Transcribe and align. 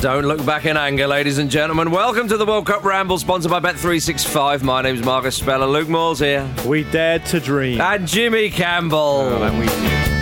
Don't 0.00 0.26
look 0.26 0.44
back 0.46 0.64
in 0.64 0.76
anger, 0.76 1.08
ladies 1.08 1.38
and 1.38 1.50
gentlemen. 1.50 1.90
Welcome 1.90 2.28
to 2.28 2.36
the 2.36 2.46
World 2.46 2.66
Cup 2.66 2.84
Ramble, 2.84 3.18
sponsored 3.18 3.50
by 3.50 3.58
Bet365. 3.58 4.62
My 4.62 4.80
name's 4.80 5.04
Marcus 5.04 5.34
Speller. 5.34 5.66
Luke 5.66 5.88
Moore's 5.88 6.20
here. 6.20 6.48
We 6.64 6.84
dared 6.84 7.26
to 7.26 7.40
dream. 7.40 7.80
And 7.80 8.06
Jimmy 8.06 8.48
Campbell. 8.48 8.98
Oh, 8.98 10.17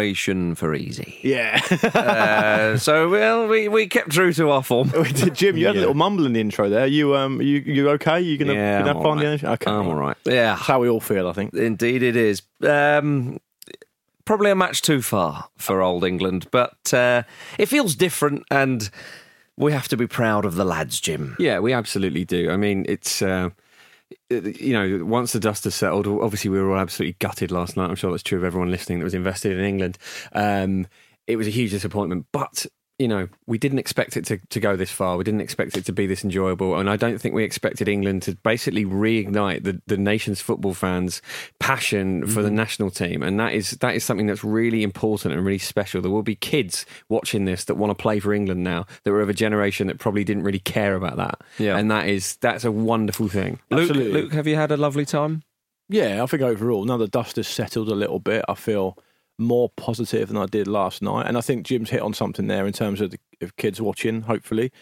that 0.00 0.12
we- 0.12 0.12
Laco. 0.14 0.30
Curation 0.50 0.56
for 0.56 0.74
easy. 0.74 1.18
Yeah. 1.22 1.60
Uh, 1.94 2.76
so, 2.78 3.08
well, 3.08 3.46
we, 3.48 3.68
we 3.68 3.86
kept 3.86 4.10
true 4.10 4.32
to 4.32 4.50
our 4.50 4.62
form. 4.62 4.90
Jim, 5.32 5.56
you 5.56 5.66
had 5.66 5.76
a 5.76 5.80
little 5.80 5.94
mumble 5.94 6.26
in 6.26 6.32
the 6.32 6.40
intro 6.40 6.68
there. 6.68 6.86
You 6.86 7.16
um, 7.16 7.40
you 7.40 7.58
you 7.64 7.90
okay? 7.90 8.20
You 8.20 8.38
gonna, 8.38 8.54
Yeah, 8.54 8.78
gonna 8.80 8.90
I'm 8.90 8.96
have 8.96 9.02
fun? 9.02 9.18
all 9.18 9.24
right. 9.30 9.40
the 9.40 9.50
Okay, 9.52 9.70
I'm 9.70 9.86
all 9.86 9.94
right. 9.94 10.16
Yeah, 10.24 10.54
That's 10.54 10.62
how 10.62 10.80
we 10.80 10.88
all 10.88 11.00
feel, 11.00 11.28
I 11.28 11.32
think. 11.32 11.54
indeed 11.54 12.02
it 12.02 12.16
is. 12.16 12.42
Um, 12.62 13.38
probably 14.24 14.50
a 14.50 14.54
match 14.54 14.82
too 14.82 15.02
far 15.02 15.48
for 15.56 15.82
old 15.82 16.04
England, 16.04 16.46
but 16.50 16.92
uh, 16.94 17.22
it 17.58 17.66
feels 17.66 17.94
different 17.94 18.44
and 18.50 18.90
we 19.56 19.72
have 19.72 19.88
to 19.88 19.96
be 19.96 20.06
proud 20.06 20.44
of 20.44 20.54
the 20.54 20.64
lads, 20.64 21.00
Jim. 21.00 21.36
Yeah, 21.38 21.58
we 21.58 21.72
absolutely 21.72 22.24
do. 22.24 22.50
I 22.50 22.56
mean, 22.56 22.86
it's 22.88 23.20
uh, 23.22 23.50
you 24.30 24.72
know, 24.72 25.04
once 25.04 25.32
the 25.32 25.40
dust 25.40 25.64
has 25.64 25.74
settled, 25.74 26.06
obviously 26.06 26.50
we 26.50 26.60
were 26.60 26.72
all 26.72 26.80
absolutely 26.80 27.16
gutted 27.18 27.50
last 27.50 27.76
night. 27.76 27.88
I'm 27.88 27.96
sure 27.96 28.10
that's 28.10 28.22
true 28.22 28.38
of 28.38 28.44
everyone 28.44 28.70
listening 28.70 28.98
that 28.98 29.04
was 29.04 29.14
invested 29.14 29.58
in 29.58 29.64
England. 29.64 29.98
Um, 30.32 30.86
it 31.26 31.36
was 31.36 31.46
a 31.46 31.50
huge 31.50 31.70
disappointment, 31.70 32.26
but 32.32 32.66
you 33.00 33.08
know, 33.08 33.28
we 33.46 33.56
didn't 33.56 33.78
expect 33.78 34.18
it 34.18 34.26
to, 34.26 34.36
to 34.36 34.60
go 34.60 34.76
this 34.76 34.90
far. 34.90 35.16
We 35.16 35.24
didn't 35.24 35.40
expect 35.40 35.74
it 35.78 35.86
to 35.86 35.92
be 35.92 36.06
this 36.06 36.22
enjoyable, 36.22 36.78
and 36.78 36.90
I 36.90 36.96
don't 36.96 37.18
think 37.18 37.34
we 37.34 37.44
expected 37.44 37.88
England 37.88 38.22
to 38.24 38.36
basically 38.36 38.84
reignite 38.84 39.64
the, 39.64 39.80
the 39.86 39.96
nation's 39.96 40.42
football 40.42 40.74
fans' 40.74 41.22
passion 41.58 42.26
for 42.26 42.42
the 42.42 42.48
mm-hmm. 42.48 42.56
national 42.56 42.90
team, 42.90 43.22
and 43.22 43.40
that 43.40 43.54
is 43.54 43.70
that 43.70 43.94
is 43.94 44.04
something 44.04 44.26
that's 44.26 44.44
really 44.44 44.82
important 44.82 45.32
and 45.32 45.42
really 45.42 45.58
special. 45.58 46.02
There 46.02 46.10
will 46.10 46.22
be 46.22 46.36
kids 46.36 46.84
watching 47.08 47.46
this 47.46 47.64
that 47.64 47.76
want 47.76 47.90
to 47.90 47.94
play 47.94 48.20
for 48.20 48.34
England 48.34 48.62
now 48.62 48.84
that 49.04 49.12
were 49.12 49.22
of 49.22 49.30
a 49.30 49.34
generation 49.34 49.86
that 49.86 49.98
probably 49.98 50.22
didn't 50.22 50.42
really 50.42 50.58
care 50.58 50.94
about 50.94 51.16
that, 51.16 51.40
Yeah. 51.58 51.78
and 51.78 51.90
that 51.90 52.06
is 52.06 52.36
that's 52.36 52.64
a 52.64 52.70
wonderful 52.70 53.28
thing. 53.28 53.60
Luke, 53.70 53.94
Luke, 53.94 54.32
have 54.34 54.46
you 54.46 54.56
had 54.56 54.70
a 54.70 54.76
lovely 54.76 55.06
time? 55.06 55.42
Yeah, 55.88 56.22
I 56.22 56.26
think 56.26 56.42
overall, 56.42 56.84
now 56.84 56.98
the 56.98 57.08
dust 57.08 57.36
has 57.36 57.48
settled 57.48 57.88
a 57.88 57.94
little 57.94 58.20
bit, 58.20 58.44
I 58.46 58.54
feel 58.54 58.96
more 59.40 59.68
positive 59.70 60.28
than 60.28 60.36
I 60.36 60.46
did 60.46 60.66
last 60.66 61.02
night. 61.02 61.26
And 61.26 61.36
I 61.36 61.40
think 61.40 61.66
Jim's 61.66 61.90
hit 61.90 62.02
on 62.02 62.14
something 62.14 62.46
there 62.46 62.66
in 62.66 62.72
terms 62.72 63.00
of, 63.00 63.10
the, 63.10 63.18
of 63.40 63.56
kids 63.56 63.80
watching, 63.80 64.22
hopefully. 64.22 64.72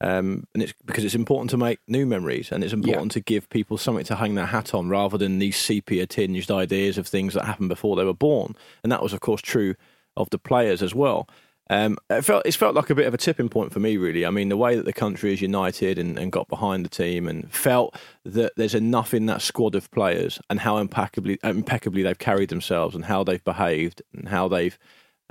Um, 0.00 0.48
and 0.52 0.62
it's 0.64 0.74
because 0.84 1.04
it's 1.04 1.14
important 1.14 1.50
to 1.50 1.56
make 1.56 1.78
new 1.86 2.04
memories 2.04 2.50
and 2.50 2.64
it's 2.64 2.72
important 2.72 3.12
to 3.12 3.20
give 3.20 3.48
people 3.50 3.78
something 3.78 4.04
to 4.06 4.16
hang 4.16 4.34
their 4.34 4.46
hat 4.46 4.74
on 4.74 4.88
rather 4.88 5.16
than 5.16 5.38
these 5.38 5.56
sepia 5.56 6.08
tinged 6.08 6.50
ideas 6.50 6.98
of 6.98 7.06
things 7.06 7.34
that 7.34 7.44
happened 7.44 7.68
before 7.68 7.94
they 7.94 8.04
were 8.04 8.12
born. 8.12 8.56
And 8.82 8.90
that 8.90 9.02
was, 9.02 9.12
of 9.12 9.20
course, 9.20 9.40
true 9.40 9.76
of 10.16 10.28
the 10.30 10.38
players 10.38 10.82
as 10.82 10.94
well. 10.94 11.28
Um, 11.72 11.96
it 12.10 12.22
felt 12.22 12.42
it's 12.44 12.56
felt 12.56 12.74
like 12.74 12.90
a 12.90 12.94
bit 12.94 13.06
of 13.06 13.14
a 13.14 13.16
tipping 13.16 13.48
point 13.48 13.72
for 13.72 13.80
me, 13.80 13.96
really. 13.96 14.26
I 14.26 14.30
mean, 14.30 14.50
the 14.50 14.58
way 14.58 14.76
that 14.76 14.84
the 14.84 14.92
country 14.92 15.32
is 15.32 15.40
united 15.40 15.98
and, 15.98 16.18
and 16.18 16.30
got 16.30 16.46
behind 16.48 16.84
the 16.84 16.90
team, 16.90 17.26
and 17.26 17.50
felt 17.50 17.96
that 18.26 18.52
there's 18.56 18.74
enough 18.74 19.14
in 19.14 19.24
that 19.26 19.40
squad 19.40 19.74
of 19.74 19.90
players, 19.90 20.38
and 20.50 20.60
how 20.60 20.76
impeccably 20.76 21.38
impeccably 21.42 22.02
they've 22.02 22.18
carried 22.18 22.50
themselves, 22.50 22.94
and 22.94 23.06
how 23.06 23.24
they've 23.24 23.42
behaved, 23.42 24.02
and 24.12 24.28
how 24.28 24.48
they've 24.48 24.78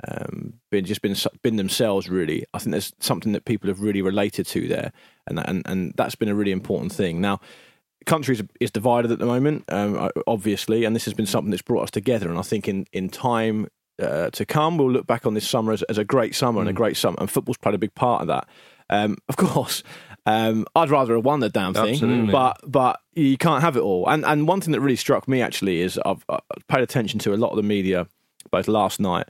um, 0.08 0.54
been 0.72 0.84
just 0.84 1.00
been 1.00 1.14
been 1.42 1.56
themselves. 1.56 2.08
Really, 2.08 2.44
I 2.52 2.58
think 2.58 2.72
there's 2.72 2.92
something 2.98 3.30
that 3.34 3.44
people 3.44 3.68
have 3.68 3.80
really 3.80 4.02
related 4.02 4.44
to 4.48 4.66
there, 4.66 4.92
and 5.28 5.38
and 5.38 5.62
and 5.64 5.94
that's 5.96 6.16
been 6.16 6.28
a 6.28 6.34
really 6.34 6.50
important 6.50 6.92
thing. 6.92 7.20
Now, 7.20 7.38
country 8.04 8.36
is, 8.60 8.72
divided 8.72 9.12
at 9.12 9.20
the 9.20 9.26
moment, 9.26 9.62
um, 9.68 10.10
obviously, 10.26 10.84
and 10.84 10.96
this 10.96 11.04
has 11.04 11.14
been 11.14 11.26
something 11.26 11.52
that's 11.52 11.62
brought 11.62 11.84
us 11.84 11.92
together. 11.92 12.28
And 12.28 12.38
I 12.38 12.42
think 12.42 12.66
in 12.66 12.86
in 12.92 13.10
time 13.10 13.68
uh, 14.00 14.30
to 14.30 14.44
come, 14.46 14.78
we'll 14.78 14.90
look 14.90 15.06
back 15.06 15.26
on 15.26 15.34
this 15.34 15.48
summer 15.48 15.72
as, 15.72 15.82
as 15.84 15.98
a 15.98 16.04
great 16.04 16.34
summer 16.34 16.60
and 16.60 16.68
a 16.68 16.72
great 16.72 16.96
summer, 16.96 17.16
and 17.20 17.30
football's 17.30 17.58
played 17.58 17.74
a 17.74 17.78
big 17.78 17.94
part 17.94 18.22
of 18.22 18.28
that. 18.28 18.48
Um, 18.90 19.16
of 19.28 19.36
course, 19.38 19.82
um, 20.26 20.66
I'd 20.74 20.90
rather 20.90 21.14
have 21.14 21.24
won 21.24 21.40
the 21.40 21.48
damn 21.48 21.74
thing, 21.74 21.94
Absolutely. 21.94 22.32
but 22.32 22.58
but 22.66 23.00
you 23.14 23.36
can't 23.36 23.62
have 23.62 23.76
it 23.76 23.80
all. 23.82 24.08
And 24.08 24.24
and 24.24 24.46
one 24.46 24.60
thing 24.60 24.72
that 24.72 24.80
really 24.80 24.96
struck 24.96 25.26
me 25.28 25.42
actually 25.42 25.80
is 25.80 25.98
I've, 26.04 26.24
I've 26.28 26.66
paid 26.68 26.80
attention 26.82 27.18
to 27.20 27.34
a 27.34 27.36
lot 27.36 27.50
of 27.50 27.56
the 27.56 27.62
media 27.62 28.06
both 28.50 28.68
last 28.68 29.00
night 29.00 29.28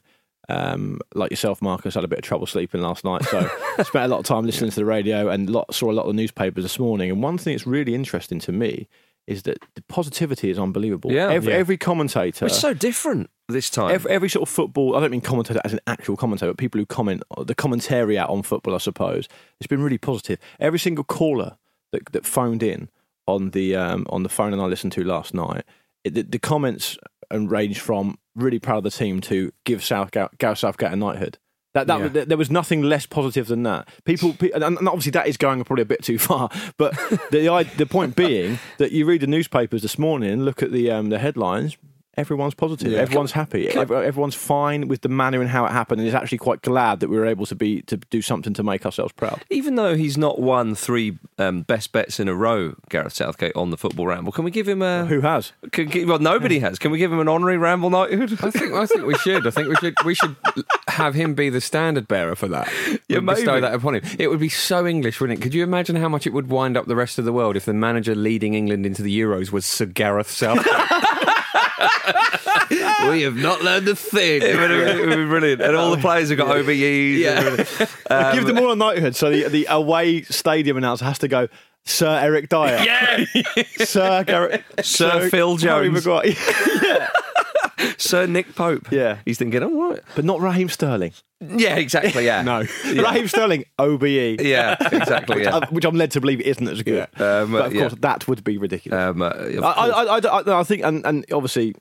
Um, 0.48 0.98
like 1.14 1.30
yourself, 1.30 1.62
Marcus, 1.62 1.94
had 1.94 2.04
a 2.04 2.08
bit 2.08 2.18
of 2.18 2.24
trouble 2.24 2.46
sleeping 2.46 2.82
last 2.82 3.04
night, 3.04 3.24
so 3.24 3.48
spent 3.82 4.04
a 4.04 4.08
lot 4.08 4.18
of 4.18 4.24
time 4.24 4.44
listening 4.44 4.70
to 4.70 4.76
the 4.76 4.84
radio 4.84 5.28
and 5.28 5.48
lot, 5.48 5.72
saw 5.74 5.90
a 5.90 5.94
lot 5.94 6.02
of 6.02 6.08
the 6.08 6.20
newspapers 6.20 6.64
this 6.64 6.78
morning. 6.78 7.10
And 7.10 7.22
one 7.22 7.38
thing 7.38 7.54
that's 7.54 7.66
really 7.66 7.94
interesting 7.94 8.40
to 8.40 8.52
me 8.52 8.88
is 9.26 9.42
that 9.44 9.58
the 9.74 9.82
positivity 9.82 10.50
is 10.50 10.58
unbelievable. 10.58 11.12
Yeah. 11.12 11.30
every, 11.30 11.52
Yeah. 11.52 11.58
every 11.58 11.76
commentator, 11.76 12.46
It's 12.46 12.58
so 12.58 12.74
different 12.74 13.30
this 13.48 13.70
time. 13.70 13.90
Every, 13.92 14.10
every 14.10 14.28
sort 14.28 14.48
of 14.48 14.52
football, 14.54 14.96
I 14.96 15.00
don't 15.00 15.10
mean 15.10 15.20
commentator 15.20 15.60
as 15.64 15.72
an 15.72 15.80
actual 15.86 16.16
commentator, 16.16 16.50
but 16.50 16.58
people 16.58 16.80
who 16.80 16.86
comment, 16.86 17.22
the 17.46 17.54
commentary 17.54 18.18
out 18.18 18.30
on 18.30 18.42
football, 18.42 18.74
I 18.74 18.78
suppose, 18.78 19.28
it's 19.60 19.66
been 19.68 19.82
really 19.82 19.98
positive. 19.98 20.38
Every 20.58 20.78
single 20.78 21.04
caller 21.04 21.56
that, 21.92 22.12
that 22.12 22.26
phoned 22.26 22.62
in 22.62 22.88
on 23.28 23.50
the 23.50 23.76
um, 23.76 24.06
on 24.10 24.24
the 24.24 24.28
phone 24.28 24.52
and 24.52 24.60
I 24.60 24.66
listened 24.66 24.92
to 24.94 25.04
last 25.04 25.32
night, 25.34 25.64
it, 26.04 26.14
the, 26.14 26.22
the 26.22 26.38
comments 26.38 26.98
and 27.30 27.50
ranged 27.50 27.80
from 27.80 28.18
really 28.34 28.58
proud 28.58 28.78
of 28.78 28.84
the 28.84 28.90
team 28.90 29.20
to 29.22 29.52
give 29.64 29.84
South 29.84 30.10
Gareth 30.10 30.58
Southgate 30.58 30.92
a 30.92 30.96
knighthood. 30.96 31.38
That, 31.74 31.86
that 31.86 32.00
Yeah. 32.00 32.08
there- 32.08 32.24
there 32.26 32.36
was 32.36 32.50
nothing 32.50 32.82
less 32.82 33.06
positive 33.06 33.46
than 33.46 33.62
that. 33.62 33.88
People, 34.04 34.36
and 34.54 34.62
and 34.62 34.88
obviously 34.88 35.12
that 35.12 35.26
is 35.26 35.36
going 35.38 35.64
probably 35.64 35.82
a 35.82 35.86
bit 35.86 36.02
too 36.02 36.18
far. 36.28 36.50
But 36.76 36.92
the 37.30 37.66
the 37.78 37.86
point 37.86 38.14
being 38.16 38.58
that 38.78 38.92
you 38.92 39.06
read 39.06 39.22
the 39.22 39.26
newspapers 39.26 39.82
this 39.82 39.98
morning, 39.98 40.42
look 40.42 40.62
at 40.62 40.70
the 40.72 40.90
um, 40.90 41.08
the 41.08 41.18
headlines. 41.18 41.76
Everyone's 42.14 42.52
positive. 42.54 42.92
Everyone's 42.92 43.32
happy. 43.32 43.68
Every- 43.70 43.96
everyone's 43.96 44.34
fine 44.34 44.86
with 44.86 45.00
the 45.00 45.08
manner 45.08 45.40
and 45.40 45.48
how 45.48 45.64
it 45.64 45.72
happened, 45.72 45.98
and 46.00 46.06
is 46.08 46.14
actually 46.14 46.36
quite 46.38 46.60
glad 46.60 47.00
that 47.00 47.08
we 47.08 47.16
were 47.16 47.24
able 47.24 47.46
to 47.46 47.54
be 47.54 47.80
to 47.82 47.96
do 47.96 48.20
something 48.20 48.52
to 48.52 48.62
make 48.62 48.84
ourselves 48.84 49.12
proud. 49.14 49.42
Even 49.48 49.76
though 49.76 49.94
he's 49.96 50.18
not 50.18 50.38
won 50.38 50.74
three 50.74 51.18
um, 51.38 51.62
best 51.62 51.90
bets 51.92 52.20
in 52.20 52.28
a 52.28 52.34
row, 52.34 52.74
Gareth 52.90 53.14
Southgate 53.14 53.56
on 53.56 53.70
the 53.70 53.78
football 53.78 54.06
ramble, 54.06 54.30
can 54.30 54.44
we 54.44 54.50
give 54.50 54.68
him 54.68 54.82
a? 54.82 55.06
Who 55.06 55.22
has? 55.22 55.52
Can, 55.72 55.88
can- 55.88 56.06
well, 56.06 56.18
nobody 56.18 56.58
has. 56.58 56.78
Can 56.78 56.90
we 56.90 56.98
give 56.98 57.10
him 57.10 57.18
an 57.18 57.28
honorary 57.28 57.56
ramble 57.56 57.88
knighthood? 57.88 58.32
I 58.44 58.50
think 58.50 58.74
I 58.74 58.84
think 58.84 59.06
we 59.06 59.14
should. 59.14 59.46
I 59.46 59.50
think 59.50 59.68
we 59.68 59.76
should 59.76 59.94
we 60.04 60.14
should 60.14 60.36
have 60.88 61.14
him 61.14 61.34
be 61.34 61.48
the 61.48 61.62
standard 61.62 62.08
bearer 62.08 62.34
for 62.34 62.48
that. 62.48 62.70
Yeah, 63.08 63.20
We'd 63.20 63.26
bestow 63.26 63.58
that 63.60 63.72
upon 63.72 63.94
him. 63.94 64.02
It 64.18 64.28
would 64.28 64.40
be 64.40 64.50
so 64.50 64.86
English, 64.86 65.18
wouldn't 65.18 65.38
it? 65.38 65.42
Could 65.42 65.54
you 65.54 65.62
imagine 65.62 65.96
how 65.96 66.10
much 66.10 66.26
it 66.26 66.34
would 66.34 66.50
wind 66.50 66.76
up 66.76 66.86
the 66.86 66.96
rest 66.96 67.18
of 67.18 67.24
the 67.24 67.32
world 67.32 67.56
if 67.56 67.64
the 67.64 67.72
manager 67.72 68.14
leading 68.14 68.52
England 68.52 68.84
into 68.84 69.00
the 69.02 69.18
Euros 69.18 69.50
was 69.50 69.64
Sir 69.64 69.86
Gareth 69.86 70.30
Southgate? 70.30 70.66
we 73.10 73.22
have 73.22 73.36
not 73.36 73.62
learned 73.62 73.88
a 73.88 73.96
thing. 73.96 74.42
It 74.42 74.56
would, 74.58 74.70
have, 74.70 74.98
it 74.98 75.06
would 75.06 75.16
be 75.16 75.24
brilliant. 75.24 75.62
And 75.62 75.76
all 75.76 75.90
the 75.90 75.98
oh, 75.98 76.00
players 76.00 76.28
have 76.28 76.38
got 76.38 76.48
OBEs. 76.48 77.18
Yeah. 77.18 77.88
Um, 78.10 78.34
give 78.34 78.46
them 78.46 78.58
all 78.58 78.72
a 78.72 78.76
knighthood, 78.76 79.16
so 79.16 79.30
the 79.30 79.48
the 79.48 79.66
away 79.68 80.22
stadium 80.22 80.76
announcer 80.76 81.04
has 81.04 81.18
to 81.18 81.28
go. 81.28 81.48
Sir 81.84 82.20
Eric 82.22 82.48
Dier, 82.48 82.78
Yeah. 82.84 83.24
Sir 83.84 84.24
Garrett, 84.24 84.64
Sir 84.82 85.28
Phil 85.30 85.56
Harry 85.58 85.88
Jones. 85.88 86.06
Maguire. 86.06 86.34
Sir 87.98 88.26
Nick 88.26 88.54
Pope. 88.54 88.90
Yeah. 88.90 89.18
He's 89.24 89.38
thinking, 89.38 89.62
oh, 89.62 89.90
right. 89.90 90.00
but 90.14 90.24
not 90.24 90.40
Raheem 90.40 90.68
Sterling. 90.68 91.12
Yeah, 91.40 91.76
exactly. 91.76 92.24
Yeah. 92.24 92.42
No, 92.52 92.64
Raheem 92.84 93.28
Sterling, 93.28 93.64
OBE. 93.78 94.40
Yeah, 94.40 94.76
exactly. 94.92 95.42
Yeah. 95.42 95.56
Uh, 95.56 95.66
which 95.70 95.84
I'm 95.84 95.94
led 95.96 96.10
to 96.12 96.20
believe 96.20 96.40
isn't 96.40 96.66
as 96.68 96.82
good. 96.82 97.08
Um, 97.20 97.52
but 97.52 97.66
of 97.66 97.74
yeah. 97.74 97.80
course, 97.82 97.94
that 98.00 98.28
would 98.28 98.44
be 98.44 98.58
ridiculous. 98.58 98.98
Um, 98.98 99.22
uh, 99.22 99.28
I. 99.28 99.88
I, 99.88 100.02
I, 100.02 100.18
I, 100.18 100.40
I- 100.40 100.60
I 100.60 100.64
think, 100.64 100.82
and, 100.84 101.04
and 101.04 101.24
obviously, 101.32 101.74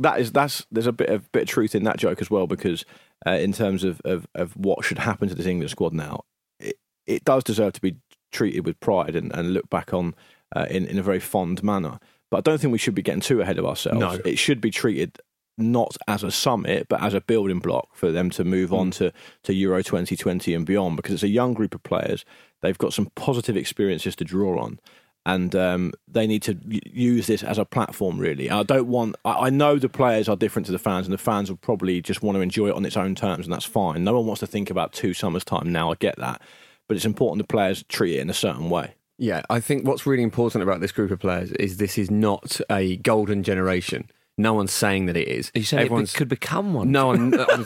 that 0.00 0.20
is 0.20 0.32
that's 0.32 0.66
there's 0.72 0.86
a 0.86 0.92
bit 0.92 1.08
of 1.08 1.30
bit 1.32 1.42
of 1.42 1.48
truth 1.48 1.74
in 1.74 1.84
that 1.84 1.98
joke 1.98 2.20
as 2.20 2.30
well 2.30 2.46
because 2.46 2.84
uh, 3.26 3.32
in 3.32 3.52
terms 3.52 3.84
of, 3.84 4.00
of 4.04 4.26
of 4.34 4.56
what 4.56 4.84
should 4.84 4.98
happen 4.98 5.28
to 5.28 5.34
this 5.34 5.46
England 5.46 5.70
squad 5.70 5.92
now, 5.92 6.24
it, 6.58 6.76
it 7.06 7.24
does 7.24 7.44
deserve 7.44 7.72
to 7.74 7.80
be 7.80 7.96
treated 8.32 8.66
with 8.66 8.78
pride 8.80 9.14
and, 9.14 9.32
and 9.34 9.54
looked 9.54 9.70
back 9.70 9.94
on 9.94 10.14
uh, 10.56 10.66
in 10.68 10.86
in 10.86 10.98
a 10.98 11.02
very 11.02 11.20
fond 11.20 11.62
manner. 11.62 11.98
But 12.30 12.38
I 12.38 12.40
don't 12.40 12.60
think 12.60 12.72
we 12.72 12.78
should 12.78 12.94
be 12.94 13.02
getting 13.02 13.20
too 13.20 13.40
ahead 13.40 13.58
of 13.58 13.64
ourselves. 13.66 14.00
No. 14.00 14.18
It 14.24 14.38
should 14.38 14.60
be 14.60 14.70
treated 14.70 15.18
not 15.56 15.96
as 16.08 16.22
a 16.22 16.30
summit, 16.30 16.88
but 16.88 17.02
as 17.02 17.14
a 17.14 17.20
building 17.20 17.60
block 17.60 17.94
for 17.94 18.10
them 18.10 18.30
to 18.30 18.44
move 18.44 18.72
on 18.72 18.90
to, 18.92 19.12
to 19.44 19.54
Euro 19.54 19.82
2020 19.82 20.54
and 20.54 20.66
beyond, 20.66 20.96
because 20.96 21.14
it's 21.14 21.22
a 21.22 21.28
young 21.28 21.54
group 21.54 21.74
of 21.74 21.82
players. 21.82 22.24
They've 22.62 22.78
got 22.78 22.92
some 22.92 23.10
positive 23.14 23.56
experiences 23.56 24.16
to 24.16 24.24
draw 24.24 24.60
on. 24.60 24.80
And 25.26 25.54
um, 25.56 25.92
they 26.06 26.26
need 26.26 26.42
to 26.42 26.58
use 26.68 27.26
this 27.26 27.42
as 27.42 27.56
a 27.56 27.64
platform, 27.64 28.18
really. 28.18 28.50
I 28.50 28.62
don't 28.62 28.88
want. 28.88 29.16
I 29.24 29.46
I 29.46 29.50
know 29.50 29.78
the 29.78 29.88
players 29.88 30.28
are 30.28 30.36
different 30.36 30.66
to 30.66 30.72
the 30.72 30.78
fans, 30.78 31.06
and 31.06 31.14
the 31.14 31.18
fans 31.18 31.48
will 31.48 31.56
probably 31.56 32.02
just 32.02 32.22
want 32.22 32.36
to 32.36 32.42
enjoy 32.42 32.68
it 32.68 32.74
on 32.74 32.84
its 32.84 32.98
own 32.98 33.14
terms, 33.14 33.46
and 33.46 33.52
that's 33.54 33.64
fine. 33.64 34.04
No 34.04 34.12
one 34.12 34.26
wants 34.26 34.40
to 34.40 34.46
think 34.46 34.68
about 34.68 34.92
two 34.92 35.14
summers' 35.14 35.42
time 35.42 35.72
now. 35.72 35.90
I 35.90 35.94
get 35.94 36.18
that, 36.18 36.42
but 36.88 36.98
it's 36.98 37.06
important 37.06 37.38
the 37.38 37.50
players 37.50 37.82
treat 37.84 38.16
it 38.16 38.20
in 38.20 38.28
a 38.28 38.34
certain 38.34 38.68
way. 38.68 38.96
Yeah, 39.16 39.42
I 39.48 39.60
think 39.60 39.86
what's 39.86 40.06
really 40.06 40.22
important 40.22 40.62
about 40.62 40.80
this 40.80 40.92
group 40.92 41.10
of 41.10 41.20
players 41.20 41.52
is 41.52 41.76
this 41.76 41.96
is 41.96 42.10
not 42.10 42.60
a 42.68 42.96
golden 42.96 43.44
generation. 43.44 44.10
No 44.36 44.52
one's 44.52 44.72
saying 44.72 45.06
that 45.06 45.16
it 45.16 45.28
is. 45.28 45.52
you 45.54 45.62
said 45.62 45.80
it 45.80 45.82
Everyone's 45.84 46.12
be- 46.12 46.18
could 46.18 46.28
become 46.28 46.74
one. 46.74 46.90
No, 46.90 47.10
I'm, 47.12 47.32
I'm 47.34 47.64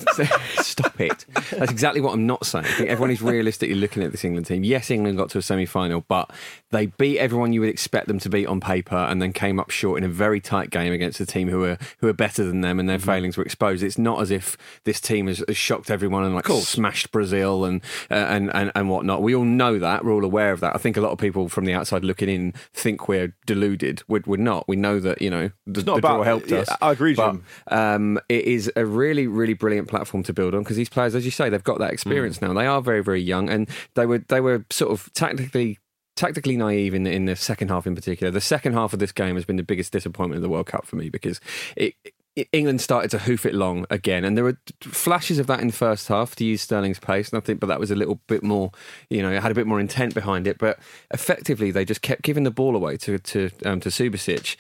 stop 0.62 1.00
it. 1.00 1.24
That's 1.50 1.72
exactly 1.72 2.00
what 2.02 2.12
I'm 2.12 2.26
not 2.26 2.44
saying. 2.44 2.66
I 2.66 2.68
think 2.68 2.90
everyone 2.90 3.10
is 3.10 3.22
realistically 3.22 3.74
looking 3.74 4.02
at 4.02 4.12
this 4.12 4.22
England 4.24 4.46
team. 4.46 4.64
Yes, 4.64 4.90
England 4.90 5.16
got 5.16 5.30
to 5.30 5.38
a 5.38 5.42
semi-final, 5.42 6.04
but 6.08 6.30
they 6.70 6.86
beat 6.86 7.18
everyone 7.18 7.54
you 7.54 7.60
would 7.60 7.70
expect 7.70 8.06
them 8.06 8.18
to 8.18 8.28
beat 8.28 8.46
on 8.46 8.60
paper, 8.60 8.96
and 8.96 9.22
then 9.22 9.32
came 9.32 9.58
up 9.58 9.70
short 9.70 9.96
in 9.98 10.04
a 10.04 10.08
very 10.12 10.40
tight 10.40 10.68
game 10.68 10.92
against 10.92 11.20
a 11.20 11.26
team 11.26 11.48
who 11.48 11.64
are 11.64 11.78
who 12.00 12.08
are 12.08 12.12
better 12.12 12.44
than 12.44 12.60
them, 12.60 12.78
and 12.78 12.86
their 12.88 12.98
failings 12.98 13.38
were 13.38 13.44
exposed. 13.44 13.82
It's 13.82 13.96
not 13.98 14.20
as 14.20 14.30
if 14.30 14.58
this 14.84 15.00
team 15.00 15.26
has, 15.26 15.42
has 15.48 15.56
shocked 15.56 15.90
everyone 15.90 16.24
and 16.24 16.34
like 16.34 16.48
smashed 16.48 17.10
Brazil 17.12 17.64
and, 17.64 17.80
uh, 18.10 18.14
and 18.14 18.54
and 18.54 18.70
and 18.74 18.90
whatnot. 18.90 19.22
We 19.22 19.34
all 19.34 19.44
know 19.44 19.78
that. 19.78 20.04
We're 20.04 20.12
all 20.12 20.24
aware 20.24 20.52
of 20.52 20.60
that. 20.60 20.74
I 20.74 20.78
think 20.78 20.98
a 20.98 21.00
lot 21.00 21.12
of 21.12 21.18
people 21.18 21.48
from 21.48 21.64
the 21.64 21.72
outside 21.72 22.04
looking 22.04 22.28
in 22.28 22.52
think 22.74 23.08
we're 23.08 23.34
deluded. 23.46 24.02
We're, 24.06 24.22
we're 24.26 24.36
not. 24.36 24.68
We 24.68 24.76
know 24.76 25.00
that 25.00 25.22
you 25.22 25.30
know 25.30 25.50
the, 25.66 25.80
the 25.80 26.00
draw 26.00 26.22
helped 26.22 26.50
yeah, 26.50 26.57
us. 26.58 26.68
I 26.80 26.92
agree, 26.92 27.14
But, 27.14 27.36
um, 27.68 28.18
it 28.28 28.44
is 28.44 28.70
a 28.76 28.84
really, 28.84 29.26
really 29.26 29.54
brilliant 29.54 29.88
platform 29.88 30.22
to 30.24 30.32
build 30.32 30.54
on 30.54 30.62
because 30.62 30.76
these 30.76 30.88
players, 30.88 31.14
as 31.14 31.24
you 31.24 31.30
say, 31.30 31.48
they've 31.48 31.62
got 31.64 31.78
that 31.78 31.92
experience 31.92 32.40
now. 32.40 32.52
They 32.52 32.66
are 32.66 32.80
very, 32.82 33.02
very 33.02 33.22
young, 33.22 33.48
and 33.48 33.68
they 33.94 34.06
were 34.06 34.18
they 34.28 34.40
were 34.40 34.64
sort 34.70 34.92
of 34.92 35.12
tactically. 35.14 35.78
Tactically 36.16 36.56
naive 36.56 36.94
in 36.94 37.04
the, 37.04 37.12
in 37.12 37.26
the 37.26 37.36
second 37.36 37.68
half, 37.68 37.86
in 37.86 37.94
particular. 37.94 38.32
The 38.32 38.40
second 38.40 38.72
half 38.72 38.92
of 38.92 38.98
this 38.98 39.12
game 39.12 39.36
has 39.36 39.44
been 39.44 39.54
the 39.54 39.62
biggest 39.62 39.92
disappointment 39.92 40.38
of 40.38 40.42
the 40.42 40.48
World 40.48 40.66
Cup 40.66 40.84
for 40.84 40.96
me 40.96 41.10
because 41.10 41.40
it, 41.76 41.94
it- 42.34 42.48
England 42.52 42.80
started 42.80 43.08
to 43.12 43.18
hoof 43.20 43.46
it 43.46 43.54
long 43.54 43.86
again, 43.88 44.24
and 44.24 44.36
there 44.36 44.42
were 44.42 44.56
flashes 44.80 45.38
of 45.38 45.46
that 45.46 45.60
in 45.60 45.68
the 45.68 45.72
first 45.72 46.08
half 46.08 46.34
to 46.36 46.44
use 46.44 46.60
Sterling's 46.62 46.98
pace, 46.98 47.30
and 47.30 47.40
I 47.40 47.40
think, 47.44 47.60
but 47.60 47.68
that 47.68 47.78
was 47.78 47.92
a 47.92 47.94
little 47.94 48.20
bit 48.26 48.42
more, 48.42 48.72
you 49.10 49.22
know, 49.22 49.30
it 49.30 49.40
had 49.42 49.52
a 49.52 49.54
bit 49.54 49.66
more 49.68 49.78
intent 49.78 50.12
behind 50.14 50.48
it. 50.48 50.58
But 50.58 50.80
effectively, 51.12 51.70
they 51.70 51.84
just 51.84 52.02
kept 52.02 52.22
giving 52.22 52.42
the 52.42 52.50
ball 52.50 52.74
away 52.74 52.96
to 52.98 53.18
to 53.18 53.50
um, 53.64 53.78
to 53.80 53.88
Subasic, 53.88 54.56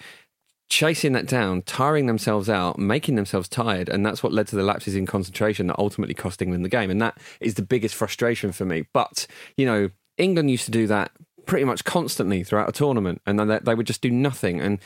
chasing 0.68 1.12
that 1.12 1.26
down, 1.26 1.62
tiring 1.62 2.06
themselves 2.06 2.48
out, 2.48 2.78
making 2.78 3.14
themselves 3.14 3.48
tired, 3.48 3.88
and 3.88 4.04
that's 4.04 4.22
what 4.22 4.32
led 4.32 4.48
to 4.48 4.56
the 4.56 4.62
lapses 4.62 4.94
in 4.94 5.06
concentration 5.06 5.66
that 5.68 5.78
ultimately 5.78 6.14
cost 6.14 6.42
England 6.42 6.64
the 6.64 6.68
game. 6.68 6.90
And 6.90 7.00
that 7.00 7.18
is 7.40 7.54
the 7.54 7.62
biggest 7.62 7.94
frustration 7.94 8.52
for 8.52 8.64
me. 8.64 8.84
But 8.92 9.26
you 9.56 9.66
know, 9.66 9.90
England 10.16 10.50
used 10.50 10.66
to 10.66 10.70
do 10.70 10.86
that 10.86 11.12
pretty 11.46 11.64
much 11.64 11.84
constantly 11.84 12.44
throughout 12.44 12.68
a 12.68 12.72
tournament, 12.72 13.22
and 13.26 13.38
then 13.38 13.60
they, 13.62 13.74
would 13.74 13.86
just 13.86 14.02
do 14.02 14.10
nothing. 14.10 14.60
And 14.60 14.78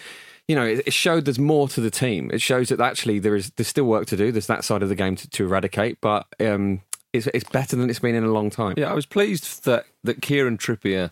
you 0.48 0.54
know, 0.56 0.64
it, 0.64 0.82
it 0.86 0.92
showed 0.92 1.24
there's 1.24 1.38
more 1.38 1.68
to 1.68 1.80
the 1.80 1.90
team. 1.90 2.30
It 2.32 2.40
shows 2.40 2.68
that 2.68 2.80
actually 2.80 3.18
there 3.18 3.36
is 3.36 3.50
there's 3.50 3.68
still 3.68 3.84
work 3.84 4.06
to 4.06 4.16
do. 4.16 4.32
There's 4.32 4.46
that 4.46 4.64
side 4.64 4.82
of 4.82 4.88
the 4.88 4.94
game 4.94 5.16
to, 5.16 5.28
to 5.30 5.44
eradicate, 5.44 6.00
but 6.00 6.26
um, 6.40 6.82
it's, 7.12 7.26
it's 7.28 7.48
better 7.48 7.76
than 7.76 7.90
it's 7.90 7.98
been 7.98 8.14
in 8.14 8.24
a 8.24 8.32
long 8.32 8.50
time. 8.50 8.74
Yeah, 8.76 8.90
I 8.90 8.94
was 8.94 9.06
pleased 9.06 9.64
that 9.64 9.86
that 10.04 10.22
Kieran 10.22 10.58
Trippier, 10.58 11.10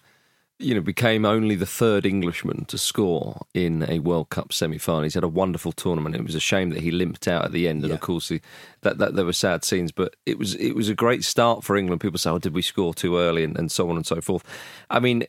you 0.61 0.75
know, 0.75 0.81
became 0.81 1.25
only 1.25 1.55
the 1.55 1.67
third 1.67 2.05
Englishman 2.05 2.67
to 2.67 2.77
score 2.77 3.47
in 3.55 3.85
a 3.89 3.99
World 3.99 4.29
Cup 4.29 4.53
semi-final. 4.53 5.03
He's 5.05 5.15
had 5.15 5.25
a 5.25 5.29
wonderful 5.29 5.73
tournament. 5.73 6.15
It 6.15 6.25
was 6.25 6.35
a 6.35 6.41
shame 6.41 6.71
that 6.71 6.83
he 6.83 6.91
limped 6.91 7.27
out 7.27 7.47
at 7.47 7.53
the 7.53 7.67
end, 7.67 7.83
and 7.83 7.93
of 7.93 8.01
course, 8.01 8.29
he, 8.29 8.41
that, 8.83 8.99
that 8.99 9.17
there 9.17 9.25
were 9.25 9.33
sad 9.33 9.65
scenes. 9.65 9.91
But 9.91 10.17
it 10.27 10.39
was 10.39 10.55
it 10.57 10.73
was 10.73 10.89
a 10.89 10.95
great 10.95 11.25
start 11.25 11.65
for 11.65 11.77
England. 11.77 12.01
People 12.03 12.19
say, 12.19 12.31
"Oh, 12.31 12.39
did 12.39 12.55
we 12.55 12.63
score 12.63 12.93
too 12.93 13.17
early?" 13.17 13.43
and, 13.43 13.59
and 13.59 13.73
so 13.73 13.89
on 13.89 13.97
and 13.97 14.07
so 14.07 14.21
forth. 14.21 14.45
I 14.91 15.01
mean, 15.01 15.25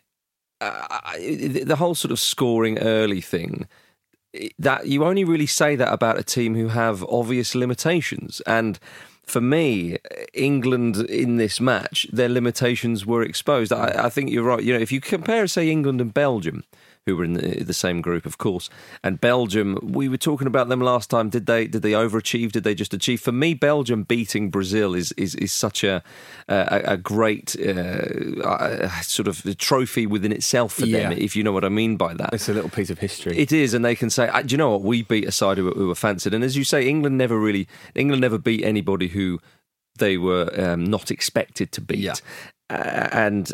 uh, 0.59 1.17
the 1.17 1.77
whole 1.77 1.95
sort 1.95 2.11
of 2.11 2.19
scoring 2.19 2.77
early 2.79 3.21
thing 3.21 3.67
that 4.59 4.87
you 4.87 5.03
only 5.03 5.23
really 5.23 5.45
say 5.45 5.75
that 5.75 5.91
about 5.91 6.19
a 6.19 6.23
team 6.23 6.55
who 6.55 6.69
have 6.69 7.03
obvious 7.05 7.53
limitations 7.53 8.41
and 8.41 8.79
for 9.23 9.41
me 9.41 9.97
england 10.33 10.97
in 10.97 11.37
this 11.37 11.59
match 11.59 12.07
their 12.11 12.29
limitations 12.29 13.05
were 13.05 13.23
exposed. 13.23 13.71
I, 13.71 14.05
I 14.05 14.09
think 14.09 14.29
you're 14.29 14.43
right. 14.43 14.63
You 14.63 14.73
know 14.73 14.79
if 14.79 14.91
you 14.91 15.01
compare 15.01 15.47
say 15.47 15.69
england 15.69 16.01
and 16.01 16.13
belgium 16.13 16.63
who 17.07 17.15
were 17.17 17.23
in 17.23 17.33
the, 17.33 17.63
the 17.63 17.73
same 17.73 17.99
group 18.01 18.25
of 18.27 18.37
course 18.37 18.69
and 19.03 19.19
belgium 19.19 19.77
we 19.81 20.07
were 20.07 20.17
talking 20.17 20.45
about 20.47 20.69
them 20.69 20.79
last 20.79 21.09
time 21.09 21.29
did 21.29 21.45
they 21.47 21.65
did 21.67 21.81
they 21.81 21.93
overachieve 21.93 22.51
did 22.51 22.63
they 22.63 22.75
just 22.75 22.93
achieve 22.93 23.19
for 23.19 23.31
me 23.31 23.53
belgium 23.55 24.03
beating 24.03 24.49
brazil 24.51 24.93
is 24.93 25.11
is, 25.13 25.33
is 25.35 25.51
such 25.51 25.83
a 25.83 26.03
a, 26.47 26.81
a 26.85 26.97
great 26.97 27.55
uh, 27.59 28.41
uh, 28.43 28.89
sort 29.01 29.27
of 29.27 29.57
trophy 29.57 30.05
within 30.05 30.31
itself 30.31 30.73
for 30.73 30.85
them 30.85 31.11
if 31.13 31.35
you 31.35 31.43
know 31.43 31.51
what 31.51 31.65
i 31.65 31.69
mean 31.69 31.97
by 31.97 32.13
that 32.13 32.33
It's 32.33 32.49
a 32.49 32.53
little 32.53 32.69
piece 32.69 32.89
of 32.91 32.99
history. 32.99 33.37
it 33.37 33.51
is, 33.51 33.73
and 33.73 33.83
they 33.83 33.95
can 33.95 34.09
say, 34.09 34.29
"Ah, 34.31 34.41
"Do 34.41 34.53
you 34.53 34.57
know 34.57 34.71
what? 34.71 34.83
We 34.83 35.01
beat 35.03 35.25
a 35.27 35.31
side 35.31 35.57
who, 35.57 35.65
were- 35.65 35.71
who 35.71 35.87
were 35.87 35.95
fancied." 35.95 36.33
And 36.33 36.43
as 36.43 36.55
you 36.55 36.63
say, 36.63 36.87
England 36.87 37.17
never 37.17 37.37
really, 37.39 37.67
England 37.95 38.21
never 38.21 38.37
beat 38.37 38.63
anybody 38.63 39.07
who 39.09 39.39
they 39.97 40.17
were 40.17 40.49
um, 40.57 40.83
not 40.85 41.11
expected 41.11 41.71
to 41.73 41.81
beat, 41.81 41.99
Yeah. 41.99 42.13
uh, 42.69 43.09
and. 43.11 43.53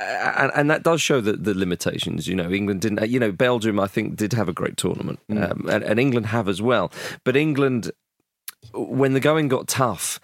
And, 0.00 0.50
and 0.54 0.70
that 0.70 0.82
does 0.82 1.00
show 1.00 1.20
the, 1.20 1.34
the 1.34 1.54
limitations. 1.54 2.26
You 2.26 2.34
know, 2.34 2.50
England 2.50 2.80
didn't. 2.80 3.08
You 3.08 3.20
know, 3.20 3.30
Belgium, 3.30 3.78
I 3.78 3.86
think, 3.86 4.16
did 4.16 4.32
have 4.32 4.48
a 4.48 4.52
great 4.52 4.76
tournament, 4.76 5.20
um, 5.30 5.66
and, 5.70 5.84
and 5.84 6.00
England 6.00 6.26
have 6.26 6.48
as 6.48 6.60
well. 6.60 6.90
But 7.22 7.36
England, 7.36 7.92
when 8.72 9.12
the 9.14 9.20
going 9.20 9.46
got 9.46 9.68
tough, 9.68 10.18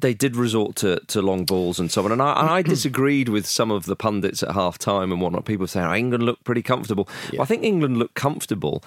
they 0.00 0.14
did 0.14 0.36
resort 0.36 0.76
to, 0.76 1.00
to 1.08 1.20
long 1.20 1.44
balls 1.44 1.78
and 1.78 1.90
so 1.90 2.04
on. 2.04 2.12
And 2.12 2.22
I, 2.22 2.40
and 2.40 2.48
I 2.50 2.62
disagreed 2.76 3.28
with 3.28 3.46
some 3.46 3.70
of 3.70 3.84
the 3.84 3.96
pundits 3.96 4.42
at 4.42 4.52
half 4.52 4.78
time 4.78 5.12
and 5.12 5.20
whatnot. 5.20 5.44
People 5.44 5.66
saying 5.66 5.86
oh, 5.86 5.94
England 5.94 6.24
looked 6.24 6.44
pretty 6.44 6.62
comfortable. 6.62 7.08
Well, 7.32 7.42
I 7.42 7.44
think 7.44 7.62
England 7.62 7.98
looked 7.98 8.14
comfortable 8.14 8.82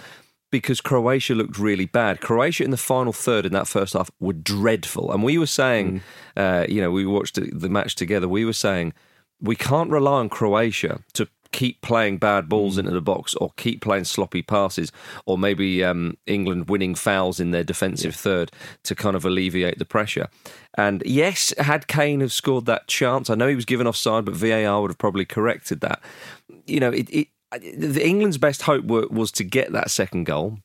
because 0.52 0.82
Croatia 0.82 1.34
looked 1.34 1.58
really 1.58 1.86
bad. 1.86 2.22
Croatia 2.22 2.64
in 2.64 2.72
the 2.72 2.78
final 2.78 3.14
third 3.14 3.46
in 3.46 3.54
that 3.54 3.68
first 3.68 3.94
half 3.94 4.12
were 4.20 4.34
dreadful. 4.34 5.12
And 5.12 5.24
we 5.24 5.38
were 5.38 5.48
saying, 5.48 6.02
uh, 6.38 6.66
you 6.70 6.80
know, 6.80 6.92
we 6.92 7.06
watched 7.06 7.36
the 7.36 7.70
match 7.70 7.96
together, 7.96 8.28
we 8.28 8.46
were 8.46 8.54
saying, 8.54 8.94
we 9.42 9.56
can't 9.56 9.90
rely 9.90 10.20
on 10.20 10.30
Croatia 10.30 11.02
to 11.14 11.28
keep 11.54 11.82
playing 11.82 12.18
bad 12.18 12.50
balls 12.50 12.78
into 12.78 12.92
the 12.92 13.02
box 13.02 13.36
or 13.36 13.52
keep 13.56 13.80
playing 13.80 14.04
sloppy 14.04 14.42
passes 14.42 14.92
or 15.26 15.38
maybe 15.38 15.84
um, 15.84 16.18
England 16.26 16.68
winning 16.68 16.96
fouls 16.96 17.40
in 17.40 17.52
their 17.52 17.64
defensive 17.64 18.16
third 18.16 18.52
to 18.84 18.96
kind 18.96 19.16
of 19.16 19.24
alleviate 19.24 19.78
the 19.78 19.86
pressure. 19.86 20.28
And 20.78 21.02
yes, 21.06 21.54
had 21.60 21.88
Kane 21.88 22.20
have 22.22 22.34
scored 22.34 22.66
that 22.66 22.88
chance, 22.88 23.30
I 23.30 23.36
know 23.36 23.48
he 23.48 23.56
was 23.56 23.66
given 23.66 23.88
offside, 23.88 24.26
but 24.26 24.36
VAR 24.36 24.82
would 24.82 24.92
have 24.92 24.98
probably 24.98 25.26
corrected 25.26 25.80
that. 25.82 26.02
You 26.66 26.80
know, 26.80 26.90
it, 26.90 27.10
it 27.12 27.28
the 27.62 28.06
England's 28.06 28.40
best 28.40 28.64
hope 28.64 28.86
were, 28.86 29.08
was 29.10 29.32
to 29.34 29.44
get 29.44 29.72
that 29.74 29.92
second 29.92 30.24
goal 30.24 30.58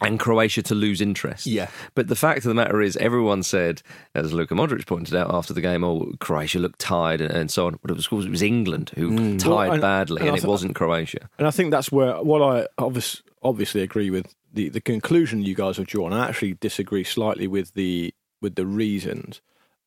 and 0.00 0.18
Croatia 0.18 0.62
to 0.62 0.74
lose 0.74 1.00
interest. 1.00 1.46
Yeah. 1.46 1.68
But 1.94 2.08
the 2.08 2.16
fact 2.16 2.38
of 2.38 2.44
the 2.44 2.54
matter 2.54 2.80
is, 2.80 2.96
everyone 2.96 3.42
said, 3.42 3.82
as 4.14 4.32
Luka 4.32 4.54
Modric 4.54 4.86
pointed 4.86 5.14
out 5.14 5.32
after 5.32 5.54
the 5.54 5.60
game, 5.60 5.84
oh, 5.84 6.12
Croatia 6.20 6.58
looked 6.58 6.78
tired 6.78 7.20
and, 7.20 7.32
and 7.32 7.50
so 7.50 7.66
on. 7.66 7.78
But 7.82 7.90
it 7.90 7.96
was, 7.96 8.06
it 8.06 8.30
was 8.30 8.42
England 8.42 8.92
who 8.94 9.10
mm. 9.10 9.38
tired 9.38 9.50
Well, 9.50 9.72
and- 9.72 9.80
badly, 9.80 10.20
and 10.20 10.28
and, 10.28 10.38
it 10.38 10.40
th- 10.40 10.48
wasn't 10.48 10.74
Croatia. 10.74 11.28
And 11.38 11.46
I 11.46 11.50
think 11.50 11.70
that's 11.70 11.90
where 11.90 12.22
what 12.22 12.42
I 12.42 12.66
obviously, 12.78 13.22
obviously 13.42 13.82
agree 13.82 14.10
with 14.10 14.34
the, 14.52 14.68
the 14.68 14.80
conclusion 14.80 15.42
you 15.42 15.54
guys 15.54 15.76
have 15.76 15.86
drawn. 15.86 16.12
I 16.12 16.28
actually 16.28 16.54
disagree 16.54 17.04
slightly 17.04 17.46
with 17.46 17.74
the 17.74 18.14
with 18.40 18.54
the 18.54 18.66
reasons. 18.66 19.40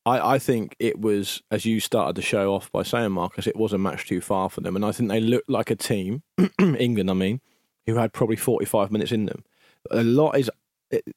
I, 0.06 0.34
I 0.34 0.38
think 0.38 0.76
it 0.78 1.00
was, 1.00 1.42
as 1.50 1.66
you 1.66 1.78
started 1.78 2.16
the 2.16 2.22
show 2.22 2.54
off 2.54 2.72
by 2.72 2.82
saying, 2.82 3.12
Marcus, 3.12 3.46
it 3.46 3.56
was 3.56 3.72
a 3.72 3.78
match 3.78 4.06
too 4.06 4.20
far 4.20 4.48
for 4.48 4.60
them. 4.62 4.74
And 4.74 4.84
I 4.84 4.92
think 4.92 5.10
they 5.10 5.20
looked 5.20 5.50
like 5.50 5.70
a 5.70 5.76
team, 5.76 6.22
England, 6.58 7.10
I 7.10 7.14
mean, 7.14 7.40
who 7.86 7.96
had 7.96 8.12
probably 8.12 8.36
45 8.36 8.90
minutes 8.90 9.12
in 9.12 9.26
them. 9.26 9.44
A 9.90 10.02
lot 10.02 10.38
is, 10.38 10.50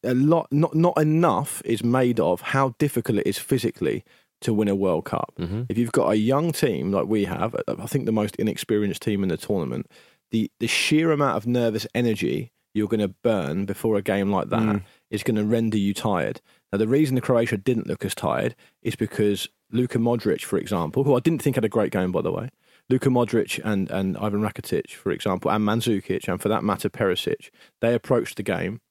a 0.04 0.14
lot, 0.14 0.48
not, 0.52 0.76
not 0.76 0.98
enough 0.98 1.62
is 1.66 1.84
made 1.84 2.20
of 2.20 2.42
how 2.42 2.76
difficult 2.80 3.20
it 3.20 3.28
is 3.28 3.38
physically 3.38 4.04
to 4.42 4.54
win 4.54 4.68
a 4.68 4.76
World 4.76 5.06
Cup. 5.06 5.34
Mm-hmm. 5.40 5.64
If 5.70 5.78
you've 5.78 5.92
got 5.92 6.10
a 6.10 6.18
young 6.18 6.52
team 6.52 6.92
like 6.92 7.08
we 7.08 7.26
have, 7.26 7.56
I 7.68 7.86
think 7.86 8.06
the 8.06 8.12
most 8.12 8.36
inexperienced 8.36 9.02
team 9.02 9.24
in 9.24 9.30
the 9.30 9.38
tournament, 9.38 9.88
the, 10.32 10.52
the 10.60 10.68
sheer 10.68 11.12
amount 11.12 11.38
of 11.38 11.48
nervous 11.48 11.88
energy 11.96 12.52
you're 12.74 12.88
going 12.88 13.00
to 13.00 13.08
burn 13.08 13.66
before 13.66 13.98
a 13.98 14.02
game 14.02 14.32
like 14.32 14.50
that 14.50 14.62
mm. 14.62 14.84
is 15.12 15.24
going 15.24 15.36
to 15.36 15.44
render 15.44 15.78
you 15.78 15.94
tired. 15.94 16.42
Now, 16.72 16.80
the 16.80 16.88
reason 16.88 17.16
the 17.16 17.22
Croatia 17.22 17.58
didn't 17.58 17.88
look 17.88 18.04
as 18.04 18.16
tired 18.16 18.56
is 18.82 18.96
because 18.96 19.48
Luka 19.72 20.00
Modric, 20.00 20.42
for 20.42 20.58
example, 20.58 21.04
who 21.04 21.16
I 21.16 21.20
didn't 21.20 21.42
think 21.42 21.56
had 21.56 21.66
a 21.66 21.70
great 21.70 21.92
game, 21.92 22.12
by 22.12 22.22
the 22.22 22.32
way, 22.32 22.50
Luka 22.90 23.10
Modric 23.10 23.60
and, 23.64 23.90
and 23.90 24.18
Ivan 24.18 24.42
Rakitic, 24.42 24.92
for 24.92 25.12
example, 25.12 25.50
and 25.50 25.66
Mandzukic, 25.66 26.28
and 26.28 26.42
for 26.42 26.50
that 26.50 26.64
matter, 26.64 26.90
Perisic, 26.90 27.50
they 27.82 27.94
approached 27.94 28.38
the 28.38 28.44
game 28.44 28.82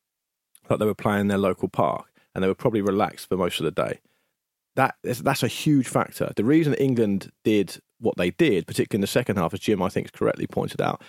like 0.68 0.78
they 0.78 0.86
were 0.86 0.94
playing 0.94 1.22
in 1.22 1.28
their 1.28 1.38
local 1.38 1.68
park, 1.68 2.06
and 2.34 2.42
they 2.42 2.48
were 2.48 2.54
probably 2.54 2.80
relaxed 2.80 3.28
for 3.28 3.36
most 3.36 3.60
of 3.60 3.64
the 3.64 3.70
day. 3.70 4.00
That 4.74 4.94
that's 5.02 5.42
a 5.42 5.48
huge 5.48 5.86
factor. 5.86 6.32
The 6.34 6.44
reason 6.44 6.72
England 6.74 7.30
did 7.44 7.78
what 8.00 8.16
they 8.16 8.30
did, 8.30 8.66
particularly 8.66 8.98
in 8.98 9.02
the 9.02 9.06
second 9.06 9.36
half, 9.36 9.52
as 9.52 9.60
Jim 9.60 9.82
I 9.82 9.90
think 9.90 10.12
correctly 10.12 10.46
pointed 10.46 10.80
out, 10.80 11.02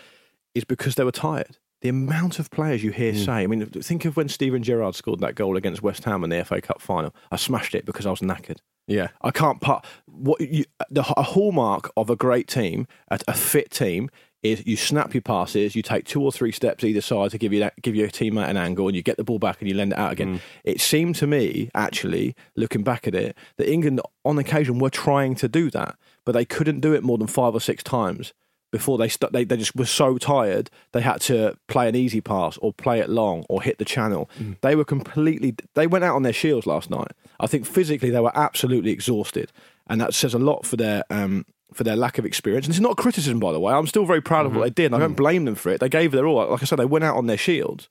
is 0.53 0.65
because 0.65 0.95
they 0.95 1.05
were 1.05 1.11
tired. 1.11 1.57
The 1.83 1.89
amount 1.89 2.39
of 2.39 2.49
players 2.49 2.81
you 2.81 2.91
hear 2.91 3.11
mm. 3.11 3.25
say, 3.25 3.31
I 3.43 3.47
mean, 3.47 3.65
think 3.65 4.05
of 4.05 4.15
when 4.15 4.29
Steven 4.29 4.63
Gerrard 4.63 4.95
scored 4.95 5.19
that 5.19 5.35
goal 5.35 5.57
against 5.57 5.83
West 5.83 6.05
Ham 6.05 6.23
in 6.23 6.29
the 6.29 6.43
FA 6.45 6.61
Cup 6.61 6.81
final. 6.81 7.13
I 7.29 7.35
smashed 7.35 7.75
it 7.75 7.85
because 7.85 8.05
I 8.05 8.09
was 8.09 8.21
knackered. 8.21 8.59
Yeah. 8.87 9.09
I 9.21 9.31
can't 9.31 9.59
put 9.59 9.85
what 10.05 10.39
you, 10.39 10.63
the 10.89 11.01
a 11.17 11.23
hallmark 11.23 11.91
of 11.97 12.09
a 12.09 12.15
great 12.15 12.47
team, 12.47 12.87
a, 13.11 13.19
a 13.27 13.33
fit 13.33 13.69
team, 13.69 14.09
is 14.43 14.65
you 14.65 14.77
snap 14.77 15.13
your 15.13 15.21
passes, 15.21 15.75
you 15.75 15.81
take 15.81 16.05
two 16.05 16.23
or 16.23 16.31
three 16.31 16.53
steps 16.53 16.85
either 16.85 17.01
side 17.01 17.31
to 17.31 17.37
give 17.37 17.51
you 17.51 17.59
that, 17.59 17.73
give 17.81 17.95
your 17.95 18.07
teammate 18.07 18.47
an 18.47 18.55
angle, 18.55 18.87
and 18.87 18.95
you 18.95 19.03
get 19.03 19.17
the 19.17 19.23
ball 19.25 19.39
back 19.39 19.59
and 19.59 19.69
you 19.69 19.75
lend 19.75 19.91
it 19.91 19.99
out 19.99 20.13
again. 20.13 20.37
Mm. 20.37 20.41
It 20.63 20.79
seemed 20.79 21.15
to 21.15 21.27
me, 21.27 21.69
actually, 21.75 22.33
looking 22.55 22.83
back 22.83 23.07
at 23.07 23.15
it, 23.15 23.37
that 23.57 23.69
England 23.69 23.99
on 24.23 24.39
occasion 24.39 24.79
were 24.79 24.89
trying 24.89 25.35
to 25.35 25.49
do 25.49 25.69
that, 25.71 25.97
but 26.25 26.31
they 26.31 26.45
couldn't 26.45 26.79
do 26.79 26.93
it 26.93 27.03
more 27.03 27.17
than 27.17 27.27
five 27.27 27.53
or 27.53 27.59
six 27.59 27.83
times 27.83 28.33
before 28.73 28.97
they 28.97 29.07
st- 29.07 29.31
they 29.31 29.43
they 29.43 29.55
just 29.55 29.75
were 29.75 29.85
so 29.85 30.17
tired 30.17 30.71
they 30.93 31.01
had 31.01 31.21
to 31.21 31.55
play 31.67 31.87
an 31.87 31.95
easy 31.95 32.19
pass 32.19 32.57
or 32.57 32.73
play 32.73 32.99
it 32.99 33.07
long 33.07 33.45
or 33.47 33.61
hit 33.61 33.77
the 33.77 33.85
channel. 33.85 34.27
Mm. 34.39 34.59
They 34.61 34.75
were 34.75 34.83
completely 34.83 35.55
they 35.75 35.85
went 35.85 36.03
out 36.03 36.15
on 36.15 36.23
their 36.23 36.33
shields 36.33 36.65
last 36.65 36.89
night. 36.89 37.11
I 37.39 37.45
think 37.45 37.67
physically 37.67 38.09
they 38.09 38.19
were 38.19 38.35
absolutely 38.35 38.89
exhausted, 38.89 39.51
and 39.85 40.01
that 40.01 40.15
says 40.15 40.33
a 40.33 40.39
lot 40.39 40.65
for 40.65 40.75
their 40.75 41.03
um, 41.11 41.45
for 41.71 41.83
their 41.83 41.95
lack 41.95 42.17
of 42.17 42.25
experience. 42.25 42.65
And 42.65 42.73
it's 42.73 42.81
not 42.81 42.93
a 42.93 43.01
criticism, 43.01 43.39
by 43.39 43.51
the 43.51 43.59
way. 43.59 43.71
I'm 43.71 43.85
still 43.85 44.05
very 44.05 44.21
proud 44.21 44.47
of 44.47 44.53
what 44.53 44.61
mm-hmm. 44.61 44.63
they 44.63 44.83
did. 44.89 44.93
I 44.95 44.97
don't 44.97 45.13
mm. 45.13 45.17
blame 45.17 45.45
them 45.45 45.55
for 45.55 45.69
it. 45.69 45.79
They 45.79 45.87
gave 45.87 46.11
their 46.11 46.25
all. 46.25 46.49
Like 46.49 46.63
I 46.63 46.65
said, 46.65 46.79
they 46.79 46.85
went 46.85 47.03
out 47.03 47.15
on 47.15 47.27
their 47.27 47.37
shields. 47.37 47.89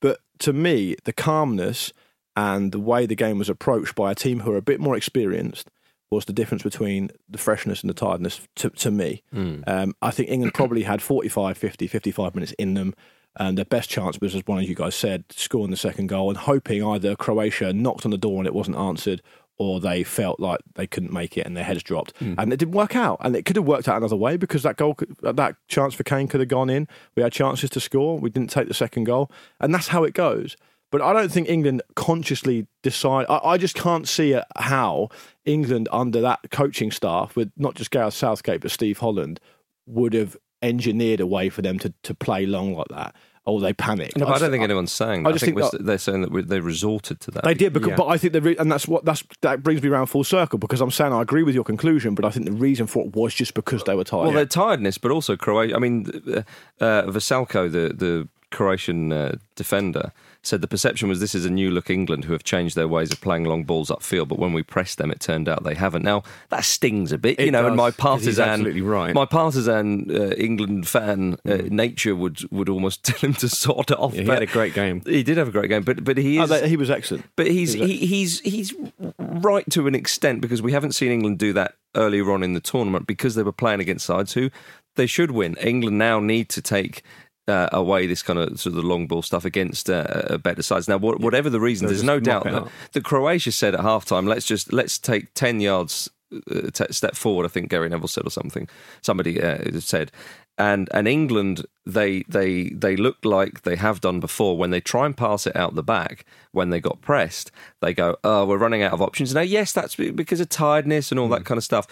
But 0.00 0.20
to 0.40 0.52
me, 0.52 0.94
the 1.04 1.14
calmness 1.14 1.94
and 2.36 2.70
the 2.70 2.78
way 2.78 3.06
the 3.06 3.16
game 3.16 3.38
was 3.38 3.48
approached 3.48 3.94
by 3.94 4.12
a 4.12 4.14
team 4.14 4.40
who 4.40 4.52
are 4.52 4.58
a 4.58 4.62
bit 4.62 4.78
more 4.78 4.94
experienced 4.94 5.70
was 6.10 6.24
the 6.24 6.32
difference 6.32 6.62
between 6.62 7.10
the 7.28 7.38
freshness 7.38 7.82
and 7.82 7.90
the 7.90 7.94
tiredness 7.94 8.40
to, 8.56 8.70
to 8.70 8.90
me. 8.90 9.22
Hmm. 9.32 9.60
Um, 9.66 9.94
I 10.00 10.10
think 10.10 10.30
England 10.30 10.54
probably 10.54 10.82
had 10.82 11.02
45, 11.02 11.56
50, 11.56 11.86
55 11.86 12.34
minutes 12.34 12.52
in 12.58 12.74
them. 12.74 12.94
And 13.36 13.56
their 13.56 13.64
best 13.64 13.88
chance 13.88 14.20
was, 14.20 14.34
as 14.34 14.42
one 14.46 14.58
of 14.58 14.68
you 14.68 14.74
guys 14.74 14.94
said, 14.94 15.24
scoring 15.30 15.70
the 15.70 15.76
second 15.76 16.08
goal 16.08 16.28
and 16.28 16.36
hoping 16.36 16.82
either 16.82 17.14
Croatia 17.14 17.72
knocked 17.72 18.04
on 18.04 18.10
the 18.10 18.18
door 18.18 18.38
and 18.38 18.46
it 18.46 18.54
wasn't 18.54 18.76
answered, 18.76 19.22
or 19.58 19.80
they 19.80 20.02
felt 20.02 20.40
like 20.40 20.60
they 20.74 20.86
couldn't 20.86 21.12
make 21.12 21.36
it 21.36 21.46
and 21.46 21.56
their 21.56 21.64
heads 21.64 21.82
dropped. 21.82 22.16
Hmm. 22.18 22.34
And 22.38 22.52
it 22.52 22.56
didn't 22.56 22.74
work 22.74 22.96
out. 22.96 23.18
And 23.20 23.36
it 23.36 23.44
could 23.44 23.56
have 23.56 23.66
worked 23.66 23.86
out 23.86 23.98
another 23.98 24.16
way 24.16 24.36
because 24.36 24.62
that 24.62 24.76
goal, 24.76 24.94
could, 24.94 25.14
uh, 25.22 25.32
that 25.32 25.56
chance 25.68 25.94
for 25.94 26.04
Kane 26.04 26.26
could 26.26 26.40
have 26.40 26.48
gone 26.48 26.70
in. 26.70 26.88
We 27.14 27.22
had 27.22 27.32
chances 27.32 27.70
to 27.70 27.80
score. 27.80 28.18
We 28.18 28.30
didn't 28.30 28.50
take 28.50 28.68
the 28.68 28.74
second 28.74 29.04
goal. 29.04 29.30
And 29.60 29.74
that's 29.74 29.88
how 29.88 30.04
it 30.04 30.14
goes. 30.14 30.56
But 30.90 31.02
I 31.02 31.12
don't 31.12 31.30
think 31.30 31.48
England 31.48 31.82
consciously 31.96 32.66
decide. 32.82 33.26
I, 33.28 33.40
I 33.44 33.58
just 33.58 33.74
can't 33.74 34.08
see 34.08 34.38
how 34.56 35.10
England 35.44 35.88
under 35.92 36.20
that 36.22 36.40
coaching 36.50 36.90
staff, 36.90 37.36
with 37.36 37.50
not 37.56 37.74
just 37.74 37.90
Gareth 37.90 38.14
Southgate 38.14 38.60
but 38.62 38.70
Steve 38.70 38.98
Holland, 38.98 39.38
would 39.86 40.14
have 40.14 40.36
engineered 40.62 41.20
a 41.20 41.26
way 41.26 41.48
for 41.50 41.62
them 41.62 41.78
to, 41.78 41.92
to 42.02 42.14
play 42.14 42.46
long 42.46 42.74
like 42.74 42.88
that. 42.88 43.14
Or 43.44 43.60
they 43.60 43.72
panicked. 43.72 44.18
No, 44.18 44.26
but 44.26 44.34
I 44.34 44.38
don't 44.40 44.50
think 44.50 44.62
anyone's 44.62 44.92
saying 44.92 45.20
I 45.20 45.22
that. 45.22 45.28
I, 45.28 45.32
just 45.32 45.44
think, 45.46 45.58
think 45.58 45.70
that- 45.72 45.86
they're 45.86 45.96
saying 45.96 46.20
that 46.20 46.48
they 46.48 46.60
resorted 46.60 47.20
to 47.20 47.30
that. 47.30 47.44
They 47.44 47.54
did, 47.54 47.72
because, 47.72 47.90
Yeah. 47.90 47.96
but 47.96 48.08
I 48.08 48.18
think 48.18 48.34
the 48.34 48.42
re- 48.42 48.56
and 48.58 48.70
that's 48.70 48.86
what 48.86 49.06
that's 49.06 49.24
that 49.40 49.62
brings 49.62 49.82
me 49.82 49.88
around 49.88 50.06
full 50.08 50.22
circle 50.24 50.58
because 50.58 50.82
I'm 50.82 50.90
saying 50.90 51.14
I 51.14 51.22
agree 51.22 51.42
with 51.42 51.54
your 51.54 51.64
conclusion, 51.64 52.14
but 52.14 52.26
I 52.26 52.30
think 52.30 52.44
the 52.44 52.52
reason 52.52 52.86
for 52.86 53.06
it 53.06 53.16
was 53.16 53.32
just 53.32 53.54
because 53.54 53.84
they 53.84 53.94
were 53.94 54.04
tired. 54.04 54.24
Well, 54.24 54.32
their 54.32 54.44
tiredness, 54.44 54.98
but 54.98 55.10
also 55.12 55.34
Croatia. 55.34 55.76
I 55.76 55.78
mean, 55.78 56.06
uh, 56.30 56.42
uh, 56.84 57.02
Vrsaljko, 57.06 57.72
the 57.72 57.94
the 57.94 58.28
Croatian 58.50 59.12
uh, 59.12 59.36
defender, 59.56 60.12
said 60.42 60.60
the 60.62 60.68
perception 60.68 61.08
was 61.08 61.20
this 61.20 61.34
is 61.34 61.44
a 61.44 61.50
new 61.50 61.70
look 61.70 61.90
England 61.90 62.24
who 62.24 62.32
have 62.32 62.44
changed 62.44 62.76
their 62.76 62.88
ways 62.88 63.12
of 63.12 63.20
playing 63.20 63.44
long 63.44 63.64
balls 63.64 63.90
upfield. 63.90 64.28
But 64.28 64.38
when 64.38 64.52
we 64.52 64.62
pressed 64.62 64.98
them, 64.98 65.10
it 65.10 65.20
turned 65.20 65.48
out 65.48 65.64
they 65.64 65.74
haven't. 65.74 66.02
Now 66.02 66.22
that 66.48 66.64
stings 66.64 67.12
a 67.12 67.18
bit, 67.18 67.38
you 67.40 67.50
know. 67.50 67.62
does, 67.62 67.68
and 67.68 67.76
my 67.76 67.90
partisan, 67.90 68.48
absolutely 68.48 68.80
right. 68.80 69.14
my 69.14 69.26
partisan 69.26 70.10
uh, 70.10 70.30
England 70.36 70.88
fan 70.88 71.36
uh, 71.46 71.58
nature 71.68 72.16
would 72.16 72.50
would 72.50 72.68
almost 72.68 73.04
tell 73.04 73.18
him 73.18 73.34
to 73.34 73.48
sort 73.48 73.90
it 73.90 73.98
off. 73.98 74.14
Yeah, 74.14 74.22
he 74.22 74.28
had 74.28 74.42
a 74.42 74.46
great 74.46 74.74
game. 74.74 75.02
He 75.04 75.22
did 75.22 75.36
have 75.36 75.48
a 75.48 75.52
great 75.52 75.68
game, 75.68 75.82
but 75.82 76.02
but 76.04 76.16
he 76.16 76.38
Oh, 76.38 76.44
is. 76.44 76.50
they- 76.50 76.68
he 76.68 76.76
was 76.76 76.90
excellent. 76.90 77.24
But 77.36 77.48
he's 77.48 77.74
He 77.74 77.86
he, 77.98 78.06
he's 78.06 78.40
he's 78.40 78.74
right 79.18 79.68
to 79.70 79.86
an 79.86 79.94
extent 79.94 80.40
because 80.40 80.62
we 80.62 80.72
haven't 80.72 80.92
seen 80.92 81.12
England 81.12 81.38
do 81.38 81.52
that 81.52 81.74
earlier 81.94 82.30
on 82.32 82.42
in 82.42 82.52
the 82.54 82.60
tournament 82.60 83.06
because 83.06 83.34
they 83.34 83.42
were 83.42 83.52
playing 83.52 83.80
against 83.80 84.06
sides 84.06 84.32
who 84.34 84.50
they 84.96 85.06
should 85.06 85.30
win. 85.30 85.54
England 85.56 85.98
now 85.98 86.20
need 86.20 86.48
to 86.50 86.62
take. 86.62 87.02
Uh, 87.48 87.66
away 87.72 88.06
this 88.06 88.22
kind 88.22 88.38
of 88.38 88.60
sort 88.60 88.76
of 88.76 88.82
the 88.82 88.86
long 88.86 89.06
ball 89.06 89.22
stuff 89.22 89.46
against 89.46 89.88
uh, 89.88 90.04
uh, 90.28 90.36
better 90.36 90.62
sides. 90.62 90.86
Now, 90.86 90.98
what, 90.98 91.18
whatever 91.18 91.48
the 91.48 91.58
reason, 91.60 91.86
They'll 91.86 91.94
there's 91.94 92.04
no 92.04 92.20
doubt 92.20 92.44
that, 92.44 92.68
that 92.92 93.04
Croatia 93.04 93.52
said 93.52 93.74
at 93.74 93.80
halftime, 93.80 94.28
"Let's 94.28 94.44
just 94.44 94.70
let's 94.70 94.98
take 94.98 95.32
ten 95.32 95.58
yards 95.58 96.10
uh, 96.30 96.70
t- 96.70 96.84
step 96.90 97.16
forward." 97.16 97.46
I 97.46 97.48
think 97.48 97.70
Gary 97.70 97.88
Neville 97.88 98.06
said 98.06 98.26
or 98.26 98.30
something. 98.30 98.68
Somebody 99.00 99.40
uh, 99.40 99.80
said, 99.80 100.12
and 100.58 100.88
and 100.92 101.06
England 101.08 101.64
they 101.86 102.24
they 102.28 102.70
they 102.70 102.96
look 102.96 103.24
like 103.24 103.62
they 103.62 103.76
have 103.76 104.00
done 104.00 104.20
before 104.20 104.58
when 104.58 104.70
they 104.70 104.80
try 104.80 105.06
and 105.06 105.16
pass 105.16 105.46
it 105.46 105.56
out 105.56 105.74
the 105.74 105.82
back 105.82 106.26
when 106.52 106.70
they 106.70 106.80
got 106.80 107.00
pressed 107.00 107.50
they 107.80 107.94
go 107.94 108.16
oh 108.24 108.44
we're 108.44 108.58
running 108.58 108.82
out 108.82 108.92
of 108.92 109.00
options 109.00 109.32
now 109.32 109.40
yes 109.40 109.72
that's 109.72 109.94
because 109.94 110.40
of 110.40 110.48
tiredness 110.48 111.10
and 111.10 111.18
all 111.18 111.28
that 111.28 111.44
kind 111.44 111.56
of 111.56 111.64
stuff 111.64 111.86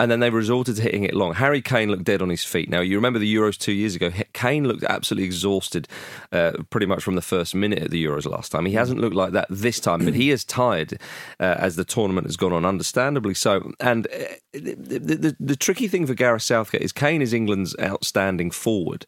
and 0.00 0.10
then 0.10 0.20
they 0.20 0.30
resorted 0.30 0.76
to 0.76 0.82
hitting 0.82 1.04
it 1.04 1.12
long. 1.12 1.34
Harry 1.34 1.60
Kane 1.60 1.90
looked 1.90 2.04
dead 2.04 2.22
on 2.22 2.30
his 2.30 2.42
feet. 2.42 2.70
Now, 2.70 2.80
you 2.80 2.96
remember 2.96 3.18
the 3.18 3.32
Euros 3.32 3.58
two 3.58 3.72
years 3.72 3.94
ago. 3.94 4.10
Kane 4.32 4.66
looked 4.66 4.82
absolutely 4.84 5.26
exhausted 5.26 5.86
uh, 6.32 6.52
pretty 6.70 6.86
much 6.86 7.02
from 7.02 7.16
the 7.16 7.22
first 7.22 7.54
minute 7.54 7.80
at 7.80 7.90
the 7.90 8.02
Euros 8.02 8.24
last 8.24 8.50
time. 8.50 8.64
He 8.64 8.72
hasn't 8.72 8.98
looked 8.98 9.14
like 9.14 9.32
that 9.32 9.46
this 9.50 9.78
time, 9.78 10.06
but 10.06 10.14
he 10.14 10.30
is 10.30 10.42
tired 10.42 10.94
uh, 11.38 11.56
as 11.58 11.76
the 11.76 11.84
tournament 11.84 12.26
has 12.26 12.38
gone 12.38 12.54
on, 12.54 12.64
understandably 12.64 13.34
so. 13.34 13.72
And 13.78 14.06
uh, 14.06 14.34
the, 14.54 14.74
the, 14.74 15.36
the, 15.38 15.56
tricky 15.56 15.86
thing 15.86 16.06
for 16.06 16.14
Gareth 16.14 16.42
Southgate 16.42 16.80
is 16.80 16.92
Kane 16.92 17.20
is 17.20 17.34
England's 17.34 17.76
outstanding 17.78 18.50
forward. 18.50 19.04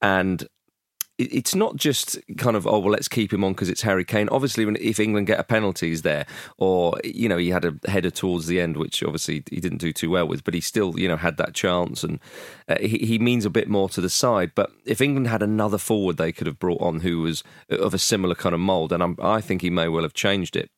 And 0.00 0.48
it's 1.18 1.54
not 1.54 1.76
just 1.76 2.18
kind 2.38 2.56
of 2.56 2.66
oh 2.66 2.78
well 2.78 2.92
let's 2.92 3.08
keep 3.08 3.32
him 3.32 3.44
on 3.44 3.52
because 3.52 3.68
it's 3.68 3.82
Harry 3.82 4.04
Kane. 4.04 4.28
Obviously, 4.30 4.64
when 4.64 4.76
if 4.80 4.98
England 4.98 5.26
get 5.26 5.38
a 5.38 5.44
penalty, 5.44 5.88
he's 5.88 6.02
there, 6.02 6.26
or 6.58 6.94
you 7.04 7.28
know 7.28 7.36
he 7.36 7.50
had 7.50 7.64
a 7.64 7.74
header 7.88 8.10
towards 8.10 8.46
the 8.46 8.60
end, 8.60 8.76
which 8.76 9.02
obviously 9.02 9.42
he 9.50 9.60
didn't 9.60 9.78
do 9.78 9.92
too 9.92 10.10
well 10.10 10.26
with, 10.26 10.44
but 10.44 10.54
he 10.54 10.60
still 10.60 10.98
you 10.98 11.08
know 11.08 11.16
had 11.16 11.36
that 11.36 11.54
chance, 11.54 12.02
and 12.02 12.18
uh, 12.68 12.78
he, 12.80 12.98
he 12.98 13.18
means 13.18 13.44
a 13.44 13.50
bit 13.50 13.68
more 13.68 13.88
to 13.90 14.00
the 14.00 14.10
side. 14.10 14.52
But 14.54 14.70
if 14.84 15.00
England 15.00 15.28
had 15.28 15.42
another 15.42 15.78
forward, 15.78 16.16
they 16.16 16.32
could 16.32 16.46
have 16.46 16.58
brought 16.58 16.80
on 16.80 17.00
who 17.00 17.20
was 17.20 17.44
of 17.68 17.94
a 17.94 17.98
similar 17.98 18.34
kind 18.34 18.54
of 18.54 18.60
mould, 18.60 18.92
and 18.92 19.02
I'm, 19.02 19.16
I 19.20 19.40
think 19.40 19.62
he 19.62 19.70
may 19.70 19.88
well 19.88 20.02
have 20.02 20.14
changed 20.14 20.56
it. 20.56 20.70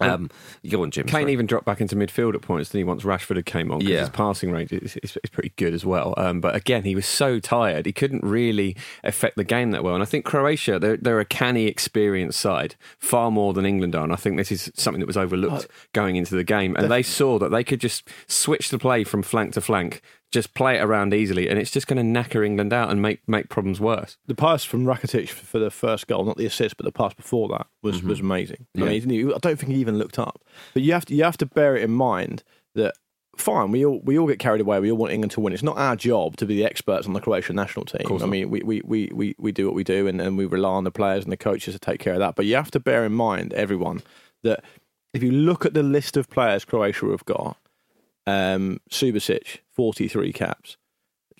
Um, 0.00 0.30
go 0.68 0.82
on, 0.82 0.90
Jim. 0.90 1.06
Kane 1.06 1.22
sorry. 1.22 1.32
even 1.32 1.46
dropped 1.46 1.66
back 1.66 1.80
into 1.80 1.96
midfield 1.96 2.34
at 2.34 2.42
points 2.42 2.70
than 2.70 2.78
he 2.78 2.84
once 2.84 3.02
Rashford 3.02 3.36
had 3.36 3.46
came 3.46 3.70
on 3.70 3.78
because 3.80 3.92
Yeah. 3.92 4.00
his 4.00 4.08
passing 4.10 4.50
range 4.50 4.72
is, 4.72 4.96
is, 5.02 5.18
is 5.22 5.30
pretty 5.30 5.52
good 5.56 5.74
as 5.74 5.84
well. 5.84 6.14
Um, 6.16 6.40
but 6.40 6.54
again, 6.56 6.84
he 6.84 6.94
was 6.94 7.06
so 7.06 7.38
tired, 7.40 7.86
he 7.86 7.92
couldn't 7.92 8.24
really 8.24 8.76
affect 9.04 9.36
the 9.36 9.44
game 9.44 9.70
that 9.72 9.84
well. 9.84 9.94
And 9.94 10.02
I 10.02 10.06
think 10.06 10.24
Croatia, 10.24 10.78
they're, 10.78 10.96
they're 10.96 11.20
a 11.20 11.24
canny, 11.24 11.66
experienced 11.66 12.40
side, 12.40 12.76
far 12.98 13.30
more 13.30 13.52
than 13.52 13.66
England 13.66 13.94
are. 13.94 14.04
And 14.04 14.12
I 14.12 14.16
think 14.16 14.36
this 14.36 14.50
is 14.52 14.70
something 14.74 15.00
that 15.00 15.06
was 15.06 15.16
overlooked 15.16 15.66
going 15.92 16.16
into 16.16 16.34
the 16.34 16.44
game. 16.44 16.76
And 16.76 16.90
they 16.90 17.02
saw 17.02 17.38
that 17.38 17.50
they 17.50 17.64
could 17.64 17.80
just 17.80 18.08
switch 18.26 18.70
the 18.70 18.78
play 18.78 19.04
from 19.04 19.22
flank 19.22 19.52
to 19.54 19.60
flank, 19.60 20.00
just 20.30 20.54
play 20.54 20.76
it 20.76 20.82
around 20.82 21.12
easily, 21.12 21.48
and 21.48 21.58
it's 21.58 21.70
just 21.70 21.86
going 21.86 21.96
to 21.96 22.20
knacker 22.20 22.44
England 22.44 22.72
out 22.72 22.90
and 22.90 23.02
make, 23.02 23.20
make 23.28 23.48
problems 23.48 23.80
worse. 23.80 24.16
The 24.26 24.34
pass 24.34 24.64
from 24.64 24.84
Rakitic 24.84 25.28
for 25.28 25.58
the 25.58 25.70
first 25.70 26.06
goal, 26.06 26.24
not 26.24 26.36
the 26.36 26.46
assist, 26.46 26.76
but 26.76 26.84
the 26.84 26.92
pass 26.92 27.14
before 27.14 27.48
that 27.48 27.66
was 27.82 27.98
mm-hmm. 27.98 28.08
was 28.08 28.20
amazing. 28.20 28.66
I 28.76 28.80
mean, 28.80 28.88
he 28.90 29.00
didn't- 29.00 29.34
I 29.34 29.38
don't 29.38 29.58
think 29.58 29.72
he 29.72 29.78
even 29.78 29.98
looked 29.98 30.18
up. 30.18 30.40
But 30.72 30.82
you 30.82 30.92
have 30.92 31.04
to 31.06 31.14
you 31.14 31.24
have 31.24 31.38
to 31.38 31.46
bear 31.46 31.76
it 31.76 31.82
in 31.82 31.90
mind 31.90 32.44
that 32.74 32.94
fine, 33.36 33.70
we 33.70 33.84
all 33.84 34.00
we 34.04 34.18
all 34.18 34.26
get 34.26 34.38
carried 34.38 34.60
away. 34.60 34.78
We 34.80 34.90
all 34.90 34.98
want 34.98 35.12
England 35.12 35.32
to 35.32 35.40
win. 35.40 35.52
It's 35.52 35.62
not 35.62 35.78
our 35.78 35.96
job 35.96 36.36
to 36.36 36.46
be 36.46 36.56
the 36.56 36.64
experts 36.64 37.06
on 37.06 37.12
the 37.12 37.20
Croatian 37.20 37.56
national 37.56 37.86
team. 37.86 38.02
I 38.22 38.26
mean, 38.26 38.50
we, 38.50 38.60
we, 38.62 38.82
we, 38.84 39.10
we, 39.12 39.34
we 39.38 39.52
do 39.52 39.66
what 39.66 39.74
we 39.74 39.84
do, 39.84 40.06
and, 40.06 40.20
and 40.20 40.36
we 40.36 40.46
rely 40.46 40.70
on 40.70 40.84
the 40.84 40.90
players 40.90 41.24
and 41.24 41.32
the 41.32 41.36
coaches 41.36 41.74
to 41.74 41.80
take 41.80 42.00
care 42.00 42.14
of 42.14 42.18
that. 42.20 42.36
But 42.36 42.46
you 42.46 42.54
have 42.56 42.70
to 42.72 42.80
bear 42.80 43.04
in 43.04 43.12
mind, 43.12 43.52
everyone, 43.54 44.02
that 44.42 44.62
if 45.12 45.22
you 45.22 45.32
look 45.32 45.66
at 45.66 45.74
the 45.74 45.82
list 45.82 46.16
of 46.16 46.30
players 46.30 46.64
Croatia 46.64 47.06
have 47.06 47.24
got, 47.24 47.56
um, 48.30 48.80
Subasic, 48.90 49.58
43 49.72 50.32
caps. 50.32 50.76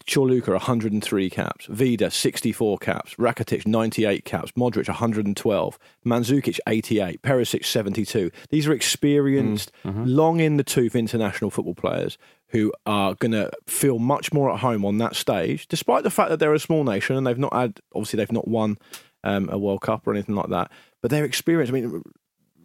Corluka, 0.07 0.49
103 0.49 1.31
caps. 1.31 1.67
Vida, 1.67 2.11
64 2.11 2.79
caps. 2.79 3.15
Rakitic, 3.17 3.67
98 3.67 4.25
caps. 4.25 4.53
Modric, 4.53 4.89
112. 4.89 5.79
Mandzukic, 6.05 6.59
88. 6.67 7.23
Perisic, 7.23 7.65
72. 7.65 8.31
These 8.49 8.67
are 8.67 8.73
experienced, 8.73 9.71
long 9.85 10.41
in 10.41 10.57
the 10.57 10.65
tooth 10.65 10.97
international 10.97 11.51
football 11.51 11.75
players 11.75 12.19
who 12.49 12.73
are 12.87 13.15
going 13.15 13.33
to 13.33 13.51
feel 13.67 13.99
much 14.01 14.33
more 14.33 14.51
at 14.51 14.59
home 14.61 14.85
on 14.85 14.99
that 14.99 15.15
stage, 15.15 15.69
despite 15.69 16.03
the 16.03 16.11
fact 16.11 16.31
that 16.31 16.39
they're 16.41 16.55
a 16.55 16.59
small 16.59 16.83
nation 16.83 17.15
and 17.15 17.25
they've 17.27 17.39
not 17.39 17.53
had, 17.53 17.79
obviously, 17.95 18.17
they've 18.17 18.33
not 18.33 18.49
won 18.49 18.79
um, 19.23 19.49
a 19.51 19.59
World 19.59 19.83
Cup 19.83 20.07
or 20.07 20.13
anything 20.13 20.35
like 20.35 20.49
that. 20.49 20.73
But 21.03 21.11
they're 21.11 21.25
experienced. 21.25 21.73
I 21.73 21.81
mean, 21.81 22.03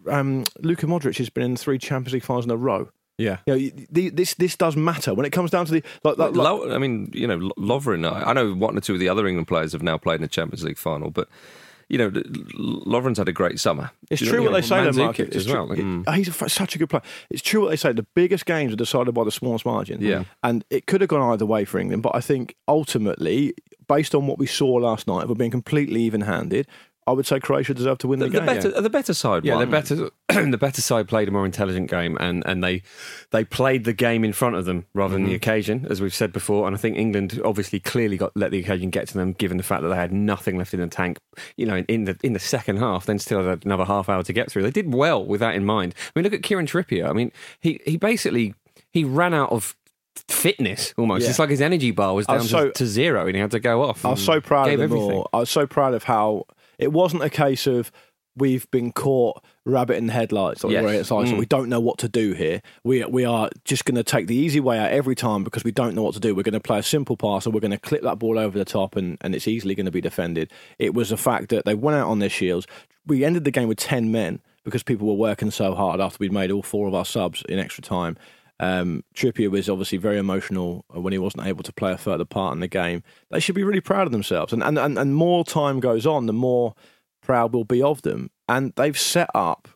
um, 0.09 0.45
Luka 0.61 0.87
Modric 0.87 1.17
has 1.17 1.29
been 1.29 1.43
in 1.43 1.55
three 1.55 1.77
Champions 1.77 2.13
League 2.13 2.23
finals 2.23 2.45
in 2.45 2.51
a 2.51 2.57
row. 2.57 2.89
Yeah. 3.17 3.37
You 3.45 3.53
know, 3.55 3.85
the, 3.91 4.09
this 4.09 4.33
this 4.33 4.55
does 4.57 4.75
matter 4.75 5.13
when 5.13 5.25
it 5.25 5.31
comes 5.31 5.51
down 5.51 5.65
to 5.67 5.71
the 5.71 5.83
like. 6.03 6.17
like, 6.17 6.71
I 6.71 6.77
mean, 6.77 7.11
you 7.13 7.27
know, 7.27 7.37
Lo- 7.37 7.79
Lovren. 7.79 8.05
I 8.09 8.31
I 8.31 8.33
know 8.33 8.53
one 8.53 8.77
or 8.77 8.81
two 8.81 8.93
of 8.93 8.99
the 8.99 9.09
other 9.09 9.25
England 9.27 9.47
players 9.47 9.71
have 9.71 9.81
now 9.83 9.97
played 9.97 10.15
in 10.15 10.21
the 10.21 10.27
Champions 10.27 10.63
League 10.63 10.77
final, 10.77 11.11
but 11.11 11.29
you 11.87 11.97
know, 11.99 12.09
Lovren's 12.09 13.17
had 13.19 13.27
a 13.29 13.31
great 13.33 13.59
summer. 13.59 13.91
it's 14.09 14.21
true 14.21 14.41
what 14.43 14.53
they 14.53 14.61
say, 14.61 14.83
though, 14.83 14.91
Mark. 15.03 15.19
As 15.19 15.47
well, 15.47 15.67
like- 15.67 15.77
It- 15.77 15.85
mm. 15.85 16.03
uh, 16.07 16.11
he's 16.13 16.35
such 16.51 16.75
a 16.75 16.79
good 16.79 16.89
player. 16.89 17.03
It's 17.29 17.43
true 17.43 17.61
what 17.61 17.69
they 17.69 17.75
say. 17.75 17.93
The 17.93 18.07
biggest 18.15 18.45
games 18.47 18.73
are 18.73 18.75
decided 18.77 19.13
by 19.13 19.23
the 19.23 19.31
smallest 19.31 19.65
margin. 19.65 20.01
Yeah. 20.01 20.23
and 20.43 20.65
it 20.69 20.87
could 20.87 21.01
have 21.01 21.09
gone 21.09 21.21
either 21.31 21.45
way 21.45 21.63
for 21.63 21.77
England. 21.79 22.01
But 22.03 22.15
I 22.15 22.21
think 22.21 22.55
ultimately, 22.67 23.53
based 23.87 24.15
on 24.15 24.25
what 24.27 24.39
we 24.39 24.47
saw 24.47 24.73
last 24.73 25.07
night, 25.07 25.23
if 25.23 25.29
we're 25.29 25.35
being 25.35 25.51
completely 25.51 26.01
even-handed, 26.03 26.67
I 27.07 27.11
would 27.11 27.27
say 27.27 27.39
Croatia 27.39 27.73
deserved 27.73 28.01
to 28.01 28.07
win 28.07 28.19
the, 28.19 28.25
The, 28.25 28.31
the 28.31 28.37
game. 28.39 28.45
better, 28.45 28.81
the 28.81 28.89
better 28.89 29.13
side. 29.13 29.45
Yeah, 29.45 29.55
won. 29.55 29.65
the 29.65 29.71
better 29.71 29.95
the 30.49 30.57
better 30.57 30.81
side 30.81 31.07
played 31.07 31.27
a 31.27 31.31
more 31.31 31.45
intelligent 31.45 31.89
game, 31.89 32.17
and, 32.19 32.43
and 32.47 32.63
they 32.63 32.81
they 33.31 33.45
played 33.45 33.83
the 33.83 33.93
game 33.93 34.23
in 34.23 34.33
front 34.33 34.55
of 34.55 34.65
them 34.65 34.85
rather 34.93 35.13
than 35.13 35.23
the 35.23 35.29
mm-hmm. 35.29 35.35
occasion, 35.35 35.87
as 35.89 36.01
we've 36.01 36.15
said 36.15 36.33
before. 36.33 36.65
And 36.65 36.75
I 36.75 36.79
think 36.79 36.97
England 36.97 37.39
obviously 37.45 37.79
clearly 37.79 38.17
got 38.17 38.31
let 38.35 38.51
the 38.51 38.59
occasion 38.59 38.89
get 38.89 39.07
to 39.09 39.13
them, 39.13 39.33
given 39.33 39.57
the 39.57 39.63
fact 39.63 39.83
that 39.83 39.89
they 39.89 39.95
had 39.95 40.11
nothing 40.11 40.57
left 40.57 40.73
in 40.73 40.79
the 40.79 40.87
tank. 40.87 41.19
You 41.57 41.67
know, 41.67 41.75
in, 41.75 41.85
in 41.85 42.03
the 42.05 42.17
in 42.23 42.33
the 42.33 42.39
second 42.39 42.77
half, 42.77 43.05
then 43.05 43.19
still 43.19 43.45
had 43.45 43.65
another 43.65 43.85
half 43.85 44.09
hour 44.09 44.23
to 44.23 44.33
get 44.33 44.49
through. 44.49 44.63
They 44.63 44.71
did 44.71 44.93
well 44.93 45.23
with 45.23 45.41
that 45.41 45.55
in 45.55 45.63
mind. 45.63 45.93
I 45.97 46.19
mean, 46.19 46.23
look 46.23 46.33
at 46.33 46.41
Kieran 46.41 46.65
Trippier. 46.65 47.07
I 47.07 47.13
mean, 47.13 47.31
he 47.59 47.79
he 47.85 47.97
basically 47.97 48.55
he 48.91 49.03
ran 49.03 49.33
out 49.33 49.51
of 49.51 49.75
fitness 50.27 50.93
almost. 50.97 51.23
Yeah. 51.23 51.29
It's 51.29 51.39
like 51.39 51.49
his 51.49 51.61
energy 51.61 51.91
bar 51.91 52.13
was 52.13 52.25
down 52.25 52.37
was 52.37 52.49
so- 52.49 52.67
to, 52.67 52.73
to 52.73 52.85
zero, 52.87 53.27
and 53.27 53.35
he 53.35 53.41
had 53.41 53.51
to 53.51 53.59
go 53.59 53.83
off. 53.83 54.05
I 54.05 54.11
was 54.11 54.23
so 54.23 54.41
proud 54.41 54.69
of 54.69 54.79
them 54.79 54.83
everything. 54.85 55.11
all. 55.11 55.29
I 55.33 55.37
was 55.37 55.49
so 55.49 55.67
proud 55.67 55.93
of 55.93 56.03
how 56.03 56.45
it 56.77 56.91
wasn't 56.91 57.23
a 57.23 57.29
case 57.29 57.67
of 57.67 57.91
we've 58.37 58.69
been 58.69 58.91
caught 58.91 59.41
rabbit 59.65 59.95
in 59.95 60.07
the 60.07 60.13
headlights. 60.13 60.61
Like 60.63 60.73
Yes. 60.73 60.83
where 60.83 60.93
it's 60.93 61.09
like, 61.09 61.27
so 61.27 61.35
Mm. 61.35 61.39
we 61.39 61.45
don't 61.45 61.69
know 61.69 61.79
what 61.79 61.97
to 61.99 62.09
do 62.09 62.33
here. 62.33 62.61
We 62.83 63.03
we 63.05 63.23
are 63.23 63.49
just 63.63 63.85
going 63.85 63.95
to 63.95 64.03
take 64.03 64.27
the 64.27 64.35
easy 64.35 64.59
way 64.59 64.77
out 64.77 64.91
every 64.91 65.15
time 65.15 65.45
because 65.45 65.63
we 65.63 65.71
don't 65.71 65.95
know 65.95 66.03
what 66.03 66.15
to 66.15 66.19
do. 66.19 66.35
We're 66.35 66.43
going 66.43 66.51
to 66.53 66.59
play 66.59 66.79
a 66.79 66.83
simple 66.83 67.15
pass 67.15 67.45
and 67.45 67.53
we're 67.55 67.61
going 67.61 67.71
to 67.71 67.77
clip 67.77 68.01
that 68.03 68.19
ball 68.19 68.37
over 68.37 68.57
the 68.57 68.65
top 68.65 68.97
and, 68.97 69.17
and 69.21 69.33
it's 69.33 69.47
easily 69.47 69.73
going 69.73 69.85
to 69.85 69.91
be 69.91 70.01
defended. 70.01 70.51
It 70.79 70.93
was 70.93 71.09
the 71.09 71.17
fact 71.17 71.47
that 71.49 71.63
they 71.63 71.75
went 71.75 71.95
out 71.97 72.09
on 72.09 72.19
their 72.19 72.29
shields. 72.29 72.67
We 73.07 73.23
ended 73.23 73.45
the 73.45 73.51
game 73.51 73.69
with 73.69 73.77
10 73.77 74.11
men 74.11 74.41
because 74.65 74.83
people 74.83 75.07
were 75.07 75.13
working 75.13 75.49
so 75.51 75.73
hard 75.73 76.01
after 76.01 76.17
we'd 76.19 76.33
made 76.33 76.51
all 76.51 76.63
four 76.63 76.87
of 76.89 76.93
our 76.93 77.05
subs 77.05 77.41
in 77.47 77.57
extra 77.57 77.83
time. 77.83 78.17
Um, 78.59 79.03
Trippier 79.13 79.49
was 79.49 79.69
obviously 79.69 79.97
very 79.97 80.17
emotional 80.17 80.85
when 80.89 81.11
he 81.13 81.19
wasn't 81.19 81.45
able 81.45 81.63
to 81.63 81.73
play 81.73 81.91
a 81.91 81.97
further 81.97 82.25
part 82.25 82.53
in 82.53 82.61
the 82.61 82.67
game. 82.67 83.03
They 83.29 83.39
should 83.39 83.55
be 83.55 83.63
really 83.63 83.81
proud 83.81 84.07
of 84.07 84.11
themselves. 84.11 84.53
And 84.53 84.63
and, 84.63 84.77
and, 84.79 84.97
and 84.97 85.15
more 85.15 85.43
time 85.43 85.79
goes 85.79 86.05
on, 86.05 86.25
the 86.25 86.33
more 86.33 86.73
proud 87.21 87.53
we'll 87.53 87.65
be 87.65 87.81
of 87.81 88.01
them. 88.03 88.29
And 88.47 88.73
they've 88.75 88.97
set 88.97 89.29
up 89.33 89.67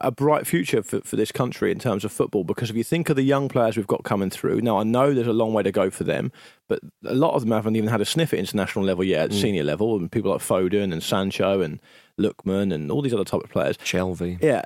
a 0.00 0.10
bright 0.10 0.46
future 0.46 0.82
for, 0.82 1.00
for 1.02 1.16
this 1.16 1.30
country 1.30 1.70
in 1.70 1.78
terms 1.78 2.04
of 2.04 2.12
football 2.12 2.42
because 2.42 2.68
if 2.70 2.76
you 2.76 2.82
think 2.82 3.08
of 3.08 3.16
the 3.16 3.22
young 3.22 3.48
players 3.48 3.76
we've 3.76 3.86
got 3.86 4.02
coming 4.02 4.30
through, 4.30 4.60
now 4.60 4.78
I 4.78 4.82
know 4.82 5.14
there's 5.14 5.26
a 5.26 5.32
long 5.32 5.52
way 5.52 5.62
to 5.62 5.70
go 5.70 5.88
for 5.90 6.04
them, 6.04 6.32
but 6.68 6.80
a 7.04 7.14
lot 7.14 7.34
of 7.34 7.42
them 7.42 7.52
haven't 7.52 7.76
even 7.76 7.88
had 7.88 8.00
a 8.00 8.04
sniff 8.04 8.32
at 8.32 8.38
international 8.38 8.84
level 8.84 9.04
yet, 9.04 9.26
at 9.26 9.32
senior 9.32 9.64
level, 9.64 9.96
and 9.96 10.10
people 10.10 10.32
like 10.32 10.40
Foden 10.40 10.92
and 10.92 11.02
Sancho 11.02 11.60
and 11.60 11.80
Lookman 12.18 12.72
and 12.72 12.90
all 12.90 13.02
these 13.02 13.14
other 13.14 13.24
type 13.24 13.42
of 13.42 13.50
players. 13.50 13.76
Shelvey. 13.78 14.42
Yeah, 14.42 14.62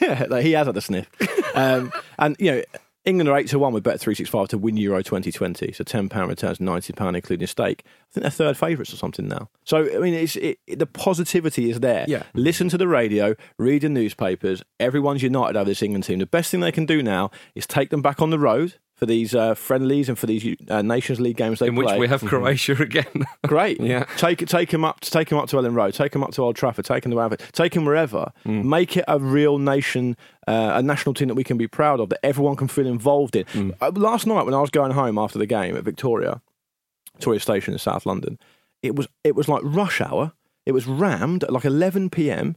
yeah, 0.00 0.26
like 0.28 0.44
he 0.44 0.52
has 0.52 0.66
had 0.66 0.76
a 0.76 0.80
sniff. 0.80 1.08
Um, 1.54 1.92
and 2.18 2.34
you 2.38 2.50
know, 2.50 2.62
England 3.04 3.28
are 3.28 3.36
eight 3.36 3.48
to 3.48 3.58
one 3.58 3.72
with 3.72 3.82
Bet 3.82 3.98
three 4.00 4.14
six 4.14 4.28
five 4.30 4.48
to 4.48 4.58
win 4.58 4.76
Euro 4.76 5.02
twenty 5.02 5.32
twenty. 5.32 5.72
So 5.72 5.82
ten 5.84 6.08
pound 6.08 6.28
returns 6.28 6.60
ninety 6.60 6.92
pound 6.92 7.16
including 7.16 7.46
stake. 7.48 7.82
I 7.84 7.90
think 8.12 8.22
they're 8.22 8.30
third 8.30 8.56
favourites 8.56 8.92
or 8.92 8.96
something 8.96 9.26
now. 9.26 9.48
So 9.64 9.78
I 9.94 9.98
mean, 9.98 10.14
it's 10.14 10.36
it, 10.36 10.58
it- 10.66 10.78
the 10.78 10.86
positivity 10.86 11.70
is 11.70 11.80
there. 11.80 12.04
Yeah. 12.08 12.22
Listen 12.34 12.68
to 12.68 12.78
the 12.78 12.86
radio, 12.88 13.34
read 13.58 13.82
the 13.82 13.88
newspapers. 13.88 14.62
Everyone's 14.78 15.22
united 15.22 15.56
over 15.56 15.64
this 15.68 15.82
England 15.82 16.04
team. 16.04 16.18
The 16.20 16.26
best 16.26 16.50
thing 16.50 16.60
they 16.60 16.72
can 16.72 16.86
do 16.86 17.02
now 17.02 17.30
is 17.54 17.66
take 17.66 17.90
them 17.90 18.02
back 18.02 18.22
on 18.22 18.30
the 18.30 18.38
road 18.38 18.74
for 19.02 19.06
these 19.06 19.34
uh, 19.34 19.52
friendlies 19.54 20.08
and 20.08 20.16
for 20.16 20.26
these 20.26 20.56
uh, 20.68 20.80
Nations 20.80 21.18
League 21.18 21.36
games 21.36 21.58
they 21.58 21.66
In 21.66 21.74
which 21.74 21.90
we 21.98 22.06
have 22.06 22.24
Croatia 22.24 22.80
again. 22.80 23.24
Great. 23.48 23.80
Yeah. 23.80 24.04
Take 24.16 24.42
it. 24.42 24.48
Take 24.48 24.72
him 24.72 24.84
up. 24.84 25.00
Take 25.00 25.28
him 25.28 25.38
up 25.38 25.48
to 25.48 25.56
Elland 25.56 25.74
Road. 25.74 25.92
Take 25.92 26.14
him 26.14 26.22
up 26.22 26.30
to 26.34 26.42
Old 26.42 26.54
Trafford. 26.54 26.84
Take 26.84 27.04
him 27.04 27.10
to 27.10 27.20
Anfield. 27.20 27.42
Take 27.50 27.74
him 27.74 27.84
wherever. 27.84 28.30
Make 28.44 28.96
it 28.96 29.04
a 29.08 29.18
real 29.18 29.58
nation, 29.58 30.16
uh, 30.46 30.70
a 30.74 30.82
national 30.84 31.14
team 31.14 31.26
that 31.26 31.34
we 31.34 31.42
can 31.42 31.56
be 31.58 31.66
proud 31.66 31.98
of, 31.98 32.10
that 32.10 32.24
everyone 32.24 32.54
can 32.54 32.68
feel 32.68 32.86
involved 32.86 33.34
in. 33.34 33.74
Uh, 33.80 33.90
last 33.96 34.24
night 34.24 34.44
when 34.44 34.54
I 34.54 34.60
was 34.60 34.70
going 34.70 34.92
home 34.92 35.18
after 35.18 35.36
the 35.36 35.46
game 35.46 35.76
at 35.76 35.82
Victoria, 35.82 36.40
Victoria 37.14 37.40
Station 37.40 37.72
in 37.72 37.80
South 37.80 38.06
London, 38.06 38.38
it 38.84 38.94
was 38.94 39.08
it 39.24 39.34
was 39.34 39.48
like 39.48 39.62
rush 39.64 40.00
hour. 40.00 40.30
It 40.64 40.70
was 40.70 40.86
rammed 40.86 41.42
at 41.42 41.52
like 41.52 41.64
11 41.64 42.10
p.m. 42.10 42.54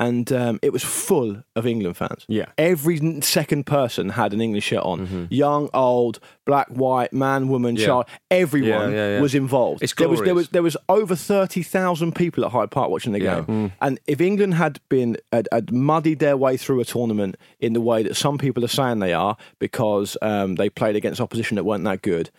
And 0.00 0.30
um, 0.32 0.60
it 0.62 0.72
was 0.72 0.84
full 0.84 1.42
of 1.56 1.66
England 1.66 1.96
fans. 1.96 2.24
Yeah. 2.28 2.46
Every 2.56 3.20
second 3.20 3.66
person 3.66 4.10
had 4.10 4.32
an 4.32 4.40
English 4.40 4.64
shirt 4.64 4.84
on. 4.84 5.26
Young, 5.28 5.68
old, 5.74 6.20
black, 6.46 6.68
white, 6.68 7.12
man, 7.12 7.48
woman, 7.48 7.74
Yeah. 7.74 7.86
child. 7.86 8.06
Everyone 8.30 8.92
Yeah, 8.92 9.16
yeah, 9.16 9.20
was 9.20 9.34
involved. 9.34 9.82
It's 9.82 9.92
there 9.94 10.08
was 10.08 10.20
there 10.20 10.34
was 10.36 10.46
glorious. 10.46 10.52
there 10.52 10.62
was 10.62 10.76
over 10.88 11.16
thirty 11.16 11.64
thousand 11.64 12.14
people 12.14 12.44
at 12.44 12.52
Hyde 12.52 12.70
Park 12.70 12.90
watching 12.90 13.12
the 13.12 13.18
game. 13.18 13.72
And 13.80 13.98
if 14.06 14.20
England 14.20 14.54
had 14.54 14.78
been 14.88 15.16
had, 15.32 15.48
had 15.50 15.72
muddied 15.72 16.20
their 16.20 16.36
way 16.36 16.56
through 16.56 16.78
a 16.80 16.84
tournament 16.84 17.36
in 17.58 17.72
the 17.72 17.80
way 17.80 18.04
that 18.04 18.14
some 18.14 18.38
people 18.38 18.64
are 18.64 18.68
saying 18.68 19.00
they 19.00 19.12
are 19.12 19.36
because 19.58 20.16
um, 20.22 20.54
they 20.54 20.70
played 20.70 20.94
against 20.94 21.20
opposition 21.20 21.56
that 21.56 21.64
weren't 21.64 21.82
that 21.84 22.02
good, 22.02 22.30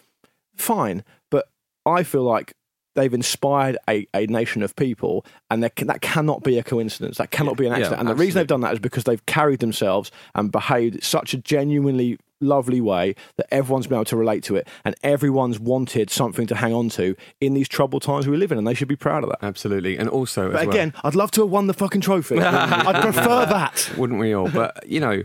fine. 0.55 1.03
But 1.29 1.49
I 1.85 2.03
feel 2.03 2.23
like 2.23 2.53
they've 2.99 3.13
inspired 3.13 3.77
a, 3.89 4.05
a 4.13 4.25
nation 4.27 4.61
of 4.61 4.75
people, 4.75 5.25
and 5.49 5.63
that, 5.63 5.75
can, 5.75 5.87
that 5.87 6.01
cannot 6.01 6.43
be 6.43 6.59
a 6.59 6.63
coincidence. 6.63 7.17
That 7.17 7.31
cannot 7.31 7.57
be 7.57 7.65
an 7.65 7.71
Yeah, 7.71 7.77
accident. 7.79 8.01
and 8.01 8.09
the 8.09 8.15
reason 8.15 8.39
they've 8.39 8.47
done 8.47 8.61
that 8.61 8.73
is 8.73 8.79
because 8.79 9.05
they've 9.05 9.25
carried 9.25 9.59
themselves 9.59 10.11
and 10.35 10.51
behaved 10.51 11.03
such 11.03 11.33
a 11.33 11.37
genuinely 11.37 12.19
lovely 12.41 12.79
way 12.79 13.15
that 13.35 13.45
everyone's 13.53 13.85
been 13.85 13.95
able 13.97 14.05
to 14.05 14.15
relate 14.15 14.43
to 14.43 14.55
it, 14.55 14.67
and 14.85 14.95
everyone's 15.03 15.59
wanted 15.59 16.09
something 16.09 16.47
to 16.47 16.55
hang 16.55 16.73
on 16.73 16.87
to 16.89 17.15
in 17.41 17.53
these 17.53 17.67
troubled 17.67 18.01
times 18.01 18.27
we 18.27 18.37
live 18.37 18.51
in, 18.51 18.57
and 18.57 18.65
they 18.67 18.73
should 18.73 18.87
be 18.87 18.95
proud 18.95 19.23
of 19.23 19.29
that. 19.29 19.39
Absolutely, 19.41 19.97
and 19.97 20.07
also 20.09 20.47
as 20.47 20.53
But 20.53 20.67
well- 20.67 20.69
again, 20.75 20.93
I'd 21.03 21.15
love 21.15 21.31
to 21.31 21.41
have 21.41 21.49
won 21.49 21.67
the 21.67 21.73
fucking 21.73 22.01
trophy. 22.01 22.39
I'd 22.39 23.01
prefer 23.01 23.45
that. 23.45 23.91
wouldn't 23.97 24.19
we 24.19 24.33
all? 24.33 24.49
But 24.49 24.87
you 24.89 24.99
know, 25.01 25.23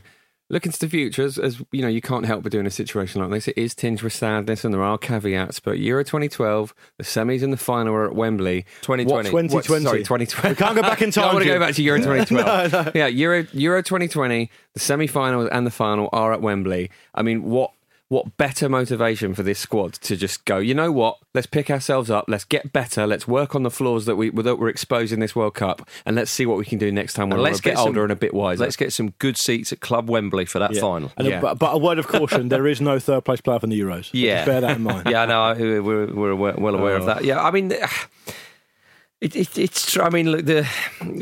Looking 0.50 0.72
to 0.72 0.78
the 0.78 0.88
future, 0.88 1.22
as, 1.22 1.38
as 1.38 1.62
you 1.72 1.80
know, 1.80 1.88
you 1.88 2.02
can't 2.02 2.26
help 2.26 2.42
but 2.42 2.52
do 2.52 2.60
in 2.60 2.66
a 2.66 2.70
situation 2.70 3.22
like 3.22 3.30
this. 3.30 3.48
It 3.48 3.56
is 3.56 3.74
tinged 3.74 4.02
with 4.02 4.12
sadness, 4.12 4.62
and 4.62 4.74
there 4.74 4.82
are 4.82 4.98
caveats. 4.98 5.58
But 5.58 5.78
Euro 5.78 6.04
2012, 6.04 6.74
the 6.98 7.04
semis 7.04 7.42
and 7.42 7.50
the 7.50 7.56
final 7.56 7.94
are 7.94 8.04
at 8.04 8.14
Wembley. 8.14 8.66
2020. 8.82 9.30
What, 9.30 9.64
2020? 9.64 9.84
Sorry, 9.84 9.98
2020. 10.00 10.48
We 10.50 10.56
can't 10.56 10.76
go 10.76 10.82
back 10.82 11.00
in 11.00 11.10
time, 11.12 11.24
I 11.30 11.32
want 11.32 11.44
to 11.44 11.50
go 11.50 11.58
back 11.58 11.74
to 11.76 11.82
Euro 11.82 11.98
2012. 12.02 12.94
Yeah, 12.94 13.06
Euro 13.06 13.46
Euro 13.52 13.82
2020, 13.82 14.50
the 14.74 14.80
semi-final 14.80 15.48
and 15.50 15.66
the 15.66 15.70
final 15.70 16.10
are 16.12 16.32
at 16.34 16.42
Wembley. 16.42 16.90
I 17.14 17.22
mean, 17.22 17.44
what 17.44 17.70
what 18.08 18.36
better 18.36 18.68
motivation 18.68 19.34
for 19.34 19.42
this 19.42 19.58
squad 19.58 19.94
to 19.94 20.14
just 20.16 20.44
go? 20.44 20.58
You 20.58 20.74
know 20.74 20.92
what? 20.92 21.18
Let's 21.34 21.46
pick 21.46 21.70
ourselves 21.70 22.10
up. 22.10 22.26
Let's 22.28 22.44
get 22.44 22.72
better. 22.72 23.06
Let's 23.06 23.26
work 23.26 23.54
on 23.54 23.62
the 23.62 23.70
flaws 23.70 24.04
that 24.06 24.16
we 24.16 24.30
that 24.30 24.56
we're 24.58 24.68
exposed 24.68 25.12
in 25.12 25.20
this 25.20 25.34
World 25.34 25.54
Cup, 25.54 25.88
and 26.04 26.14
let's 26.14 26.30
see 26.30 26.44
what 26.46 26.58
we 26.58 26.64
can 26.64 26.78
do 26.78 26.92
next 26.92 27.14
time 27.14 27.28
when 27.30 27.32
And 27.38 27.40
we're 27.40 27.44
let's 27.48 27.60
a 27.60 27.62
bit 27.62 27.70
get 27.70 27.78
some- 27.78 27.86
older 27.88 28.02
and 28.02 28.12
a 28.12 28.16
bit 28.16 28.34
wiser. 28.34 28.62
Let's 28.62 28.76
get 28.76 28.92
some 28.92 29.10
good 29.18 29.36
seats 29.36 29.72
at 29.72 29.80
Club 29.80 30.08
Wembley 30.10 30.44
for 30.44 30.58
that 30.58 30.74
Yeah. 30.74 30.80
final. 30.82 31.12
And 31.16 31.26
a- 31.26 31.30
Yeah. 31.30 31.40
but, 31.40 31.58
but 31.58 31.74
a 31.74 31.78
word 31.78 31.98
of 31.98 32.06
caution: 32.06 32.50
there 32.50 32.66
is 32.66 32.80
no 32.80 32.98
third 32.98 33.24
place 33.24 33.40
player 33.40 33.58
from 33.58 33.70
the 33.70 33.80
Euros. 33.80 34.10
Yeah. 34.12 34.44
bear 34.44 34.60
that 34.60 34.76
in 34.76 34.82
mind. 34.82 35.06
yeah, 35.10 35.24
no, 35.24 35.42
I- 35.42 35.54
we're, 35.80 36.06
we're 36.12 36.34
well 36.34 36.74
aware 36.74 36.96
of 36.96 37.02
oh. 37.04 37.06
that. 37.06 37.24
Yeah, 37.24 37.42
I 37.42 37.50
mean, 37.50 37.72
it, 37.72 39.34
it, 39.36 39.58
it's. 39.58 39.90
tr- 39.92 40.02
I 40.02 40.10
mean, 40.10 40.30
look, 40.30 40.44
the 40.44 40.68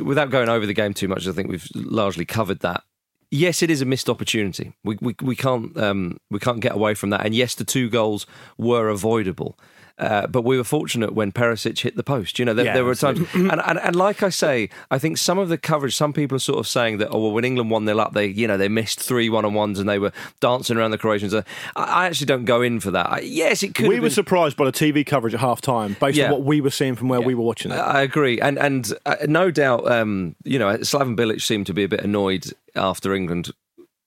without 0.05 0.31
going 0.31 0.49
over 0.49 0.67
the 0.67 0.75
game 0.75 0.95
too 0.95 1.09
much, 1.09 1.27
I 1.29 1.33
think 1.33 1.49
we've 1.49 1.69
largely 1.75 2.25
covered 2.25 2.61
that. 2.61 2.83
Yes, 3.35 3.63
it 3.63 3.71
is 3.71 3.81
a 3.81 3.87
missed 3.87 4.11
opportunity. 4.11 4.75
We 4.85 4.99
we, 5.01 5.17
we 5.23 5.35
can't 5.35 5.75
um, 5.79 6.19
we 6.31 6.39
can't 6.39 6.61
get 6.61 6.75
away 6.75 6.93
from 6.93 7.09
that. 7.11 7.25
And 7.25 7.35
yes, 7.35 7.55
the 7.55 7.65
two 7.65 7.89
goals 7.89 8.27
were 8.59 8.91
avoidable. 8.91 9.59
Uh, 9.99 10.27
but 10.27 10.43
we 10.43 10.57
were 10.57 10.65
fortunate 10.65 11.15
when 11.15 11.33
Perisic 11.33 11.79
hit 11.81 11.97
the 11.97 12.03
post. 12.03 12.39
You 12.39 12.45
know, 12.45 12.55
there, 12.55 12.65
Yeah, 12.67 12.75
there 12.75 12.85
were 12.85 12.95
times, 12.95 13.21
and, 13.35 13.61
and 13.61 13.79
and 13.79 13.95
like 13.97 14.23
I 14.23 14.31
say, 14.31 14.69
I 14.91 14.99
think 14.99 15.19
some 15.19 15.39
of 15.39 15.49
the 15.49 15.59
coverage, 15.59 15.95
some 15.95 16.13
people 16.13 16.37
are 16.37 16.41
sort 16.41 16.59
of 16.59 16.67
saying 16.67 16.99
that, 16.99 17.09
oh 17.11 17.21
well, 17.21 17.33
when 17.33 17.45
England 17.45 17.71
won 17.71 17.85
0 17.87 17.99
up, 17.99 18.15
they 18.15 18.27
you 18.27 18.47
know 18.49 18.57
they 18.57 18.69
missed 18.69 19.01
three 19.01 19.29
one 19.29 19.45
on 19.45 19.55
ones 19.55 19.79
and 19.79 19.89
they 19.89 19.99
were 19.99 20.13
dancing 20.41 20.77
around 20.77 20.91
the 20.93 20.99
Croatians. 20.99 21.35
I, 21.35 21.45
I 21.77 22.07
actually 22.07 22.27
don't 22.27 22.45
go 22.45 22.63
in 22.63 22.81
for 22.81 22.91
that. 22.91 23.11
I, 23.11 23.21
yes, 23.21 23.63
it 23.63 23.75
could. 23.75 23.87
We 23.89 23.97
were 23.97 24.03
been- 24.03 24.11
surprised 24.11 24.57
by 24.57 24.65
the 24.65 24.73
TV 24.73 25.05
coverage 25.05 25.35
at 25.35 25.41
half 25.41 25.61
time 25.61 25.97
based 26.01 26.17
Yeah. 26.17 26.27
on 26.27 26.33
what 26.33 26.43
we 26.43 26.61
were 26.61 26.71
seeing 26.71 26.95
from 26.97 27.09
where 27.09 27.21
we 27.21 27.35
were 27.35 27.45
watching 27.45 27.71
it. 27.73 27.77
I 27.77 28.03
agree, 28.03 28.41
and 28.41 28.59
and 28.59 28.93
uh, 29.07 29.17
no 29.29 29.51
doubt, 29.51 29.91
um, 29.91 30.35
you 30.45 30.59
know, 30.59 30.77
Slaven 30.79 31.17
Bilic 31.17 31.43
seemed 31.43 31.67
to 31.67 31.75
be 31.75 31.85
a 31.85 31.89
bit 31.89 32.01
annoyed 32.01 32.47
after 32.75 33.15
England 33.15 33.51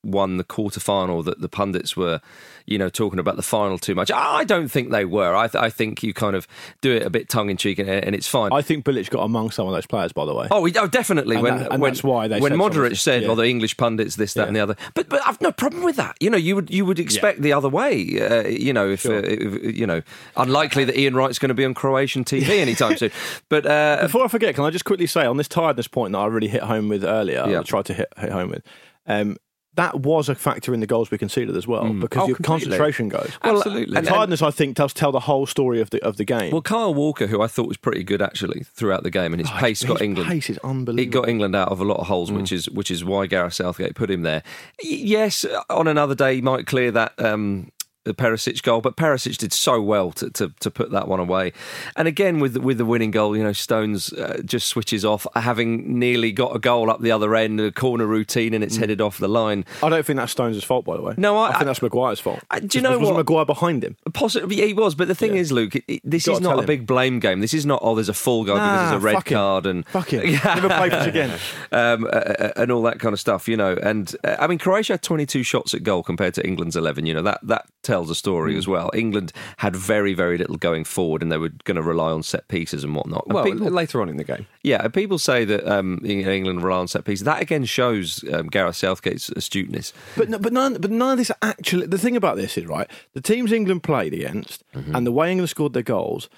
won 0.05 0.37
the 0.37 0.43
quarter 0.43 0.79
final 0.79 1.23
that 1.23 1.41
the 1.41 1.49
pundits 1.49 1.97
were, 1.97 2.21
you 2.65 2.77
know, 2.77 2.89
talking 2.89 3.19
about 3.19 3.35
the 3.35 3.41
final 3.41 3.77
too 3.77 3.95
much. 3.95 4.11
I 4.11 4.43
don't 4.43 4.67
think 4.69 4.91
they 4.91 5.03
were. 5.05 5.35
I, 5.35 5.47
th- 5.47 5.61
I 5.61 5.69
think 5.69 6.03
you 6.03 6.13
kind 6.13 6.35
of 6.35 6.47
do 6.81 6.91
it 6.93 7.03
a 7.03 7.09
bit 7.09 7.27
tongue 7.29 7.49
in 7.49 7.57
cheek, 7.57 7.79
and, 7.79 7.89
and 7.89 8.15
it's 8.15 8.27
fine. 8.27 8.53
I 8.53 8.61
think 8.61 8.85
Bilic 8.85 9.09
got 9.09 9.21
among 9.23 9.51
some 9.51 9.67
of 9.67 9.73
those 9.73 9.85
players, 9.85 10.11
by 10.13 10.25
the 10.25 10.33
way. 10.33 10.47
Oh, 10.51 10.67
oh, 10.77 10.87
definitely. 10.87 11.35
And 11.35 11.43
when 11.43 11.57
that- 11.57 11.71
when, 11.71 11.81
that's 11.81 12.03
why 12.03 12.27
they 12.27 12.39
when 12.39 12.51
said 12.51 12.59
Modric 12.59 12.97
said, 12.97 13.21
Yeah. 13.23 13.27
"Well, 13.27 13.35
the 13.35 13.47
English 13.47 13.77
pundits, 13.77 14.15
this, 14.15 14.33
that, 14.35 14.41
Yeah. 14.43 14.47
and 14.47 14.55
the 14.55 14.59
other," 14.61 14.75
but 14.93 15.09
but 15.09 15.21
I've 15.25 15.41
no 15.41 15.51
problem 15.51 15.83
with 15.83 15.95
that. 15.97 16.15
You 16.19 16.29
know, 16.29 16.37
you 16.37 16.55
would 16.55 16.69
you 16.69 16.85
would 16.85 16.99
expect 16.99 17.41
the 17.41 17.53
other 17.53 17.69
way. 17.69 18.19
Uh, 18.21 18.47
you 18.47 18.73
know, 18.73 18.89
if, 18.89 19.05
uh, 19.05 19.13
if 19.23 19.75
you 19.75 19.85
know, 19.87 20.01
unlikely 20.37 20.85
that 20.85 20.97
Ian 20.97 21.15
Wright's 21.15 21.39
going 21.39 21.49
to 21.49 21.55
be 21.55 21.65
on 21.65 21.73
Croatian 21.73 22.23
TV 22.23 22.49
anytime 22.59 22.97
soon. 22.97 23.11
But 23.49 23.65
uh, 23.65 23.99
Before 24.03 24.23
I 24.23 24.27
forget, 24.27 24.55
can 24.55 24.63
I 24.63 24.69
just 24.69 24.85
quickly 24.85 25.07
say 25.07 25.25
on 25.25 25.37
this 25.37 25.47
tiredness 25.47 25.87
point 25.87 26.13
that 26.13 26.19
I 26.19 26.25
really 26.27 26.47
hit 26.47 26.63
home 26.63 26.89
with 26.89 27.03
earlier, 27.03 27.45
Yeah. 27.47 27.59
I 27.59 27.63
tried 27.63 27.85
to 27.85 27.93
hit, 27.93 28.11
hit 28.17 28.31
home 28.31 28.49
with, 28.49 28.63
um, 29.07 29.37
that 29.75 29.99
was 30.01 30.29
a 30.29 30.35
factor 30.35 30.73
in 30.73 30.79
the 30.79 30.87
goals 30.87 31.11
we 31.11 31.17
conceded 31.17 31.55
as 31.55 31.67
well 31.67 31.91
because 31.93 32.23
Oh, 32.23 32.27
your 32.27 32.35
completely. 32.37 32.43
concentration 32.77 33.09
goes. 33.09 33.31
Absolutely. 33.43 33.97
And 33.97 34.07
tiredness, 34.07 34.41
I 34.41 34.51
think, 34.51 34.75
does 34.75 34.93
tell 34.93 35.11
the 35.11 35.19
whole 35.21 35.45
story 35.45 35.81
of 35.81 35.89
the 35.89 36.03
of 36.03 36.17
the 36.17 36.25
game. 36.25 36.51
Well, 36.51 36.61
Kyle 36.61 36.93
Walker, 36.93 37.27
who 37.27 37.41
I 37.41 37.47
thought 37.47 37.67
was 37.67 37.77
pretty 37.77 38.03
good 38.03 38.21
actually 38.21 38.63
throughout 38.73 39.03
the 39.03 39.11
game, 39.11 39.33
and 39.33 39.41
his 39.41 39.49
Oh, 39.51 39.57
pace 39.57 39.81
his 39.81 39.89
got 39.89 40.01
England. 40.01 40.29
pace 40.29 40.49
is 40.49 40.57
unbelievable. 40.63 41.01
It 41.01 41.21
got 41.21 41.29
England 41.29 41.55
out 41.55 41.69
of 41.69 41.79
a 41.81 41.83
lot 41.85 41.97
of 41.99 42.07
holes, 42.07 42.31
which 42.31 42.51
is 42.51 42.69
which 42.69 42.89
is 42.91 43.03
why 43.03 43.27
Gareth 43.27 43.53
Southgate 43.55 43.95
put 43.95 44.09
him 44.09 44.21
there. 44.23 44.43
Yes, 44.81 45.45
on 45.69 45.87
another 45.87 46.15
day 46.15 46.35
he 46.35 46.41
might 46.41 46.65
clear 46.67 46.91
that 46.91 47.13
um, 47.23 47.71
the 48.05 48.13
Perisic 48.13 48.61
goal, 48.63 48.81
but 48.81 48.95
Perisic 48.95 49.37
did 49.37 49.51
so 49.53 49.81
well 49.81 50.11
to, 50.13 50.29
to, 50.31 50.53
to 50.61 50.71
put 50.71 50.91
that 50.91 51.07
one 51.07 51.19
away. 51.19 51.51
And 51.95 52.07
again, 52.07 52.39
with 52.39 52.53
the, 52.53 52.61
with 52.61 52.77
the 52.77 52.85
winning 52.85 53.11
goal, 53.11 53.35
you 53.35 53.43
know, 53.43 53.51
Stones 53.53 54.13
uh, 54.13 54.41
just 54.45 54.67
switches 54.67 55.03
off, 55.03 55.27
having 55.35 55.99
nearly 55.99 56.31
got 56.31 56.55
a 56.55 56.59
goal 56.59 56.89
up 56.89 57.01
the 57.01 57.11
other 57.11 57.35
end, 57.35 57.59
a 57.59 57.71
corner 57.71 58.05
routine, 58.05 58.53
and 58.53 58.63
Mm. 58.63 58.67
it's 58.67 58.77
headed 58.77 59.01
off 59.01 59.17
the 59.17 59.27
line. 59.27 59.65
I 59.83 59.89
don't 59.89 60.05
think 60.05 60.17
that's 60.17 60.31
Stones' 60.31 60.63
fault, 60.63 60.85
by 60.85 60.95
the 60.95 61.01
way. 61.03 61.13
No, 61.17 61.37
I- 61.37 61.49
think 61.49 61.61
I- 61.61 61.65
that's 61.65 61.81
Maguire's 61.81 62.19
fault. 62.19 62.39
I- 62.49 62.59
do 62.61 62.77
you 62.77 62.81
know 62.81 62.91
wasn't 62.97 63.07
what? 63.15 63.17
Maguire 63.17 63.45
behind 63.45 63.83
him? 63.83 63.97
Possibly, 64.13 64.55
yeah, 64.57 64.65
he 64.65 64.73
was. 64.73 64.95
But 64.95 65.07
the 65.07 65.15
thing 65.15 65.33
Yeah. 65.35 65.41
is, 65.41 65.51
Luke, 65.51 65.75
it, 65.75 65.83
it- 65.87 66.01
this 66.03 66.27
is 66.27 66.39
not 66.39 66.55
a 66.57 66.59
him. 66.61 66.65
big 66.65 66.85
blame 66.87 67.19
game. 67.19 67.39
This 67.41 67.53
is 67.53 67.65
not, 67.65 67.79
oh, 67.83 67.95
there's 67.95 68.09
a 68.09 68.13
full 68.13 68.43
goal 68.45 68.55
because 68.55 68.89
there's 68.91 69.01
a 69.01 69.05
red 69.05 69.13
fuck 69.15 69.31
him. 69.31 69.35
card 69.35 69.65
and 69.65 69.85
Fuck 69.87 70.09
him. 70.13 70.31
Never 70.45 70.69
play 70.69 70.89
for 70.89 70.95
us 70.97 71.07
again. 71.07 71.31
um, 71.71 72.05
uh, 72.05 72.07
uh, 72.07 72.51
and 72.57 72.71
all 72.71 72.81
that 72.83 72.99
kind 72.99 73.13
of 73.13 73.19
stuff, 73.19 73.47
you 73.47 73.57
know. 73.57 73.77
And 73.81 74.15
uh, 74.23 74.35
I 74.39 74.47
mean, 74.47 74.57
Croatia 74.59 74.93
had 74.93 75.01
22 75.01 75.43
shots 75.43 75.73
at 75.73 75.83
goal 75.83 76.03
compared 76.03 76.33
to 76.35 76.45
England's 76.45 76.75
11. 76.75 77.05
You 77.05 77.13
know 77.15 77.21
that 77.23 77.39
that 77.43 77.65
tells 77.95 78.09
a 78.09 78.15
story 78.15 78.51
Hmm. 78.53 78.57
as 78.59 78.67
well. 78.67 78.89
England 78.93 79.31
had 79.57 79.75
very 79.75 80.13
very 80.13 80.37
little 80.37 80.57
going 80.57 80.83
forward, 80.83 81.21
and 81.23 81.31
they 81.31 81.37
were 81.37 81.53
going 81.63 81.75
to 81.81 81.81
rely 81.93 82.11
on 82.11 82.23
set 82.23 82.47
pieces 82.47 82.83
and 82.83 82.93
whatnot. 82.95 83.23
And 83.25 83.33
well, 83.35 83.43
people- 83.45 83.69
later 83.81 84.01
on 84.01 84.09
in 84.09 84.17
the 84.17 84.23
game. 84.23 84.45
yeah, 84.63 84.87
people 84.89 85.17
say 85.19 85.45
that 85.45 85.61
um, 85.75 85.99
England 86.03 86.63
rely 86.63 86.79
on 86.79 86.87
set 86.87 87.05
pieces. 87.05 87.23
That 87.25 87.41
again 87.41 87.65
shows 87.65 88.23
um, 88.33 88.47
Gareth 88.47 88.75
Southgate's 88.75 89.29
astuteness. 89.29 89.93
But 90.17 90.29
no, 90.29 90.37
but 90.39 90.51
none 90.53 90.73
but 90.81 90.91
none 90.91 91.13
of 91.13 91.17
this 91.17 91.31
actually. 91.41 91.87
The 91.87 91.97
thing 91.97 92.15
about 92.17 92.35
this 92.37 92.57
is 92.57 92.65
right. 92.65 92.89
The 93.13 93.21
teams 93.21 93.51
England 93.51 93.83
played 93.83 94.13
against 94.13 94.63
Mm-hmm. 94.75 94.95
and 94.95 95.07
the 95.07 95.11
way 95.11 95.31
England 95.31 95.49
scored 95.49 95.73
their 95.73 95.83
goals 95.97 96.29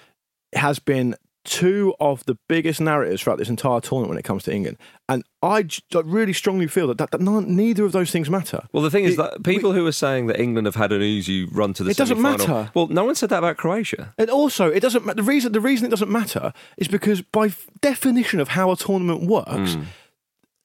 has 0.54 0.78
been 0.78 1.14
two 1.48 1.94
of 2.00 2.24
the 2.26 2.36
biggest 2.48 2.80
narratives 2.80 3.22
throughout 3.22 3.38
this 3.38 3.48
entire 3.48 3.80
tournament 3.80 4.10
when 4.10 4.18
it 4.18 4.24
comes 4.24 4.42
to 4.44 4.52
England. 4.52 4.76
And 5.08 5.24
I 5.42 5.62
j- 5.62 5.80
I 5.94 6.00
really 6.04 6.32
strongly 6.34 6.66
feel 6.66 6.86
that, 6.88 6.98
that, 6.98 7.10
that 7.12 7.20
none, 7.22 7.56
neither 7.56 7.84
of 7.84 7.92
those 7.92 8.10
things 8.10 8.28
matter. 8.28 8.60
Well, 8.72 8.82
the 8.82 8.90
thing 8.90 9.04
is 9.04 9.14
It- 9.14 9.16
that 9.18 9.42
people 9.42 9.72
who 9.72 9.86
are 9.86 9.92
saying 9.92 10.26
that 10.26 10.38
England 10.38 10.66
have 10.66 10.74
had 10.74 10.92
an 10.92 11.00
easy 11.00 11.44
run 11.46 11.72
to 11.74 11.84
the 11.84 11.90
It 11.90 11.96
doesn't 11.96 12.16
semi-final- 12.18 12.46
matter. 12.46 12.70
Well, 12.74 12.88
no 12.88 13.04
one 13.04 13.14
said 13.14 13.30
that 13.30 13.38
about 13.38 13.56
Croatia. 13.56 14.12
And 14.18 14.28
also, 14.28 14.68
it 14.68 14.80
doesn't. 14.80 15.06
ma- 15.06 15.14
The 15.14 15.22
reason 15.22 15.52
the 15.52 15.60
reason 15.60 15.86
it 15.86 15.90
doesn't 15.90 16.10
matter 16.10 16.52
is 16.76 16.88
because 16.88 17.22
by 17.22 17.46
f- 17.46 17.66
definition 17.80 18.40
of 18.40 18.48
how 18.48 18.70
a 18.70 18.76
tournament 18.76 19.22
works. 19.28 19.76
Mm. 19.76 19.84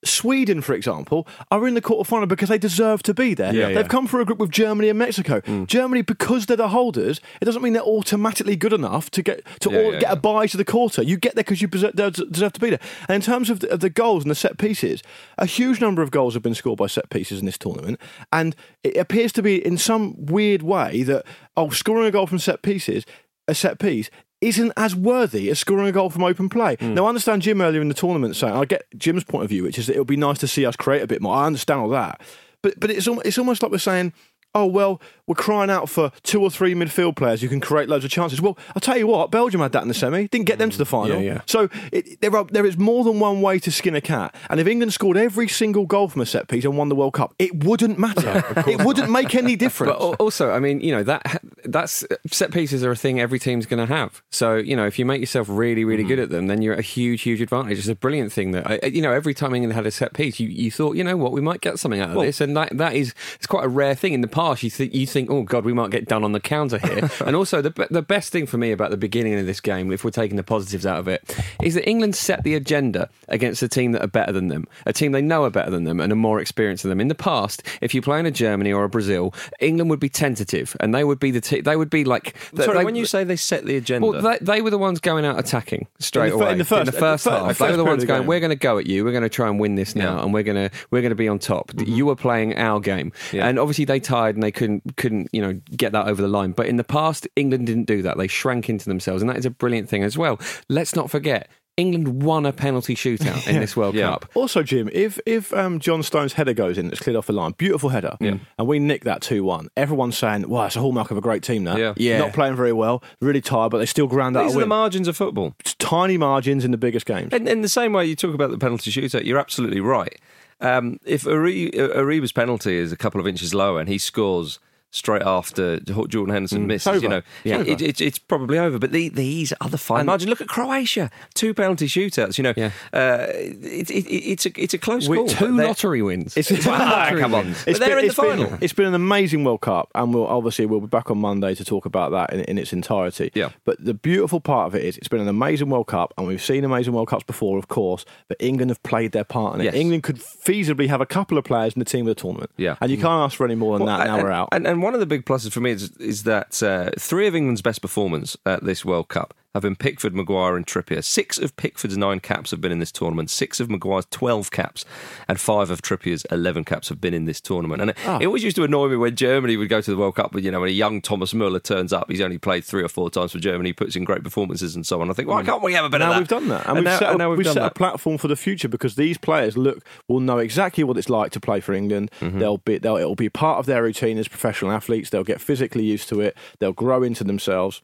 Sweden, 0.04 0.62
for 0.62 0.74
example, 0.74 1.28
are 1.52 1.68
in 1.68 1.74
the 1.74 1.82
quarterfinal 1.82 2.28
because 2.28 2.50
they 2.50 2.58
deserve 2.58 3.04
to 3.04 3.14
be 3.14 3.34
there. 3.34 3.54
Yeah, 3.54 3.68
They've 3.68 3.78
yeah. 3.78 3.88
come 3.88 4.08
through 4.08 4.22
a 4.22 4.26
group 4.26 4.40
with 4.40 4.52
Germany 4.52 4.90
and 4.90 5.00
Mexico. 5.00 5.42
Hmm. 5.42 5.66
Germany, 5.66 6.02
because 6.02 6.46
they're 6.46 6.58
the 6.58 6.70
holders, 6.70 7.22
it 7.42 7.46
doesn't 7.46 7.62
mean 7.62 7.74
they're 7.74 7.82
automatically 7.82 8.56
good 8.56 8.74
enough 8.74 9.10
to 9.12 9.22
get 9.22 9.44
to 9.62 9.72
Yeah, 9.72 9.80
all, 9.80 9.92
get 9.92 10.12
a 10.12 10.16
bye 10.16 10.48
to 10.48 10.58
the 10.58 10.66
quarter. 10.66 11.02
You 11.02 11.18
get 11.18 11.36
there 11.36 11.44
because 11.44 11.62
you 11.62 11.68
deserve, 11.68 11.94
deserve 11.96 12.54
to 12.54 12.60
be 12.60 12.70
there. 12.72 12.80
And 13.08 13.16
in 13.16 13.22
terms 13.22 13.50
of 13.50 13.62
the, 13.62 13.72
of 13.72 13.80
the 13.80 13.90
goals 13.90 14.24
and 14.24 14.32
the 14.32 14.36
set 14.36 14.58
pieces, 14.58 15.04
a 15.38 15.46
huge 15.46 15.82
number 15.82 16.02
of 16.02 16.12
goals 16.12 16.34
have 16.34 16.44
been 16.44 16.56
scored 16.56 16.78
by 16.78 16.88
set 16.88 17.10
pieces 17.10 17.40
in 17.40 17.46
this 17.46 17.58
tournament, 17.58 18.00
and 18.32 18.56
it 18.84 18.98
appears 18.98 19.32
to 19.34 19.42
be 19.42 19.66
in 19.66 19.78
some 19.78 20.26
weird 20.26 20.62
way 20.62 21.04
that 21.04 21.26
oh, 21.56 21.70
scoring 21.70 22.06
a 22.08 22.12
goal 22.12 22.28
from 22.28 22.40
set 22.40 22.62
pieces, 22.62 23.06
a 23.48 23.56
set 23.56 23.80
piece. 23.80 24.10
Isn't 24.44 24.74
as 24.76 24.96
worthy 24.96 25.50
as 25.50 25.60
scoring 25.60 25.88
a 25.88 25.92
goal 25.92 26.10
from 26.10 26.24
open 26.24 26.50
play. 26.50 26.76
Hmm. 26.80 26.94
Now, 26.96 27.06
I 27.06 27.10
understand 27.10 27.42
Jim 27.42 27.62
earlier 27.62 27.82
in 27.82 27.88
the 27.88 27.94
tournament 27.94 28.36
saying, 28.36 28.54
I 28.54 28.66
get 28.66 28.84
Jim's 28.98 29.24
point 29.24 29.44
of 29.46 29.50
view, 29.50 29.64
which 29.64 29.80
is 29.80 29.88
that 29.88 29.96
it 29.96 30.00
would 30.00 30.08
be 30.08 30.18
nice 30.18 30.38
to 30.40 30.48
see 30.48 30.66
us 30.66 30.76
create 30.76 31.02
a 31.02 31.08
bit 31.08 31.22
more. 31.22 31.36
I 31.36 31.46
understand 31.46 31.80
all 31.80 31.90
that. 31.90 32.22
But, 32.62 32.80
but 32.80 32.92
it's, 32.92 33.08
al- 33.08 33.22
it's 33.22 33.38
almost 33.38 33.62
like 33.64 33.72
we're 33.72 33.78
saying, 33.78 34.14
oh, 34.56 34.66
well, 34.66 35.02
we're 35.26 35.36
crying 35.36 35.70
out 35.70 35.90
for 35.90 36.12
two 36.22 36.42
or 36.42 36.50
three 36.50 36.76
midfield 36.76 37.16
players 37.16 37.42
who 37.42 37.48
can 37.48 37.60
create 37.60 37.88
loads 37.88 38.04
of 38.04 38.12
chances. 38.12 38.42
Well, 38.42 38.58
I'll 38.76 38.82
tell 38.82 38.98
you 38.98 39.08
what, 39.08 39.32
Belgium 39.32 39.62
had 39.62 39.72
that 39.72 39.82
in 39.82 39.88
the 39.88 39.94
semi, 39.94 40.28
didn't 40.28 40.46
get 40.46 40.60
them 40.60 40.70
to 40.70 40.78
the 40.78 40.84
mm, 40.84 40.88
final. 40.88 41.22
Yeah, 41.22 41.34
yeah. 41.34 41.42
So 41.46 41.70
it, 41.92 42.20
there, 42.22 42.36
are, 42.36 42.44
there 42.46 42.66
is 42.66 42.78
more 42.78 43.04
than 43.04 43.20
one 43.20 43.42
way 43.42 43.60
to 43.60 43.72
skin 43.72 43.96
a 43.96 44.02
cat. 44.02 44.36
And 44.50 44.60
if 44.60 44.68
England 44.68 44.94
scored 44.94 45.18
every 45.18 45.48
single 45.48 45.86
goal 45.86 46.10
from 46.10 46.22
a 46.22 46.26
set 46.26 46.48
piece 46.48 46.66
and 46.66 46.78
won 46.78 46.90
the 46.90 46.96
World 46.96 47.14
Cup, 47.14 47.34
it 47.40 47.64
wouldn't 47.64 47.98
matter. 47.98 48.44
it 48.68 48.84
wouldn't 48.84 49.10
make 49.10 49.34
any 49.34 49.56
difference. 49.56 49.94
But 49.98 50.16
also, 50.16 50.52
I 50.52 50.60
mean, 50.60 50.82
you 50.82 50.92
know 50.92 51.04
that 51.04 51.42
that's 51.66 52.06
set 52.28 52.52
pieces 52.52 52.84
are 52.84 52.92
a 52.92 52.96
thing 52.96 53.20
every 53.20 53.40
team's 53.40 53.66
going 53.66 53.86
to 53.86 53.94
have. 53.94 54.22
So 54.30 54.56
you 54.56 54.76
know, 54.76 54.86
if 54.86 55.00
you 55.00 55.06
make 55.06 55.22
yourself 55.22 55.48
really, 55.50 55.86
really 55.86 56.04
good 56.04 56.20
mm. 56.20 56.24
at 56.24 56.30
them, 56.30 56.48
then 56.48 56.62
you're 56.62 56.74
at 56.74 56.80
a 56.80 56.84
huge, 56.84 57.22
huge 57.22 57.42
advantage. 57.42 57.78
It's 57.80 57.88
a 57.88 57.96
brilliant 57.96 58.34
thing 58.34 58.52
that 58.52 58.70
I, 58.70 58.88
you 58.88 59.02
know. 59.02 59.14
Every 59.14 59.34
time 59.34 59.56
England 59.56 59.74
had 59.74 59.86
a 59.86 59.92
set 59.92 60.14
piece, 60.14 60.40
you, 60.40 60.50
you 60.50 60.70
thought, 60.70 60.96
you 60.96 61.04
know 61.04 61.16
what, 61.16 61.32
we 61.32 61.42
might 61.42 61.62
get 61.62 61.80
something 61.80 62.02
out 62.02 62.10
of 62.10 62.22
this, 62.22 62.42
and 62.42 62.58
that 62.58 62.78
that 62.78 62.94
is 62.94 63.14
it's 63.36 63.48
quite 63.48 63.64
a 63.64 63.70
rare 63.70 63.96
thing. 63.96 64.14
In 64.14 64.22
the 64.22 64.28
past, 64.28 64.43
you 64.62 64.70
think 64.70 64.94
you 64.94 65.08
think, 65.08 65.30
oh 65.32 65.44
god, 65.44 65.64
we 65.66 65.74
might 65.74 65.90
get 65.92 66.08
done 66.08 66.24
on 66.24 66.32
the 66.34 66.40
counter 66.40 66.78
here. 66.78 67.10
and 67.26 67.36
also, 67.36 67.62
the 67.62 67.88
the 67.90 68.02
best 68.02 68.32
thing 68.32 68.46
for 68.46 68.58
me 68.58 68.72
about 68.72 68.92
the 68.92 68.98
beginning 68.98 69.40
of 69.40 69.46
this 69.46 69.60
game, 69.62 69.92
if 69.92 70.04
we're 70.04 70.12
taking 70.12 70.36
the 70.38 70.44
positives 70.44 70.86
out 70.86 71.00
of 71.00 71.08
it, 71.08 71.36
is 71.62 71.76
that 71.76 71.88
England 71.90 72.16
set 72.16 72.44
the 72.44 72.56
agenda 72.56 73.10
against 73.30 73.64
a 73.64 73.68
team 73.68 73.92
that 73.94 74.04
are 74.04 74.08
better 74.08 74.32
than 74.32 74.48
them, 74.50 74.68
a 74.86 74.94
team 74.94 75.12
they 75.14 75.22
know 75.22 75.44
are 75.46 75.50
better 75.50 75.72
than 75.72 75.86
them 75.86 76.00
and 76.00 76.12
are 76.12 76.16
more 76.18 76.40
experienced 76.40 76.84
than 76.84 76.90
them. 76.90 77.00
In 77.02 77.08
the 77.08 77.16
past, 77.16 77.64
if 77.82 77.94
you 77.96 78.02
play 78.02 78.20
in 78.20 78.26
a 78.26 78.32
Germany 78.32 78.72
or 78.74 78.84
a 78.84 78.90
Brazil, 78.90 79.34
England 79.60 79.90
would 79.90 80.00
be 80.00 80.10
tentative, 80.10 80.76
and 80.80 80.94
they 80.94 81.04
would 81.04 81.20
be 81.20 81.32
the 81.32 81.42
te- 81.42 81.62
they 81.62 81.76
would 81.76 81.90
be 81.90 82.04
like 82.04 82.36
Sorry, 82.56 82.78
they- 82.80 82.84
when 82.86 82.96
you 82.96 83.06
say 83.06 83.24
they 83.24 83.36
set 83.36 83.66
the 83.66 83.78
agenda, 83.78 84.08
well, 84.08 84.22
they, 84.22 84.38
they 84.42 84.62
were 84.62 84.70
the 84.70 84.78
ones 84.78 85.00
going 85.00 85.26
out 85.26 85.40
attacking 85.40 85.88
straight 86.00 86.34
In 86.34 86.38
the 86.40 86.44
away 86.44 86.52
in 86.54 86.58
the 86.58 86.66
first- 86.66 86.80
in 86.82 86.86
the 86.94 87.00
first 87.00 87.26
in 87.26 87.34
the 87.34 87.40
fir- 87.40 87.46
half. 87.48 87.58
the 87.58 87.64
they 87.66 87.72
were 87.72 87.78
the 87.78 87.86
ones 87.86 88.06
going, 88.06 88.28
"We're 88.28 88.40
going 88.40 88.50
to 88.50 88.56
go 88.56 88.78
at 88.78 88.88
you. 88.88 89.06
We're 89.06 89.12
going 89.12 89.24
to 89.24 89.30
try 89.30 89.48
and 89.48 89.60
win 89.60 89.76
this 89.76 89.96
now, 89.96 90.04
Yeah. 90.04 90.10
Mm-hmm. 90.16 90.24
and 90.26 90.34
we're 90.34 90.44
going 90.44 90.70
to 90.70 90.76
we're 90.92 91.02
going 91.02 91.12
to 91.12 91.16
be 91.16 91.28
on 91.28 91.40
top." 91.40 91.72
You 91.86 92.06
were 92.06 92.16
playing 92.16 92.58
our 92.58 92.80
game, 92.80 93.12
Yeah. 93.32 93.48
and 93.48 93.60
obviously 93.60 93.86
they 93.86 94.00
tired 94.00 94.33
and 94.36 94.44
they 94.44 94.52
couldn't 94.52 94.96
couldn't 94.98 95.30
you 95.32 95.42
know 95.42 95.54
get 95.76 95.92
that 95.94 96.08
over 96.08 96.22
the 96.22 96.28
line. 96.28 96.52
But 96.52 96.68
in 96.68 96.78
the 96.78 96.84
past, 96.84 97.28
England 97.36 97.68
didn't 97.68 97.86
do 97.86 98.02
that. 98.04 98.18
They 98.18 98.28
shrank 98.28 98.70
into 98.70 98.86
themselves, 98.86 99.22
and 99.22 99.30
that 99.30 99.38
is 99.38 99.46
a 99.46 99.50
brilliant 99.52 99.90
thing 99.90 100.04
as 100.04 100.18
well. 100.18 100.40
Let's 100.70 100.96
not 100.96 101.10
forget. 101.12 101.50
England 101.76 102.22
won 102.22 102.46
a 102.46 102.54
penalty 102.54 102.94
shootout 102.94 103.48
in 103.48 103.56
this 103.60 103.76
World 103.76 103.96
Yeah. 103.96 104.10
Cup. 104.12 104.30
Also, 104.36 104.62
Jim, 104.62 104.92
if 104.94 105.20
if 105.26 105.52
um, 105.56 105.80
John 105.80 106.04
Stones' 106.04 106.34
header 106.34 106.54
goes 106.54 106.78
in, 106.78 106.86
it's 106.92 107.00
cleared 107.00 107.18
off 107.18 107.26
the 107.26 107.34
line, 107.34 107.54
beautiful 107.58 107.90
header, 107.90 108.16
and 108.22 108.42
we 108.68 108.78
nick 108.78 109.06
that 109.06 109.24
two 109.24 109.44
one. 109.44 109.70
Everyone's 109.76 110.16
saying, 110.16 110.48
"Wow, 110.48 110.66
it's 110.68 110.76
a 110.76 110.82
hallmark 110.82 111.10
of 111.10 111.18
a 111.18 111.22
great 111.22 111.42
team." 111.42 111.64
Now, 111.64 111.76
Yeah. 111.76 111.94
Yeah. 111.98 112.20
not 112.20 112.34
playing 112.34 112.56
very 112.56 112.74
well, 112.74 113.02
really 113.22 113.42
tired, 113.42 113.72
but 113.72 113.80
they 113.80 113.88
still 113.88 114.06
ground 114.06 114.38
out 114.38 114.44
These 114.44 114.54
a 114.54 114.58
are 114.58 114.62
the 114.62 114.68
margins 114.68 115.08
of 115.08 115.18
football. 115.18 115.56
It's 115.62 115.74
tiny 115.80 116.16
margins 116.16 116.64
in 116.64 116.70
the 116.70 116.78
biggest 116.78 117.08
games. 117.08 117.30
And 117.34 117.50
in 117.50 117.62
the 117.64 117.70
same 117.70 117.92
way 117.92 118.06
you 118.06 118.16
talk 118.16 118.36
about 118.36 118.52
the 118.52 118.60
penalty 118.60 118.92
shootout, 118.92 119.26
you're 119.26 119.40
absolutely 119.40 119.80
right. 119.80 120.16
Um, 120.64 120.98
if 121.06 121.28
Ari- 121.28 121.72
Ariba's 121.72 122.32
penalty 122.32 122.78
is 122.78 122.92
a 122.94 122.98
couple 122.98 123.20
of 123.20 123.28
inches 123.28 123.54
lower 123.54 123.80
and 123.82 123.90
he 123.90 123.98
scores 123.98 124.60
straight 124.94 125.24
after 125.24 125.80
Jordan 125.82 126.30
Henderson 126.34 126.68
misses, 126.68 127.02
you 127.02 127.10
know, 127.10 127.22
Yeah. 127.44 127.62
it, 127.62 127.82
it, 127.82 128.00
it's 128.00 128.20
probably 128.20 128.58
over. 128.60 128.78
But 128.78 128.92
the, 128.92 129.10
these 129.10 129.52
are 129.60 129.68
the 129.70 129.78
fine 129.78 130.02
And- 130.02 130.08
margins. 130.08 130.30
Look 130.30 130.40
at 130.40 130.48
Croatia, 130.48 131.10
two 131.34 131.54
penalty 131.54 131.88
shootouts. 131.88 132.38
You 132.38 132.44
know, 132.44 132.54
Yeah. 132.56 132.72
uh, 132.94 133.26
it, 133.32 133.90
it, 133.90 134.08
it's 134.10 134.46
a 134.46 134.52
it's 134.56 134.74
a 134.74 134.78
close 134.78 135.10
With 135.10 135.18
call. 135.20 135.28
Two 135.28 135.58
lottery 135.58 136.02
wins. 136.02 136.38
It's, 136.38 136.52
Ah, 136.68 137.10
come 137.18 137.34
on, 137.34 137.54
but 137.66 137.80
they're 137.80 137.98
in 138.00 138.06
the 138.06 138.12
it's 138.12 138.16
been- 138.16 138.38
final. 138.46 138.58
it's 138.62 138.74
been 138.74 138.86
an 138.86 138.94
amazing 138.94 139.44
World 139.44 139.62
Cup, 139.62 139.90
and 139.96 140.14
we'll 140.14 140.28
obviously 140.28 140.66
we'll 140.68 140.80
be 140.82 140.88
back 140.88 141.10
on 141.10 141.18
Monday 141.18 141.56
to 141.56 141.66
talk 141.66 141.86
about 141.86 142.12
that 142.12 142.32
in, 142.32 142.42
in 142.42 142.58
its 142.58 142.72
entirety. 142.72 143.32
Yeah. 143.34 143.50
But 143.66 143.84
the 143.84 143.94
beautiful 143.96 144.40
part 144.40 144.68
of 144.68 144.76
it 144.76 144.86
is 144.86 144.98
it's 144.98 145.08
been 145.08 145.22
an 145.22 145.28
amazing 145.28 145.70
World 145.70 145.88
Cup, 145.88 146.14
and 146.18 146.28
we've 146.28 146.42
seen 146.42 146.64
amazing 146.64 146.94
World 146.94 147.08
Cups 147.08 147.24
before, 147.24 147.58
of 147.58 147.68
course. 147.68 148.06
But 148.28 148.38
England 148.40 148.70
have 148.70 148.82
played 148.84 149.12
their 149.12 149.24
part 149.24 149.56
in 149.56 149.62
it. 149.62 149.66
Yes. 149.66 149.74
England 149.74 150.04
could 150.04 150.18
feasibly 150.18 150.88
have 150.88 151.02
a 151.02 151.06
couple 151.06 151.38
of 151.38 151.44
players 151.44 151.74
in 151.74 151.80
the 151.80 151.86
team 151.86 152.08
of 152.08 152.16
the 152.16 152.22
tournament. 152.22 152.52
Yeah. 152.58 152.76
and 152.82 152.92
you 152.92 152.98
can't 152.98 153.24
ask 153.26 153.36
for 153.38 153.46
any 153.46 153.56
more 153.56 153.78
than 153.80 153.88
Well, 153.88 153.98
that. 153.98 154.06
Now 154.08 154.16
and, 154.16 154.24
we're 154.24 154.32
out. 154.32 154.50
And, 154.52 154.68
and 154.68 154.83
one 154.84 154.94
of 154.94 155.00
the 155.00 155.06
big 155.06 155.26
pluses 155.26 155.52
for 155.52 155.62
me 155.62 155.72
is, 155.72 155.92
is 155.98 156.24
that 156.24 156.62
uh, 156.62 156.92
three 157.00 157.28
of 157.28 157.36
England's 157.36 157.62
best 157.62 157.82
performers 157.82 158.38
at 158.46 158.64
this 158.64 158.84
World 158.84 159.08
Cup 159.08 159.34
have 159.54 159.62
been 159.64 159.76
Pickford, 159.76 160.16
Maguire, 160.16 160.56
and 160.56 160.66
Trippier. 160.66 161.04
Six 161.04 161.38
of 161.38 161.56
Pickford's 161.56 161.96
nine 161.98 162.20
caps 162.20 162.52
have 162.52 162.60
been 162.62 162.72
in 162.72 162.80
this 162.80 162.92
tournament. 162.92 163.30
Six 163.30 163.60
of 163.60 163.70
Maguire's 163.70 164.06
12 164.10 164.50
caps, 164.52 164.84
and 165.28 165.40
five 165.40 165.70
of 165.70 165.82
Trippier's 165.82 166.26
11 166.32 166.64
caps 166.66 166.90
have 166.90 167.00
been 167.00 167.14
in 167.14 167.26
this 167.26 167.40
tournament. 167.40 167.82
And 167.82 167.92
it, 167.92 167.98
Ah. 168.06 168.18
it 168.20 168.26
always 168.26 168.44
used 168.44 168.56
to 168.56 168.64
annoy 168.64 168.88
me 168.90 168.96
when 168.96 169.16
Germany 169.16 169.56
would 169.58 169.70
go 169.70 169.80
to 169.82 169.92
the 169.92 169.98
World 169.98 170.16
Cup, 170.16 170.32
but 170.32 170.42
you 170.44 170.52
know, 170.52 170.60
when 170.62 170.70
a 170.70 170.74
young 170.74 171.02
Thomas 171.02 171.34
Muller 171.34 171.60
turns 171.60 171.94
up, 171.94 172.10
he's 172.10 172.22
only 172.22 172.38
played 172.38 172.64
three 172.66 172.84
or 172.84 172.88
four 172.90 173.10
times 173.10 173.32
for 173.32 173.40
Germany, 173.40 173.74
puts 173.74 173.96
in 173.96 174.04
great 174.04 174.24
performances 174.24 174.76
and 174.76 174.86
so 174.86 175.02
on. 175.02 175.10
I 175.10 175.14
think, 175.14 175.28
why 175.30 175.44
can't 175.44 175.62
we 175.62 175.74
have 175.74 175.86
a 175.86 175.90
bit 175.90 176.00
now 176.00 176.08
of 176.10 176.14
that? 176.14 176.20
we've 176.20 176.28
done 176.28 176.48
that, 176.50 176.62
and, 176.68 176.70
And 176.70 176.76
we've 176.78 176.84
now, 176.86 176.98
set, 177.00 177.22
a, 177.22 177.30
we've, 177.30 177.38
we've 177.38 177.46
done 177.46 177.54
set 177.54 177.66
a 177.66 177.70
platform 177.74 178.18
for 178.18 178.28
the 178.28 178.36
future 178.36 178.68
because 178.68 178.96
these 178.96 179.18
players 179.18 179.56
look 179.58 179.86
will 180.08 180.20
know 180.20 180.40
exactly 180.40 180.84
what 180.84 180.98
it's 180.98 181.10
like 181.10 181.32
to 181.32 181.40
play 181.40 181.60
for 181.60 181.74
England. 181.74 182.10
Mm-hmm. 182.22 182.40
They'll 182.40 182.58
be 182.58 182.80
they'll 182.80 182.98
it'll 182.98 183.16
be 183.16 183.30
part 183.30 183.60
of 183.60 183.66
their 183.68 183.84
routine 183.84 184.18
as 184.18 184.28
professional 184.28 184.72
athletes. 184.72 185.12
They'll 185.12 185.24
get 185.24 185.40
physically 185.42 185.84
used 185.84 186.10
to 186.10 186.22
it. 186.22 186.36
They'll 186.60 186.74
grow 186.74 187.04
into 187.04 187.24
themselves, 187.24 187.82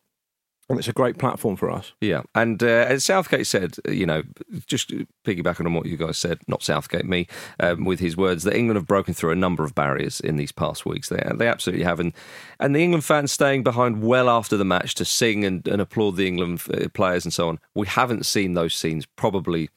and 0.69 0.77
it's 0.77 0.87
a 0.87 0.93
great 0.93 1.17
platform 1.17 1.55
for 1.55 1.69
us. 1.69 1.93
Yeah, 1.99 2.21
and 2.35 2.61
uh, 2.61 2.67
as 2.67 3.03
Southgate 3.03 3.47
said, 3.47 3.75
uh, 3.87 3.91
you 3.91 4.05
know, 4.05 4.23
just 4.67 4.93
piggybacking 5.25 5.65
on 5.65 5.73
what 5.73 5.87
you 5.87 5.97
guys 5.97 6.17
said, 6.17 6.39
not 6.47 6.61
Southgate, 6.63 7.05
me, 7.05 7.27
um, 7.59 7.85
with 7.85 7.99
his 7.99 8.15
words, 8.15 8.43
that 8.43 8.55
England 8.55 8.77
have 8.77 8.87
broken 8.87 9.13
through 9.13 9.31
a 9.31 9.35
number 9.35 9.63
of 9.63 9.73
barriers 9.73 10.19
in 10.19 10.37
these 10.37 10.51
past 10.51 10.85
weeks. 10.85 11.09
They 11.09 11.21
they 11.35 11.47
absolutely 11.47 11.85
have, 11.85 11.99
and 11.99 12.13
and 12.59 12.75
the 12.75 12.83
England 12.83 13.03
fans 13.03 13.31
staying 13.31 13.63
behind 13.63 14.03
well 14.03 14.29
after 14.29 14.55
the 14.55 14.65
match 14.65 14.95
to 14.95 15.05
sing 15.05 15.43
and, 15.43 15.67
and 15.67 15.81
applaud 15.81 16.15
the 16.15 16.27
England 16.27 16.61
uh, 16.73 16.87
players 16.93 17.25
and 17.25 17.33
so 17.33 17.49
on. 17.49 17.59
We 17.73 17.87
haven't 17.87 18.25
seen 18.25 18.53
those 18.53 18.75
scenes 18.75 19.05
probably 19.05 19.69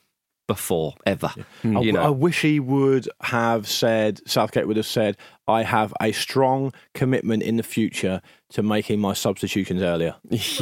before 0.49 0.95
ever. 1.07 1.33
I, 1.37 1.45
You 1.63 1.79
I 1.99 2.05
know, 2.05 2.13
wish 2.13 2.43
he 2.43 2.61
would 2.61 3.09
have 3.23 3.67
said, 3.67 4.21
Southgate 4.29 4.67
would 4.67 4.77
have 4.77 4.87
said, 4.87 5.17
I 5.47 5.63
have 5.63 5.95
a 6.01 6.13
strong 6.13 6.73
commitment 6.95 7.43
in 7.43 7.57
the 7.57 7.63
future 7.63 8.21
to 8.53 8.63
making 8.63 9.01
my 9.01 9.13
substitutions 9.13 9.83
earlier. 9.83 10.15
if 10.31 10.59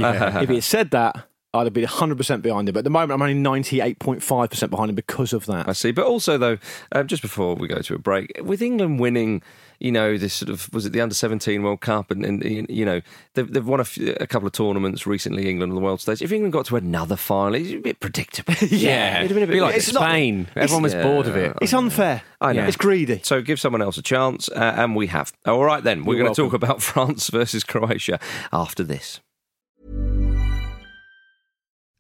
he 0.49 0.55
had 0.55 0.65
said 0.65 0.91
that, 0.93 1.30
I'd 1.53 1.65
have 1.67 1.73
been 1.73 1.85
100% 1.85 2.43
behind 2.43 2.69
him. 2.69 2.75
But 2.75 2.81
at 2.81 2.85
the 2.85 2.91
moment, 2.91 3.13
I'm 3.13 3.23
only 3.23 3.35
98.5% 3.35 4.71
behind 4.71 4.91
him 4.91 4.95
because 4.95 5.33
of 5.33 5.47
that. 5.47 5.69
I 5.69 5.73
see. 5.73 5.91
But 5.91 6.07
also, 6.07 6.39
though, 6.39 6.59
um, 6.93 7.09
just 7.09 7.23
before 7.23 7.57
we 7.57 7.67
go 7.67 7.81
to 7.81 7.95
a 7.95 7.99
break, 7.99 8.31
with 8.43 8.63
England 8.63 9.01
winning, 9.01 9.43
you 9.81 9.91
know, 9.91 10.17
this 10.19 10.35
sort 10.35 10.51
of 10.51 10.73
was 10.75 10.85
it 10.87 10.91
the 10.93 11.01
under 11.01 11.15
seventeen 11.15 11.63
World 11.63 11.81
Cup, 11.81 12.11
and, 12.11 12.23
and 12.23 12.45
you 12.69 12.85
know 12.85 13.01
they've, 13.33 13.51
they've 13.51 13.67
won 13.67 13.81
a, 13.81 13.85
few, 13.87 14.15
a 14.21 14.27
couple 14.27 14.47
of 14.47 14.53
tournaments 14.53 15.07
recently. 15.07 15.49
England 15.49 15.73
on 15.73 15.75
the 15.75 15.81
world 15.81 16.03
stage. 16.03 16.21
If 16.21 16.31
England 16.33 16.53
got 16.53 16.67
to 16.67 16.77
another 16.77 17.17
final, 17.17 17.55
it's 17.55 17.71
a 17.73 17.79
bit 17.79 17.99
predictable. 17.99 18.53
yeah, 18.69 19.21
it'd 19.21 19.31
have 19.31 19.35
been 19.35 19.43
a 19.45 19.47
bit 19.47 19.55
Be 19.55 19.61
like 19.63 19.75
It's 19.77 19.91
not- 19.93 20.03
Spain. 20.03 20.49
Everyone 20.55 20.83
was 20.83 20.93
Yeah. 20.93 21.03
bored 21.03 21.27
of 21.27 21.37
it. 21.37 21.57
It's 21.63 21.73
unfair. 21.73 22.23
I 22.43 22.53
know. 22.53 22.67
It's 22.67 22.77
greedy. 22.77 23.21
So 23.25 23.41
give 23.41 23.59
someone 23.59 23.81
else 23.81 23.97
a 23.97 24.03
chance, 24.03 24.51
uh, 24.51 24.75
and 24.77 24.95
we 24.95 25.07
have. 25.07 25.33
All 25.47 25.65
right, 25.65 25.83
then 25.83 26.05
we're 26.05 26.19
going 26.19 26.33
to 26.33 26.41
talk 26.43 26.53
about 26.53 26.83
France 26.93 27.29
versus 27.31 27.65
Croatia 27.65 28.21
after 28.53 28.85
this. 28.85 29.21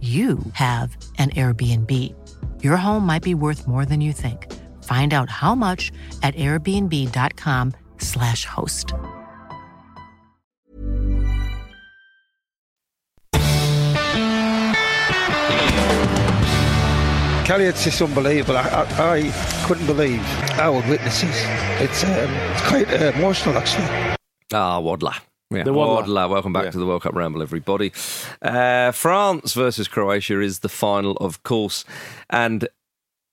you 0.00 0.38
have 0.54 0.96
an 1.18 1.28
Airbnb. 1.30 1.92
Your 2.62 2.78
home 2.78 3.04
might 3.04 3.22
be 3.22 3.34
worth 3.34 3.68
more 3.68 3.84
than 3.84 4.00
you 4.00 4.14
think. 4.14 4.50
Find 4.84 5.12
out 5.12 5.28
how 5.28 5.54
much 5.54 5.92
at 6.22 6.34
airbnb.com/slash 6.36 8.46
host. 8.46 8.94
Kelly, 17.44 17.64
it's 17.64 17.82
just 17.82 18.00
unbelievable. 18.00 18.56
I, 18.56 18.62
I, 18.62 19.16
I 19.16 19.22
couldn't 19.66 19.86
believe 19.86 20.20
our 20.60 20.80
witnesses. 20.88 21.34
It's, 21.80 22.04
um, 22.04 22.10
it's 22.10 22.62
quite 22.68 22.88
uh, 22.92 23.10
emotional, 23.16 23.58
actually. 23.58 23.88
Ah, 24.52 24.80
Wadler. 24.80 25.18
Yeah. 25.52 25.64
The 25.64 25.72
Waddler. 25.72 25.94
Waddler. 26.02 26.28
Welcome 26.28 26.52
back 26.52 26.64
Yeah. 26.66 26.70
to 26.70 26.78
the 26.78 26.86
World 26.86 27.02
Cup 27.02 27.14
Ramble, 27.14 27.42
everybody. 27.42 27.92
Uh, 28.40 28.92
France 28.92 29.52
versus 29.54 29.88
Croatia 29.88 30.40
is 30.40 30.60
the 30.60 30.68
final, 30.68 31.16
of 31.16 31.42
course. 31.42 31.84
And 32.28 32.68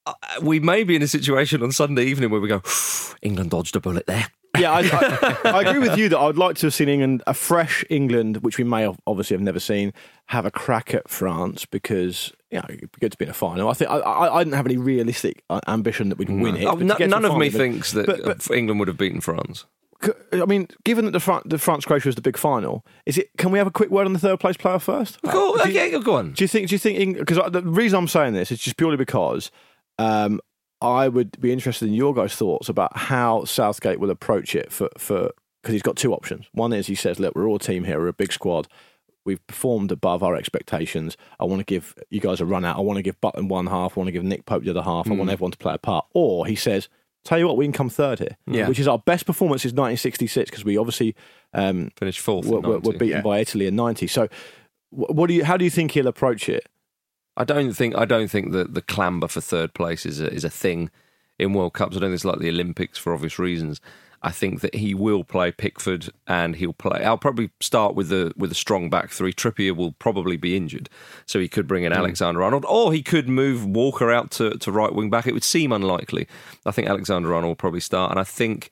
uh, 0.08 0.14
we 0.42 0.60
may 0.60 0.84
be 0.84 0.96
in 0.96 1.04
a 1.04 1.08
situation 1.08 1.62
on 1.62 1.72
Sunday 1.72 2.06
evening 2.06 2.32
where 2.32 2.42
we 2.42 2.48
go, 2.48 2.64
England 3.22 3.52
dodged 3.52 3.76
a 3.76 3.80
bullet 3.80 4.08
there. 4.08 4.28
Yeah, 4.58 4.72
I, 4.72 4.80
I, 4.82 5.38
I 5.52 5.62
agree 5.62 5.88
with 5.88 5.96
you 6.00 6.10
that 6.10 6.18
I 6.18 6.26
would 6.26 6.40
like 6.40 6.56
to 6.58 6.66
have 6.66 6.74
seen 6.74 6.90
England, 6.90 7.22
a 7.28 7.36
fresh 7.36 7.86
England, 7.92 8.38
which 8.38 8.58
we 8.58 8.64
may 8.64 8.82
have, 8.82 8.98
obviously 9.06 9.36
have 9.36 9.42
never 9.44 9.60
seen, 9.60 9.94
have 10.26 10.48
a 10.48 10.52
crack 10.52 10.96
at 10.96 11.08
France 11.08 11.66
because 11.68 12.34
you 12.50 12.58
know 12.58 12.66
it'd 12.68 12.92
be 12.94 13.00
good 13.00 13.12
to 13.12 13.18
be 13.20 13.26
in 13.26 13.30
a 13.30 13.34
final. 13.36 13.70
I 13.70 13.74
think 13.74 13.92
I, 13.92 13.98
I, 14.00 14.36
I 14.38 14.44
didn't 14.44 14.56
have 14.56 14.66
any 14.66 14.78
realistic 14.78 15.44
uh, 15.52 15.60
ambition 15.68 16.10
that 16.10 16.18
we'd 16.18 16.30
win 16.30 16.56
it. 16.56 16.66
Oh, 16.66 16.74
no- 16.74 16.96
none 16.98 17.26
of 17.26 17.38
me 17.38 17.52
thinks 17.52 17.92
that 17.92 18.08
but- 18.08 18.24
but- 18.24 18.50
England 18.50 18.80
would 18.80 18.88
have 18.88 18.98
beaten 18.98 19.22
France. 19.22 19.66
I 20.32 20.46
mean, 20.46 20.68
given 20.84 21.06
that 21.06 21.12
the, 21.12 21.20
Fran- 21.20 21.42
the 21.46 21.58
France 21.58 21.86
Croatia 21.86 22.08
was 22.08 22.16
the 22.16 22.22
big 22.22 22.38
final, 22.38 22.86
is 23.06 23.18
it? 23.18 23.30
Can 23.38 23.52
we 23.52 23.58
have 23.58 23.68
a 23.68 23.72
quick 23.72 23.90
word 23.90 24.06
on 24.06 24.14
the 24.14 24.20
third 24.20 24.40
place 24.40 24.56
player 24.58 24.78
first? 24.80 25.18
Cool. 25.28 25.60
Uh, 25.60 25.66
do 25.66 25.72
you- 25.72 25.80
Okay, 25.82 26.00
go 26.00 26.16
on. 26.16 26.34
Do 26.34 26.44
you 26.44 26.48
think? 26.48 26.70
Do 26.70 26.76
you 26.76 26.80
think? 26.80 27.18
Because 27.18 27.40
the 27.52 27.64
reason 27.64 27.98
I'm 27.98 28.08
saying 28.08 28.34
this 28.34 28.52
is 28.52 28.60
just 28.60 28.78
purely 28.78 28.98
because 28.98 29.50
um, 29.98 30.40
I 30.82 31.08
would 31.08 31.40
be 31.42 31.52
interested 31.52 31.88
in 31.88 31.94
your 31.96 32.14
guys' 32.14 32.36
thoughts 32.36 32.70
about 32.70 32.96
how 32.96 33.46
Southgate 33.46 34.00
will 34.00 34.12
approach 34.12 34.54
it 34.56 34.72
for 34.72 34.90
for 34.98 35.32
because 35.64 35.74
he's 35.74 35.82
got 35.82 35.96
two 35.96 36.14
options. 36.14 36.46
One 36.52 36.74
is 36.74 36.86
he 36.88 36.96
says, 36.96 37.20
"Look, 37.20 37.36
we're 37.36 37.48
all 37.48 37.56
a 37.56 37.60
team 37.60 37.84
here. 37.84 38.00
We're 38.00 38.08
a 38.10 38.14
big 38.14 38.32
squad. 38.32 38.68
We've 39.26 39.46
performed 39.48 39.92
above 39.92 40.22
our 40.24 40.36
expectations. 40.36 41.18
I 41.40 41.44
want 41.46 41.60
to 41.60 41.66
give 41.66 41.96
you 42.12 42.20
guys 42.22 42.40
a 42.40 42.46
run 42.46 42.64
out. 42.64 42.78
I 42.78 42.82
want 42.82 42.98
to 42.98 43.04
give 43.04 43.20
Butland 43.20 43.50
one 43.50 43.66
half. 43.68 43.98
I 43.98 44.00
want 44.00 44.08
to 44.10 44.12
give 44.14 44.24
Nick 44.24 44.46
Pope 44.46 44.64
the 44.64 44.70
other 44.70 44.84
half. 44.84 45.10
I 45.10 45.16
want 45.16 45.30
everyone 45.32 45.52
to 45.52 45.58
play 45.58 45.74
a 45.74 45.78
part." 45.80 46.06
Or 46.14 46.46
he 46.46 46.56
says. 46.56 46.88
Tell 47.28 47.38
you 47.38 47.46
what, 47.46 47.58
we 47.58 47.66
can 47.66 47.74
come 47.74 47.90
third 47.90 48.20
here, 48.20 48.38
Yeah. 48.48 48.70
which 48.70 48.80
is 48.80 48.88
our 48.88 49.00
best 49.00 49.26
performance 49.26 49.64
since 49.64 49.74
1966 49.74 50.50
because 50.50 50.64
we 50.64 50.78
obviously 50.78 51.14
um, 51.54 51.92
Finished 51.98 52.22
fourth. 52.22 52.46
were, 52.46 52.62
were, 52.62 52.80
were 52.80 52.94
90. 52.94 52.98
beaten 53.00 53.22
by 53.22 53.40
Italy 53.40 53.68
in 53.68 53.76
90. 53.76 54.08
So, 54.08 54.30
what 54.92 55.28
do 55.28 55.34
you? 55.34 55.44
How 55.44 55.58
do 55.58 55.66
you 55.66 55.70
think 55.70 55.92
he'll 55.92 56.08
approach 56.08 56.48
it? 56.48 56.70
I 57.36 57.44
don't 57.44 57.74
think 57.74 57.96
I 57.98 58.06
don't 58.06 58.30
think 58.30 58.54
that 58.54 58.74
the 58.76 58.82
clamber 58.82 59.28
for 59.28 59.42
third 59.42 59.74
place 59.74 60.06
is 60.06 60.22
a, 60.22 60.32
is 60.34 60.46
a 60.46 60.50
thing 60.50 60.90
in 61.38 61.52
World 61.54 61.74
Cups. 61.74 61.98
I 61.98 62.00
don't 62.00 62.10
think 62.12 62.16
it's 62.16 62.24
like 62.26 62.40
the 62.40 62.48
Olympics 62.50 62.98
for 62.98 63.14
obvious 63.14 63.38
reasons. 63.38 63.82
I 64.24 64.32
think 64.32 64.62
that 64.62 64.76
he 64.76 64.94
will 64.94 65.24
play 65.24 65.52
Pickford 65.52 66.10
and 66.28 66.56
he'll 66.56 66.74
play. 66.74 67.04
I'll 67.04 67.18
probably 67.18 67.52
start 67.60 67.96
with 67.96 68.10
the 68.10 68.34
with 68.36 68.52
a 68.52 68.56
strong 68.56 68.90
back 68.90 69.12
three. 69.12 69.32
Trippier 69.32 69.76
will 69.76 69.92
probably 69.94 70.38
be 70.38 70.58
injured, 70.58 70.90
so 71.26 71.40
he 71.40 71.48
could 71.48 71.68
bring 71.68 71.84
in 71.84 71.92
hmm. 71.92 71.98
Alexander 72.00 72.42
Arnold, 72.42 72.66
or 72.68 72.94
he 72.94 73.04
could 73.04 73.30
move 73.30 73.66
Walker 73.66 74.12
out 74.12 74.32
to, 74.32 74.52
to 74.58 74.72
right 74.72 74.94
wing 74.94 75.10
back. 75.10 75.28
It 75.28 75.34
would 75.34 75.44
seem 75.44 75.72
unlikely. 75.72 76.28
I 76.66 76.72
think 76.72 76.88
Alexander 76.88 77.34
Arnold 77.34 77.50
will 77.50 77.56
probably 77.56 77.80
start, 77.80 78.12
and 78.12 78.20
I 78.20 78.24
think 78.24 78.72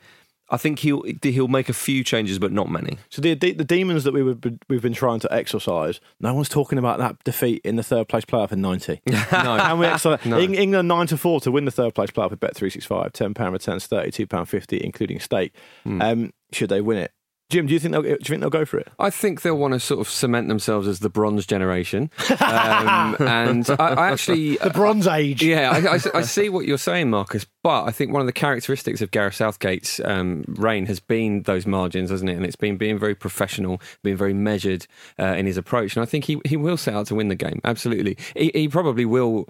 I 0.49 0.58
think 0.58 0.79
he'll 0.79 1.01
he'll 1.23 1.47
make 1.47 1.69
a 1.69 1.73
few 1.73 2.03
changes, 2.03 2.38
but 2.38 2.51
not 2.51 2.69
many. 2.69 2.97
So 3.10 3.21
the 3.21 3.34
the, 3.34 3.53
the 3.53 3.63
demons 3.63 4.03
that 4.03 4.13
we 4.13 4.21
were, 4.21 4.36
we've 4.69 4.81
been 4.81 4.93
trying 4.93 5.19
to 5.21 5.34
exorcise. 5.34 5.99
No 6.19 6.34
one's 6.36 6.49
talking 6.49 6.77
about 6.77 6.99
that 6.99 7.23
defeat 7.23 7.62
in 7.65 7.77
the 7.77 7.84
third 7.84 8.08
place 8.08 8.25
playoff 8.25 8.51
in 8.51 8.62
90. 8.62 9.01
No. 9.12 9.17
Can 9.31 9.79
we 9.79 9.86
exorcise? 9.88 10.25
No. 10.25 10.39
England 10.39 10.88
nine 10.88 11.08
to 11.08 11.17
four 11.17 11.39
to 11.41 11.51
win 11.51 11.65
the 11.65 11.71
third 11.71 11.95
place 11.95 12.12
playoff 12.12 12.29
with 12.31 12.39
Bet 12.39 12.55
three 12.55 12.69
six 12.69 12.86
five. 12.86 13.12
Ten 13.13 13.34
pound 13.34 13.53
returns 13.53 13.88
thirty 13.88 14.12
two 14.12 14.27
pound 14.27 14.47
fifty, 14.49 14.84
including 14.84 15.19
stake. 15.19 15.53
Um, 15.86 16.31
should 16.51 16.69
they 16.69 16.81
win 16.81 16.97
it? 16.99 17.12
Jim, 17.51 17.67
do 17.67 17.73
you 17.73 17.79
think 17.79 17.91
they'll 17.91 18.01
do 18.01 18.10
you 18.10 18.17
think 18.17 18.41
they'll 18.41 18.49
go 18.49 18.65
for 18.65 18.79
it? 18.79 18.88
I 18.97 19.12
think 19.12 19.43
they'll 19.43 19.55
want 19.58 19.75
to 19.75 19.79
sort 19.79 19.99
of 20.01 20.10
cement 20.10 20.47
themselves 20.47 20.88
as 20.88 20.99
the 20.99 21.10
bronze 21.12 21.45
generation. 21.45 22.10
Um, 22.39 23.15
and 23.19 23.69
I, 23.69 23.75
I 23.89 24.12
actually. 24.12 24.58
The 24.58 24.71
Bronze 24.71 25.05
Age. 25.08 25.43
Yeah, 25.43 25.69
I, 25.71 25.95
I- 25.95 26.19
I 26.19 26.21
see 26.23 26.49
what 26.49 26.65
you're 26.65 26.79
saying, 26.79 27.12
Marcus. 27.12 27.45
But 27.65 27.86
I 27.86 27.91
think 27.91 28.13
one 28.13 28.21
of 28.21 28.28
the 28.28 28.32
characteristics 28.32 29.01
of 29.01 29.10
Gareth 29.10 29.34
Southgate's 29.34 29.99
um, 30.01 30.45
reign 30.47 30.86
has 30.86 30.99
been 30.99 31.41
those 31.41 31.65
margins, 31.65 32.12
hasn't 32.12 32.30
it? 32.30 32.36
And 32.36 32.45
it's 32.45 32.56
been 32.56 32.78
being 32.78 32.99
very 32.99 33.15
professional, 33.15 33.82
being 34.04 34.15
very 34.15 34.36
measured 34.36 34.86
uh, 35.17 35.34
in 35.34 35.47
his 35.47 35.58
approach. 35.58 35.95
And 35.95 36.04
I 36.04 36.06
think 36.06 36.25
he, 36.25 36.39
he 36.45 36.58
will 36.58 36.78
set 36.78 36.93
out 36.93 37.08
to 37.08 37.15
win 37.15 37.30
the 37.30 37.36
game. 37.36 37.62
Absolutely, 37.63 38.19
he, 38.36 38.51
he 38.54 38.67
probably 38.67 39.04
will 39.04 39.49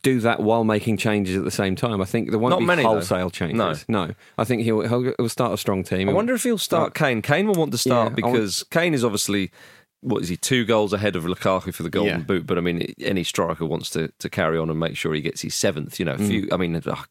do 0.00 0.20
that 0.20 0.38
while 0.38 0.62
making 0.62 0.98
changes 0.98 1.36
at 1.36 1.42
the 1.42 1.50
same 1.50 1.74
time. 1.74 2.00
I 2.00 2.04
think 2.04 2.30
there 2.30 2.38
won't 2.38 2.52
Not 2.52 2.60
be 2.60 2.66
many, 2.66 2.84
though. 2.84 2.90
wholesale 2.90 3.30
changes. 3.30 3.84
No. 3.88 4.06
no. 4.06 4.14
I 4.38 4.44
think 4.44 4.62
he'll, 4.62 4.82
he'll 4.82 5.12
he'll 5.16 5.28
start 5.28 5.52
a 5.52 5.56
strong 5.56 5.82
team. 5.82 6.08
I 6.08 6.12
wonder 6.12 6.34
if 6.34 6.44
he'll 6.44 6.56
start 6.56 6.94
Kane. 6.94 7.20
Kane 7.20 7.48
will 7.48 7.56
want 7.56 7.72
to 7.72 7.78
start 7.78 8.10
Yeah, 8.10 8.14
because 8.14 8.62
Kane 8.70 8.94
is 8.94 9.02
obviously 9.02 9.50
what 10.02 10.22
is 10.22 10.28
he 10.28 10.36
two 10.36 10.64
goals 10.64 10.92
ahead 10.92 11.14
of 11.16 11.24
Lukaku 11.24 11.74
for 11.74 11.82
the 11.82 11.90
golden 11.90 12.20
Yeah. 12.20 12.24
boot. 12.24 12.46
But 12.46 12.56
I 12.58 12.60
mean, 12.62 12.94
any 13.00 13.22
striker 13.24 13.66
wants 13.66 13.90
to, 13.90 14.08
to 14.18 14.30
carry 14.30 14.56
on 14.58 14.70
and 14.70 14.78
make 14.78 14.96
sure 14.96 15.12
he 15.14 15.20
gets 15.20 15.42
his 15.42 15.54
seventh. 15.54 15.98
You 15.98 16.06
know, 16.06 16.14
if 16.14 16.20
Mm. 16.20 16.30
you, 16.30 16.48
I 16.52 16.56
mean, 16.56 16.74
ugh, 16.86 17.06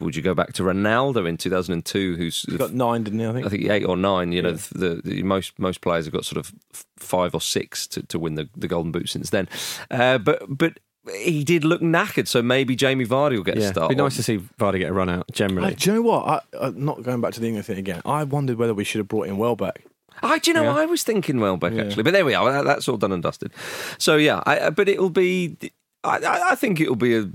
would 0.00 0.16
you 0.16 0.22
go 0.22 0.34
back 0.34 0.52
to 0.54 0.64
Ronaldo 0.64 1.28
in 1.28 1.36
two 1.36 1.50
thousand 1.50 1.74
and 1.74 1.84
two? 1.84 2.16
Who's 2.16 2.42
He 2.42 2.56
got 2.56 2.72
nine, 2.72 3.04
didn't 3.04 3.20
he? 3.20 3.26
I 3.26 3.32
think. 3.32 3.46
I 3.46 3.48
think 3.48 3.64
eight 3.70 3.84
or 3.84 3.96
nine. 3.96 4.32
You 4.32 4.42
know, 4.42 4.52
the, 4.52 5.00
the 5.04 5.22
most 5.22 5.56
most 5.58 5.80
players 5.80 6.06
have 6.06 6.12
got 6.14 6.24
sort 6.24 6.38
of 6.38 6.52
five 6.98 7.34
or 7.34 7.40
six 7.40 7.86
to, 7.88 8.02
to 8.06 8.18
win 8.18 8.34
the, 8.34 8.48
the 8.56 8.66
golden 8.68 8.90
boot 8.90 9.08
since 9.08 9.30
then. 9.30 9.48
Uh, 9.90 10.18
but 10.18 10.42
but 10.48 10.80
he 11.14 11.42
did 11.44 11.64
look 11.64 11.80
knackered, 11.80 12.26
so 12.28 12.42
maybe 12.42 12.74
Jamie 12.76 13.04
Vardy 13.06 13.36
will 13.36 13.42
get 13.44 13.56
Yeah, 13.56 13.64
a 13.68 13.72
start. 13.72 13.84
it'd 13.90 13.98
be 13.98 14.02
nice 14.02 14.16
to 14.16 14.22
see 14.22 14.38
Vardy 14.58 14.78
get 14.78 14.90
a 14.90 14.92
run 14.92 15.08
out. 15.08 15.26
I, 15.28 15.32
Generally, 15.32 15.74
do 15.76 15.90
you 15.90 15.96
know 15.96 16.02
what? 16.02 16.26
I, 16.54 16.56
uh, 16.56 16.72
not 16.76 17.02
going 17.02 17.20
back 17.20 17.32
to 17.34 17.40
the 17.40 17.46
England 17.46 17.66
thing 17.66 17.78
again. 17.78 18.02
I 18.04 18.22
wondered 18.24 18.56
whether 18.56 18.74
we 18.74 18.84
should 18.84 18.98
have 19.00 19.08
brought 19.08 19.26
in 19.28 19.36
Welbeck. 19.36 19.84
I, 20.22 20.38
do 20.38 20.50
you 20.50 20.54
know, 20.54 20.62
Yeah. 20.64 20.76
I 20.76 20.86
was 20.86 21.02
thinking 21.02 21.40
Welbeck 21.40 21.74
Yeah. 21.74 21.82
actually, 21.84 22.02
but 22.04 22.12
there 22.12 22.24
we 22.24 22.34
are. 22.34 22.50
That, 22.52 22.64
that's 22.64 22.88
all 22.88 22.96
done 22.96 23.12
and 23.12 23.22
dusted. 23.22 23.52
So 23.98 24.16
yeah, 24.16 24.42
I, 24.46 24.70
but 24.70 24.88
it'll 24.88 25.10
be. 25.10 25.56
I, 26.04 26.48
I 26.50 26.54
think 26.56 26.80
it'll 26.80 26.96
be 26.96 27.14
a, 27.16 27.28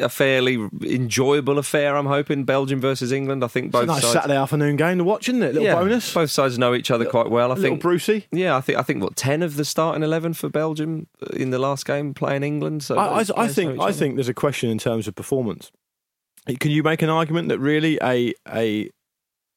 a 0.00 0.08
fairly 0.08 0.68
enjoyable 0.82 1.58
affair. 1.58 1.96
I'm 1.96 2.06
hoping 2.06 2.42
Belgium 2.42 2.80
versus 2.80 3.12
England. 3.12 3.44
I 3.44 3.46
think 3.46 3.66
It's 3.66 3.76
a 3.76 3.78
both 3.78 3.86
nice 3.86 4.02
sides. 4.02 4.12
Saturday 4.14 4.36
afternoon 4.36 4.74
game 4.74 4.98
to 4.98 5.04
watch, 5.04 5.28
isn't 5.28 5.40
it? 5.40 5.54
Little 5.54 5.62
yeah, 5.62 5.74
bonus. 5.76 6.12
Both 6.12 6.32
sides 6.32 6.58
know 6.58 6.74
each 6.74 6.90
other 6.90 7.04
quite 7.04 7.30
well. 7.30 7.52
I 7.52 7.54
little 7.54 7.70
think. 7.70 7.80
Brucey. 7.80 8.26
Yeah, 8.32 8.56
I 8.56 8.62
think 8.62 8.78
I 8.78 8.82
think 8.82 9.00
what 9.00 9.14
ten 9.14 9.44
of 9.44 9.54
the 9.54 9.64
starting 9.64 10.02
eleven 10.02 10.34
for 10.34 10.48
Belgium 10.48 11.06
uh, 11.22 11.36
in 11.36 11.50
the 11.50 11.60
last 11.60 11.86
game 11.86 12.12
playing 12.12 12.42
England. 12.42 12.82
So 12.82 12.98
I, 12.98 13.20
I, 13.20 13.24
I 13.36 13.46
think 13.46 13.80
I 13.80 13.92
think 13.92 14.16
there's 14.16 14.28
a 14.28 14.34
question 14.34 14.70
in 14.70 14.78
terms 14.78 15.06
of 15.06 15.14
performance. 15.14 15.70
Can 16.58 16.72
you 16.72 16.82
make 16.82 17.02
an 17.02 17.10
argument 17.10 17.48
that 17.50 17.60
really 17.60 17.96
a 18.02 18.34
a 18.48 18.90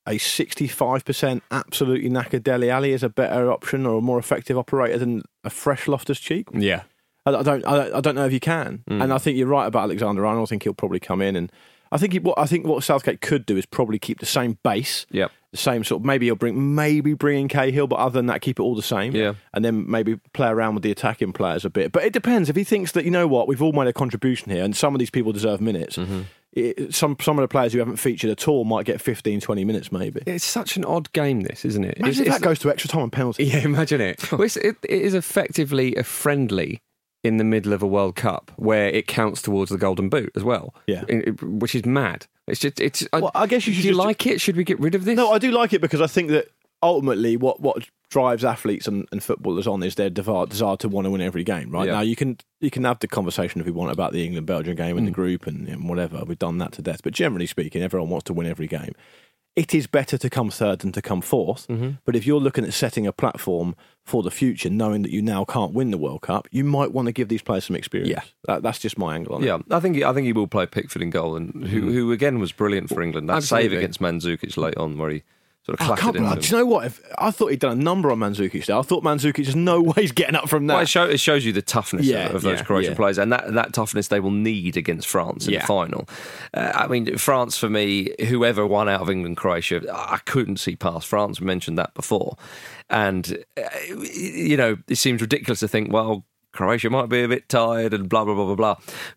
a 0.05 0.17
65% 0.17 1.41
absolutely 1.51 2.09
knackered 2.09 2.43
Dele 2.43 2.69
Alli 2.69 2.91
is 2.91 3.03
a 3.03 3.09
better 3.09 3.51
option 3.51 3.85
or 3.85 3.99
a 3.99 4.01
more 4.01 4.19
effective 4.19 4.57
operator 4.57 4.97
than 4.97 5.23
a 5.43 5.49
fresh 5.49 5.87
Loftus 5.87 6.19
Cheek? 6.19 6.47
yeah. 6.53 6.83
I, 7.25 7.29
I 7.35 7.41
don't 7.41 7.65
I, 7.65 7.75
don't- 7.77 7.93
I 7.95 8.01
don't 8.01 8.15
know 8.15 8.25
if 8.25 8.33
you 8.33 8.41
can. 8.41 8.83
Mm. 8.89 9.01
And 9.01 9.13
I 9.13 9.17
think 9.17 9.37
you're 9.37 9.47
right 9.47 9.65
about 9.65 9.83
Alexander 9.83 10.25
Arnold. 10.25 10.47
I 10.47 10.49
think 10.49 10.63
he'll 10.63 10.73
probably 10.73 10.99
come 10.99 11.21
in 11.21 11.37
and 11.37 11.49
I 11.89 11.97
think 11.97 12.11
he, 12.13 12.19
what 12.19 12.37
I 12.37 12.45
think 12.47 12.65
what 12.67 12.83
Southgate 12.83 13.21
could 13.21 13.45
do 13.45 13.55
is 13.55 13.65
probably 13.65 13.97
keep 13.99 14.19
the 14.19 14.25
same 14.25 14.57
base. 14.63 15.05
Yep. 15.11 15.31
The 15.51 15.57
same 15.57 15.83
sort 15.83 16.01
of 16.01 16.05
maybe 16.05 16.25
he'll 16.25 16.35
bring 16.35 16.73
maybe 16.75 17.13
bring 17.13 17.41
in 17.41 17.47
Cahill, 17.47 17.85
but 17.87 17.97
other 17.97 18.13
than 18.19 18.25
that, 18.25 18.41
keep 18.41 18.59
it 18.59 18.63
all 18.63 18.75
the 18.75 18.81
same. 18.81 19.15
Yeah. 19.15 19.35
And 19.53 19.63
then 19.63 19.89
maybe 19.89 20.19
play 20.33 20.47
around 20.49 20.73
with 20.73 20.83
the 20.83 20.89
attacking 20.91 21.31
players 21.33 21.63
a 21.63 21.69
bit. 21.69 21.91
But 21.93 22.03
it 22.03 22.11
depends. 22.11 22.49
If 22.49 22.55
he 22.55 22.63
thinks 22.65 22.91
that, 22.93 23.05
you 23.05 23.11
know 23.11 23.27
what, 23.27 23.47
we've 23.47 23.61
all 23.61 23.71
made 23.71 23.87
a 23.87 23.93
contribution 23.93 24.51
here 24.51 24.63
and 24.63 24.75
some 24.75 24.95
of 24.95 24.99
these 24.99 25.11
people 25.11 25.31
deserve 25.31 25.61
minutes. 25.61 25.95
Mm-hmm. 25.97 26.21
It, 26.55 26.93
some 26.93 27.17
some 27.19 27.39
of 27.39 27.43
the 27.43 27.47
players 27.47 27.73
who 27.73 27.79
haven't 27.79 27.95
featured 27.97 28.29
at 28.29 28.47
all 28.47 28.63
might 28.63 28.85
get 28.85 29.01
15, 29.01 29.39
20 29.41 29.65
minutes 29.65 29.91
maybe. 29.91 30.21
It's 30.27 30.45
such 30.45 30.77
an 30.77 30.85
odd 30.85 31.11
game, 31.13 31.41
this, 31.41 31.65
isn't 31.65 31.83
it? 31.83 31.97
Imagine 31.97 32.21
It's- 32.23 32.35
if 32.35 32.41
that 32.41 32.45
goes 32.45 32.59
to 32.59 32.69
extra 32.69 32.87
time 32.89 33.03
and 33.03 33.11
penalty. 33.11 33.45
Yeah, 33.45 33.57
imagine 33.59 34.01
it. 34.01 34.31
Well, 34.31 34.41
it's, 34.43 34.57
it, 34.57 34.75
it 34.83 35.01
is 35.01 35.13
effectively 35.15 35.95
a 35.95 36.03
friendly 36.03 36.79
in 37.23 37.37
the 37.37 37.43
middle 37.43 37.73
of 37.73 37.81
a 37.81 37.87
World 37.87 38.15
Cup 38.15 38.51
where 38.57 38.87
it 38.89 39.07
counts 39.07 39.41
towards 39.41 39.71
the 39.71 39.77
Golden 39.77 40.09
Boot 40.09 40.31
as 40.35 40.43
well. 40.43 40.75
Yeah. 40.85 41.05
In- 41.09 41.21
it- 41.23 41.41
which 41.43 41.73
is 41.73 41.85
mad. 41.85 42.27
It's 42.47 42.59
just 42.59 42.79
it's. 42.79 43.07
Well, 43.13 43.31
I 43.33 43.47
guess 43.47 43.65
you 43.65 43.73
should 43.73 43.81
Do 43.81 43.87
you 43.87 43.93
just- 43.95 44.05
like 44.05 44.27
it? 44.27 44.39
Should 44.39 44.55
we 44.57 44.63
get 44.63 44.79
rid 44.79 44.93
of 44.95 45.05
this? 45.05 45.15
No, 45.15 45.31
I 45.31 45.39
do 45.39 45.49
like 45.51 45.73
it 45.73 45.81
because 45.81 46.01
I 46.01 46.07
think 46.07 46.29
that 46.29 46.49
ultimately 46.83 47.37
what, 47.37 47.61
what 47.61 47.87
drives 48.13 48.45
athletes 48.45 48.87
and, 48.87 49.07
and 49.11 49.23
footballers 49.23 49.65
on 49.65 49.81
is 49.81 49.95
their 49.95 50.09
desire, 50.11 50.45
desire 50.45 50.77
to 50.77 50.87
want 50.87 51.05
to 51.05 51.11
win 51.11 51.19
every 51.21 51.43
game. 51.43 51.71
Right 51.71 51.87
Yeah. 51.87 51.93
now, 51.93 52.01
you 52.01 52.15
can 52.15 52.37
you 52.61 52.69
can 52.69 52.83
have 52.83 52.99
the 52.99 53.07
conversation 53.07 53.59
if 53.59 53.65
you 53.65 53.73
want 53.73 53.91
about 53.91 54.13
the 54.13 54.23
England 54.23 54.45
Belgium 54.45 54.75
game 54.75 54.97
and 54.97 55.07
the 55.07 55.11
group 55.11 55.47
and, 55.47 55.67
and 55.67 55.89
whatever. 55.89 56.23
We've 56.23 56.37
done 56.37 56.59
that 56.59 56.73
to 56.73 56.81
death. 56.83 57.01
But 57.03 57.13
generally 57.13 57.47
speaking, 57.47 57.81
everyone 57.81 58.09
wants 58.09 58.25
to 58.25 58.33
win 58.33 58.45
every 58.45 58.67
game. 58.67 58.93
It 59.55 59.73
is 59.75 59.85
better 59.87 60.17
to 60.17 60.29
come 60.29 60.49
third 60.49 60.79
than 60.79 60.91
to 60.93 61.01
come 61.01 61.21
4th 61.21 61.67
Mm-hmm. 61.67 61.89
But 62.05 62.15
if 62.15 62.25
you're 62.27 62.39
looking 62.39 62.65
at 62.65 62.73
setting 62.73 63.05
a 63.07 63.11
platform 63.11 63.75
for 64.03 64.21
the 64.23 64.31
future, 64.31 64.69
knowing 64.69 65.01
that 65.03 65.11
you 65.11 65.21
now 65.21 65.43
can't 65.45 65.73
win 65.73 65.89
the 65.91 65.97
World 65.97 66.21
Cup, 66.21 66.47
you 66.51 66.63
might 66.63 66.91
want 66.91 67.05
to 67.07 67.11
give 67.11 67.27
these 67.29 67.41
players 67.43 67.65
some 67.65 67.75
experience. 67.75 68.09
Yeah. 68.11 68.21
That, 68.45 68.61
that's 68.63 68.79
just 68.79 68.97
my 68.97 69.15
angle 69.15 69.35
on 69.35 69.43
it. 69.43 69.47
Yeah, 69.47 69.57
I 69.71 69.79
think 69.79 69.95
he, 69.95 70.03
I 70.03 70.13
think 70.13 70.25
he 70.25 70.33
will 70.33 70.47
play 70.47 70.65
Pickford 70.67 71.01
in 71.01 71.09
goal, 71.09 71.35
and 71.35 71.65
who, 71.67 71.91
who 71.91 72.11
again 72.11 72.37
was 72.39 72.51
brilliant 72.51 72.89
for 72.89 73.01
England. 73.01 73.29
That 73.29 73.41
save 73.43 73.71
Absolutely. 73.71 73.77
against 73.77 73.99
Mandzukic 74.01 74.57
late 74.57 74.77
on, 74.77 74.97
where 74.97 75.09
he 75.11 75.23
sort 75.65 75.79
of 75.79 75.89
Oh, 75.89 75.95
clattered 75.95 76.21
into 76.21 76.39
do 76.41 76.47
you 76.47 76.57
know 76.61 76.65
what? 76.65 76.85
If, 76.85 77.01
I 77.17 77.31
thought 77.31 77.47
he'd 77.51 77.59
done 77.59 77.79
a 77.79 77.81
number 77.83 78.11
on 78.11 78.19
Mandzukic 78.19 78.65
there. 78.65 78.77
I 78.77 78.81
thought 78.81 79.03
Mandzukic, 79.03 79.35
there's 79.43 79.55
no 79.55 79.81
way 79.81 79.93
he's 79.97 80.11
getting 80.11 80.35
up 80.35 80.49
from 80.49 80.67
that. 80.67 80.73
Well, 80.73 80.83
it, 80.83 80.89
show, 80.89 81.05
it 81.05 81.19
shows 81.19 81.45
you 81.45 81.53
the 81.53 81.61
toughness 81.61 82.05
Yeah, 82.05 82.27
of, 82.27 82.35
of 82.35 82.41
those 82.41 82.59
yeah, 82.59 82.65
Croatian 82.65 82.91
yeah. 82.91 82.97
players, 82.97 83.17
and 83.17 83.31
that, 83.31 83.53
that 83.53 83.73
toughness 83.73 84.09
they 84.09 84.19
will 84.19 84.31
need 84.31 84.75
against 84.77 85.07
France 85.07 85.47
in 85.47 85.53
Yeah. 85.53 85.61
the 85.61 85.67
final. 85.67 86.07
Uh, 86.53 86.71
I 86.75 86.87
mean, 86.87 87.17
France 87.17 87.57
for 87.57 87.69
me, 87.69 88.13
whoever 88.27 88.67
won 88.67 88.89
out 88.89 89.01
of 89.01 89.09
England, 89.09 89.37
Croatia, 89.37 89.81
I 89.93 90.17
couldn't 90.25 90.57
see 90.57 90.75
past 90.75 91.07
France. 91.07 91.39
We 91.39 91.47
mentioned 91.47 91.77
that 91.77 91.93
before, 91.93 92.37
and 92.89 93.43
uh, 93.57 93.61
you 94.13 94.57
know, 94.57 94.77
it 94.87 94.95
seems 94.97 95.21
ridiculous 95.21 95.59
to 95.61 95.67
think, 95.67 95.91
well. 95.91 96.25
Croatia 96.53 96.89
might 96.89 97.09
be 97.09 97.23
a 97.23 97.27
bit 97.27 97.49
tired 97.49 97.93
and 97.93 98.07
blah 98.07 98.23
blah 98.23 98.35
blah 98.35 98.45
blah 98.45 98.55
blah, 98.55 98.75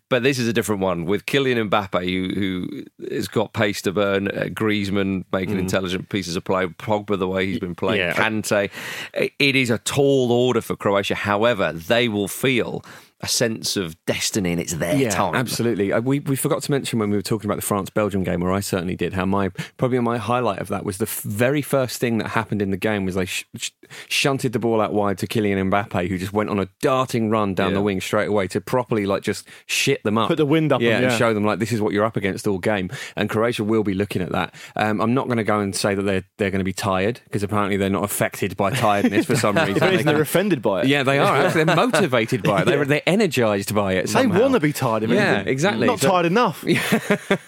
but 0.09 0.23
this 0.23 0.39
is 0.39 0.47
a 0.47 0.53
different 0.53 0.81
one 0.81 1.05
with 1.05 1.25
Kylian 1.25 1.69
Mbappe, 1.69 2.03
who 2.03 2.39
who 2.39 2.83
has 3.15 3.27
got 3.27 3.53
pace 3.53 3.81
to 3.83 3.91
burn. 3.91 4.27
Uh, 4.27 4.45
Griezmann 4.49 5.23
making 5.31 5.59
intelligent 5.59 6.09
pieces 6.09 6.35
of 6.35 6.43
play. 6.43 6.65
Pogba, 6.65 7.17
the 7.17 7.27
way 7.27 7.45
he's 7.45 7.59
been 7.59 7.75
playing. 7.75 8.01
Yeah. 8.01 8.13
Kante. 8.13 8.69
It 9.13 9.55
is 9.55 9.69
a 9.69 9.77
tall 9.77 10.31
order 10.31 10.61
for 10.61 10.75
Croatia. 10.75 11.15
However, 11.15 11.71
they 11.71 12.09
will 12.09 12.27
feel 12.27 12.83
a 13.21 13.27
sense 13.27 13.75
of 13.75 13.95
destiny 14.05 14.51
and 14.51 14.61
it's 14.61 14.73
their 14.73 14.95
yeah, 14.95 15.09
time. 15.09 15.33
absolutely. 15.33 15.91
Uh, 15.91 15.99
we 15.99 16.19
we 16.19 16.35
forgot 16.35 16.61
to 16.61 16.69
mention 16.71 16.99
when 16.99 17.09
we 17.09 17.15
were 17.17 17.21
talking 17.23 17.47
about 17.49 17.55
the 17.55 17.63
France 17.65 17.89
Belgium 17.89 18.23
game, 18.23 18.43
or 18.43 18.51
I 18.51 18.59
certainly 18.59 18.95
did. 18.95 19.13
How 19.13 19.25
my 19.25 19.49
probably 19.77 19.99
my 19.99 20.17
highlight 20.17 20.59
of 20.59 20.67
that 20.67 20.85
was 20.85 20.99
the 20.99 21.05
f- 21.07 21.21
very 21.23 21.61
first 21.63 21.99
thing 21.99 22.19
that 22.19 22.27
happened 22.29 22.61
in 22.61 22.69
the 22.69 22.77
game 22.77 23.05
was 23.05 23.15
they 23.15 23.25
sh- 23.25 23.45
sh- 23.55 23.71
shunted 24.07 24.53
the 24.53 24.59
ball 24.59 24.79
out 24.81 24.93
wide 24.93 25.17
to 25.17 25.27
Kylian 25.27 25.71
Mbappe, 25.71 26.07
who 26.09 26.17
just 26.19 26.31
went 26.31 26.49
on 26.51 26.59
a 26.59 26.67
darting 26.81 27.31
run 27.31 27.55
down 27.55 27.69
Yeah. 27.69 27.75
the 27.75 27.81
wing 27.81 28.01
straight 28.01 28.27
away 28.27 28.47
to 28.49 28.61
properly 28.61 29.07
like 29.07 29.23
just 29.23 29.47
shit 29.65 30.03
them 30.03 30.17
up, 30.19 30.27
Put 30.27 30.37
the 30.37 30.45
wind 30.45 30.71
up 30.71 30.81
yeah, 30.81 30.99
them, 31.01 31.09
and 31.09 31.17
show 31.17 31.33
them 31.33 31.43
like 31.43 31.57
this 31.57 31.71
is 31.71 31.81
what 31.81 31.93
you're 31.93 32.05
up 32.05 32.17
against 32.17 32.47
all 32.47 32.59
game. 32.59 32.91
And 33.15 33.29
Croatia 33.31 33.63
will 33.63 33.83
be 33.83 33.95
looking 33.95 34.21
at 34.21 34.31
that. 34.31 34.53
Um, 34.75 35.01
I'm 35.01 35.15
not 35.15 35.25
going 35.25 35.37
to 35.37 35.43
go 35.43 35.59
and 35.59 35.75
say 35.75 35.95
that 35.95 36.03
they're 36.03 36.23
they're 36.37 36.51
going 36.51 36.59
to 36.59 36.63
be 36.65 36.73
tired 36.73 37.19
because 37.23 37.41
apparently 37.41 37.77
they're 37.77 37.89
not 37.89 38.03
affected 38.03 38.55
by 38.55 38.69
tiredness 38.69 39.25
for 39.25 39.35
some 39.35 39.55
reason. 39.65 39.79
They 39.79 40.03
they're 40.03 40.21
offended 40.21 40.61
by 40.61 40.81
it. 40.81 40.87
yeah, 40.87 41.01
they 41.01 41.17
are. 41.17 41.35
Actually, 41.35 41.63
they're 41.63 41.75
motivated 41.75 42.43
by 42.43 42.61
it. 42.61 42.65
They're, 42.67 42.85
they're 42.85 43.01
energized 43.07 43.73
by 43.73 43.93
it. 43.93 44.07
They 44.09 44.27
want 44.27 44.53
to 44.53 44.59
be 44.59 44.73
tired. 44.73 45.03
If 45.03 45.09
Yeah, 45.09 45.15
anything. 45.35 45.47
exactly. 45.47 45.87
Not 45.87 45.99
So- 45.99 46.09
tired 46.09 46.25
enough. 46.27 46.63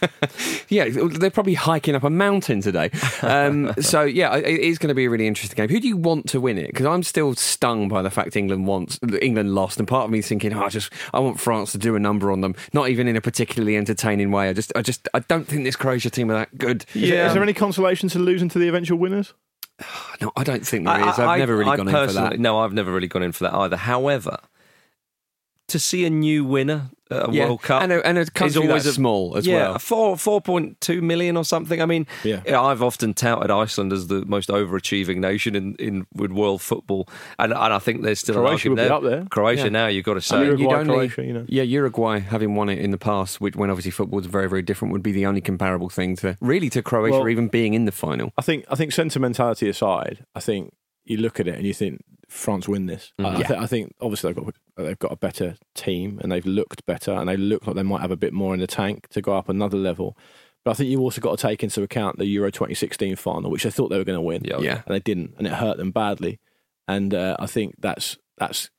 Yeah, 0.70 0.88
they're 0.90 1.32
probably 1.32 1.56
hiking 1.56 1.96
up 1.96 2.04
a 2.04 2.10
mountain 2.12 2.62
today. 2.62 2.92
Um, 3.24 3.74
so 3.82 4.04
yeah, 4.04 4.36
it 4.36 4.46
it 4.46 4.60
is 4.62 4.78
going 4.78 4.90
to 4.90 4.94
be 4.94 5.06
a 5.06 5.10
really 5.10 5.26
interesting 5.28 5.56
game. 5.58 5.70
Who 5.70 5.80
do 5.80 5.88
you 5.88 5.98
want 5.98 6.30
to 6.30 6.40
win 6.40 6.58
it? 6.60 6.68
Because 6.68 6.86
I'm 6.86 7.02
still 7.04 7.34
stung 7.34 7.88
by 7.88 8.02
the 8.04 8.12
fact 8.12 8.36
England 8.36 8.68
wants 8.68 9.00
England 9.22 9.56
lost, 9.56 9.80
and 9.80 9.88
part 9.88 10.06
of 10.06 10.12
me 10.12 10.20
is 10.20 10.28
thinking, 10.28 10.54
oh, 10.54 10.64
I 10.64 10.70
just 10.70 10.94
I 11.14 11.20
want 11.20 11.40
France 11.40 11.72
to 11.72 11.78
do 11.80 11.96
a 11.96 12.00
number 12.00 12.32
on 12.32 12.42
them. 12.42 12.56
Not 12.74 12.90
even 12.90 13.08
in 13.08 13.16
a 13.16 13.22
particularly 13.22 13.78
entertaining 13.78 14.32
way. 14.32 14.50
I 14.50 14.54
just 14.54 14.72
I 14.76 14.82
just 14.84 15.08
I 15.14 15.20
don't 15.20 15.48
think 15.48 15.64
this 15.64 15.76
Croatia 15.76 16.10
team 16.12 16.30
are 16.30 16.36
that 16.36 16.56
good. 16.58 16.86
Yeah. 16.94 17.02
Is, 17.04 17.10
there, 17.10 17.26
is 17.28 17.34
there 17.34 17.44
any 17.44 17.54
consolation 17.54 18.08
to 18.10 18.20
losing 18.20 18.50
to 18.50 18.60
the 18.60 18.68
eventual 18.68 18.98
winners? 19.00 19.34
No, 20.22 20.34
I 20.36 20.44
don't 20.44 20.68
think 20.68 20.86
there 20.86 21.00
is. 21.00 21.18
I, 21.18 21.24
I've 21.24 21.30
I- 21.30 21.38
never 21.38 21.56
really 21.56 21.72
I 21.72 21.78
gone 21.78 21.88
in 21.88 21.94
for 22.08 22.14
that. 22.14 22.40
No, 22.40 22.60
I've 22.60 22.74
never 22.74 22.92
really 22.92 23.08
gone 23.08 23.24
in 23.24 23.32
for 23.32 23.46
that 23.46 23.54
either. 23.54 23.78
However, 23.78 24.38
to 25.70 25.80
see 25.80 26.06
a 26.06 26.10
new 26.10 26.44
winner 26.46 26.90
at 27.12 27.28
a 27.30 27.32
Yeah, 27.32 27.46
World 27.48 27.64
Cup 27.64 27.82
and 27.82 27.92
a- 27.92 28.06
and 28.06 28.18
a 28.20 28.22
is 28.22 28.30
country 28.30 28.62
always 28.62 28.84
that's 28.84 28.94
a- 28.94 29.00
small 29.00 29.36
as 29.36 29.48
yeah, 29.48 29.70
well. 29.72 29.80
four 29.80 30.16
four 30.18 30.42
point 30.42 30.80
two 30.80 31.02
million 31.02 31.36
or 31.38 31.44
something. 31.44 31.82
I 31.82 31.86
mean, 31.88 32.06
Yeah. 32.24 32.42
I've 32.62 32.84
often 32.84 33.16
touted 33.16 33.50
Iceland 33.50 33.92
as 33.94 34.08
the 34.08 34.24
most 34.26 34.50
overachieving 34.50 35.18
nation 35.18 35.56
in, 35.56 35.74
in 35.80 36.06
with 36.14 36.32
world 36.32 36.62
football, 36.62 37.10
and, 37.40 37.52
and 37.52 37.74
I 37.74 37.80
think 37.80 38.04
there's 38.04 38.20
still 38.20 38.36
Croatia 38.36 38.68
an 38.70 38.76
would 38.76 38.84
be 38.84 38.90
up 38.90 39.02
there. 39.04 39.26
Croatia 39.32 39.64
Yeah. 39.64 39.70
now, 39.70 39.88
you've 39.88 40.06
got 40.06 40.14
to 40.14 40.18
And 40.18 40.24
say. 40.24 40.46
Uruguay, 40.46 40.64
You'd 40.64 40.74
only- 40.74 40.94
Croatia, 41.10 41.24
you 41.26 41.34
know. 41.34 41.46
Yeah, 41.48 41.64
Uruguay 41.64 42.20
having 42.20 42.54
won 42.54 42.70
it 42.70 42.78
in 42.78 42.92
the 42.92 43.00
past, 43.00 43.42
which, 43.42 43.56
when 43.56 43.72
obviously 43.72 43.92
football 43.92 44.18
was 44.18 44.28
very, 44.28 44.48
very 44.48 44.62
different, 44.62 44.92
would 44.92 45.02
be 45.04 45.12
the 45.12 45.26
only 45.26 45.42
comparable 45.42 45.90
thing 45.90 46.16
to 46.18 46.38
really 46.42 46.70
to 46.70 46.84
Croatia 46.84 47.18
Well- 47.20 47.30
even 47.30 47.48
being 47.48 47.74
in 47.74 47.86
the 47.86 47.92
final. 47.92 48.32
I 48.38 48.44
think 48.44 48.66
I 48.70 48.76
think 48.76 48.92
sentimentality 48.92 49.68
aside, 49.68 50.26
I 50.36 50.42
think 50.42 50.74
you 51.10 51.18
look 51.18 51.40
at 51.40 51.48
it 51.48 51.56
and 51.56 51.66
you 51.66 51.74
think 51.74 52.02
France 52.30 52.68
win 52.68 52.86
this. 52.86 53.12
I, 53.20 53.24
I, 53.24 53.40
Yeah. 53.40 53.48
thi- 53.48 53.56
I 53.56 53.66
think 53.66 53.96
obviously 54.00 54.32
they've 54.34 54.44
got 54.46 54.56
they've 54.78 55.00
got 55.00 55.12
a 55.12 55.16
better 55.18 55.56
team 55.76 56.20
and 56.22 56.32
they've 56.32 56.46
looked 56.46 56.86
better 56.86 57.12
and 57.12 57.28
they 57.28 57.38
look 57.38 57.66
like 57.68 57.76
they 57.76 57.84
might 57.84 58.02
have 58.02 58.12
a 58.12 58.16
bit 58.18 58.34
more 58.34 58.54
in 58.54 58.60
the 58.60 58.68
tank 58.68 59.08
to 59.10 59.22
go 59.22 59.36
up 59.36 59.50
another 59.50 59.78
level. 59.78 60.18
But 60.66 60.72
I 60.72 60.74
think 60.76 60.90
you've 60.90 61.00
also 61.02 61.22
got 61.22 61.38
to 61.38 61.48
take 61.48 61.64
into 61.64 61.82
account 61.84 62.18
the 62.18 62.26
Euro 62.28 62.52
2016 62.52 63.16
final, 63.16 63.50
which 63.50 63.64
they 63.64 63.70
thought 63.72 63.88
they 63.90 63.98
were 63.98 64.04
going 64.04 64.18
to 64.18 64.22
win, 64.22 64.44
Yeah, 64.44 64.60
Yeah. 64.60 64.82
and 64.86 64.94
they 64.94 65.00
didn't, 65.00 65.34
and 65.38 65.48
it 65.48 65.54
hurt 65.54 65.78
them 65.78 65.92
badly. 65.92 66.40
And 66.88 67.14
uh, 67.14 67.36
I 67.40 67.46
think 67.48 67.76
that's 67.80 68.18
that's. 68.38 68.70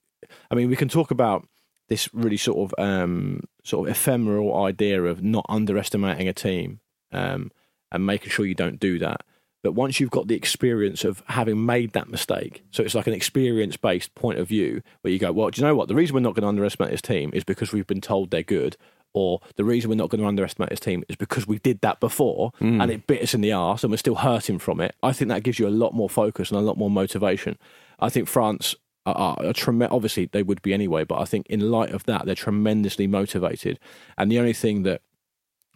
I 0.51 0.55
mean, 0.55 0.69
we 0.69 0.77
can 0.77 0.89
talk 0.89 1.11
about 1.11 1.49
this 1.89 2.09
really 2.13 2.37
sort 2.37 2.71
of 2.73 2.85
um, 2.85 3.41
sort 3.65 3.89
of 3.89 3.93
ephemeral 3.97 4.63
idea 4.65 5.03
of 5.05 5.23
not 5.25 5.45
underestimating 5.49 6.29
a 6.29 6.33
team 6.35 6.81
um, 7.13 7.51
and 7.91 8.05
making 8.07 8.31
sure 8.31 8.47
you 8.47 8.55
don't 8.55 8.79
do 8.79 8.99
that. 9.01 9.23
But 9.63 9.73
once 9.73 10.01
you've 10.01 10.11
got 10.11 10.29
the 10.29 10.35
experience 10.35 11.05
of 11.05 11.23
having 11.27 11.67
made 11.67 11.93
that 11.93 12.09
mistake, 12.09 12.65
so 12.71 12.83
it's 12.83 12.95
like 12.95 13.07
an 13.07 13.13
experience 13.13 13.77
based 13.77 14.15
point 14.15 14.39
of 14.39 14.49
view 14.49 14.83
where 15.03 15.13
you 15.13 15.19
go, 15.19 15.33
well, 15.33 15.51
do 15.51 15.61
you 15.61 15.67
know 15.67 15.75
what? 15.75 15.89
The 15.89 15.95
reason 15.95 16.15
we're 16.15 16.21
not 16.21 16.35
going 16.35 16.43
to 16.43 16.49
underestimate 16.49 16.91
this 16.91 17.03
team 17.03 17.31
is 17.35 17.45
because 17.45 17.73
we've 17.73 17.87
been 17.87 18.01
told 18.01 18.31
they're 18.31 18.43
good. 18.43 18.77
Or 19.13 19.41
the 19.57 19.65
reason 19.65 19.91
we're 19.91 19.97
not 19.97 20.09
going 20.09 20.21
to 20.21 20.29
underestimate 20.29 20.71
this 20.71 20.81
team 20.81 21.03
is 21.09 21.17
because 21.17 21.47
we 21.47 21.59
did 21.59 21.81
that 21.81 21.99
before 21.99 22.53
hmm. 22.59 22.81
and 22.81 22.93
it 22.93 23.09
bit 23.09 23.23
us 23.23 23.35
in 23.35 23.41
the 23.41 23.53
arse 23.53 23.83
and 23.83 23.91
we're 23.91 23.97
still 23.97 24.15
hurting 24.15 24.61
from 24.61 24.81
it. 24.81 24.95
I 25.03 25.13
think 25.13 25.31
that 25.31 25.43
gives 25.43 25.59
you 25.59 25.67
a 25.67 25.69
lot 25.69 25.95
more 25.95 26.09
focus 26.09 26.51
and 26.51 26.59
a 26.59 26.63
lot 26.63 26.79
more 26.79 26.91
motivation. 26.91 27.59
I 27.99 28.09
think 28.09 28.29
France 28.29 28.77
are, 29.07 29.15
are, 29.15 29.47
are 29.47 29.53
trem- 29.53 29.83
obviously 29.83 30.27
they 30.27 30.45
would 30.45 30.63
be 30.63 30.73
anyway, 30.73 31.05
but 31.05 31.19
I 31.21 31.25
think 31.25 31.47
in 31.49 31.73
light 31.73 31.91
of 31.91 32.05
that, 32.05 32.25
they're 32.25 32.37
tremendously 32.37 33.09
motivated. 33.09 33.81
And 34.17 34.31
the 34.31 34.39
only 34.39 34.53
thing 34.53 34.85
that 34.85 35.03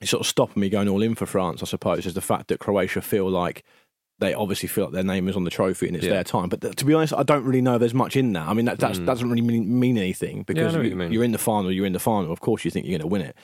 is 0.00 0.10
sort 0.10 0.20
of 0.20 0.26
stopping 0.26 0.60
me 0.60 0.68
going 0.68 0.88
all 0.88 1.02
in 1.02 1.14
for 1.14 1.26
France, 1.26 1.62
I 1.62 1.66
suppose, 1.66 2.06
is 2.06 2.14
the 2.14 2.20
fact 2.20 2.48
that 2.48 2.58
Croatia 2.60 3.00
feel 3.00 3.28
like 3.28 3.64
they 4.20 4.32
obviously 4.32 4.68
feel 4.68 4.84
like 4.84 4.92
their 4.94 5.02
name 5.02 5.26
is 5.28 5.34
on 5.34 5.42
the 5.44 5.50
trophy 5.50 5.88
and 5.88 5.96
it's 5.96 6.04
Yeah. 6.04 6.12
their 6.12 6.24
time. 6.24 6.48
But 6.48 6.60
th- 6.60 6.76
to 6.76 6.84
be 6.84 6.94
honest, 6.94 7.12
I 7.12 7.24
don't 7.24 7.44
really 7.44 7.60
know 7.60 7.78
there's 7.78 7.94
much 7.94 8.16
in 8.16 8.32
that. 8.34 8.46
I 8.48 8.54
mean, 8.54 8.64
that 8.66 8.78
that's, 8.78 8.98
doesn't 9.00 9.28
really 9.28 9.42
mean, 9.42 9.78
mean 9.80 9.98
anything 9.98 10.44
because 10.44 10.74
what 10.76 10.84
you, 10.84 10.90
you 10.90 10.96
mean. 10.96 11.10
you're 11.12 11.24
in 11.24 11.32
the 11.32 11.38
final, 11.38 11.72
you're 11.72 11.84
in 11.86 11.92
the 11.94 11.98
final. 11.98 12.30
Of 12.32 12.40
course, 12.40 12.64
you 12.64 12.70
think 12.70 12.86
you're 12.86 12.92
going 12.98 13.00
to 13.00 13.06
win 13.08 13.22
it. 13.22 13.36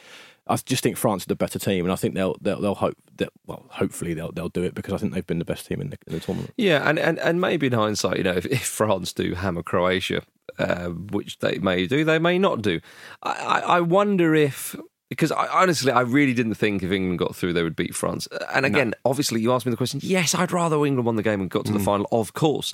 I 0.46 0.56
just 0.56 0.82
think 0.82 0.96
France 0.96 1.24
are 1.24 1.28
the 1.28 1.36
better 1.36 1.58
team, 1.58 1.84
and 1.84 1.92
I 1.92 1.96
think 1.96 2.14
they'll 2.14 2.36
they'll, 2.40 2.60
they'll 2.60 2.74
hope 2.74 2.96
that 3.18 3.28
well, 3.46 3.66
hopefully 3.68 4.14
they'll 4.14 4.32
they'll 4.32 4.48
do 4.48 4.62
it 4.62 4.74
because 4.74 4.94
I 4.94 4.96
think 4.96 5.12
they've 5.12 5.26
been 5.26 5.38
the 5.38 5.44
best 5.44 5.66
team 5.66 5.80
in 5.80 5.90
the, 5.90 5.98
in 6.06 6.14
the 6.14 6.20
tournament. 6.20 6.54
Yeah, 6.56 6.88
and, 6.88 6.98
and, 6.98 7.18
and 7.20 7.40
maybe 7.40 7.66
in 7.68 7.72
hindsight, 7.72 8.16
you 8.18 8.24
know, 8.24 8.32
if, 8.32 8.46
if 8.46 8.64
France 8.64 9.12
do 9.12 9.34
hammer 9.34 9.62
Croatia, 9.62 10.22
uh, 10.58 10.86
which 10.88 11.38
they 11.38 11.58
may 11.58 11.86
do, 11.86 12.04
they 12.04 12.18
may 12.18 12.38
not 12.38 12.62
do. 12.62 12.80
I, 13.22 13.30
I, 13.32 13.58
I 13.76 13.80
wonder 13.80 14.34
if. 14.34 14.74
Because 15.10 15.32
I, 15.32 15.48
honestly, 15.48 15.90
I 15.90 16.02
really 16.02 16.32
didn't 16.32 16.54
think 16.54 16.84
if 16.84 16.92
England 16.92 17.18
got 17.18 17.34
through, 17.34 17.52
they 17.52 17.64
would 17.64 17.76
beat 17.76 17.96
France. 17.96 18.28
Uh, 18.30 18.44
and 18.54 18.64
again, 18.64 18.94
obviously, 19.04 19.40
you 19.40 19.52
asked 19.52 19.66
me 19.66 19.70
the 19.70 19.76
question. 19.76 20.00
Yes, 20.02 20.36
I'd 20.36 20.52
rather 20.52 20.76
England 20.86 21.04
won 21.04 21.16
the 21.16 21.22
game 21.24 21.40
and 21.40 21.50
got 21.50 21.66
to 21.66 21.72
the 21.72 21.80
mm. 21.80 21.84
final, 21.84 22.08
of 22.12 22.32
course. 22.32 22.72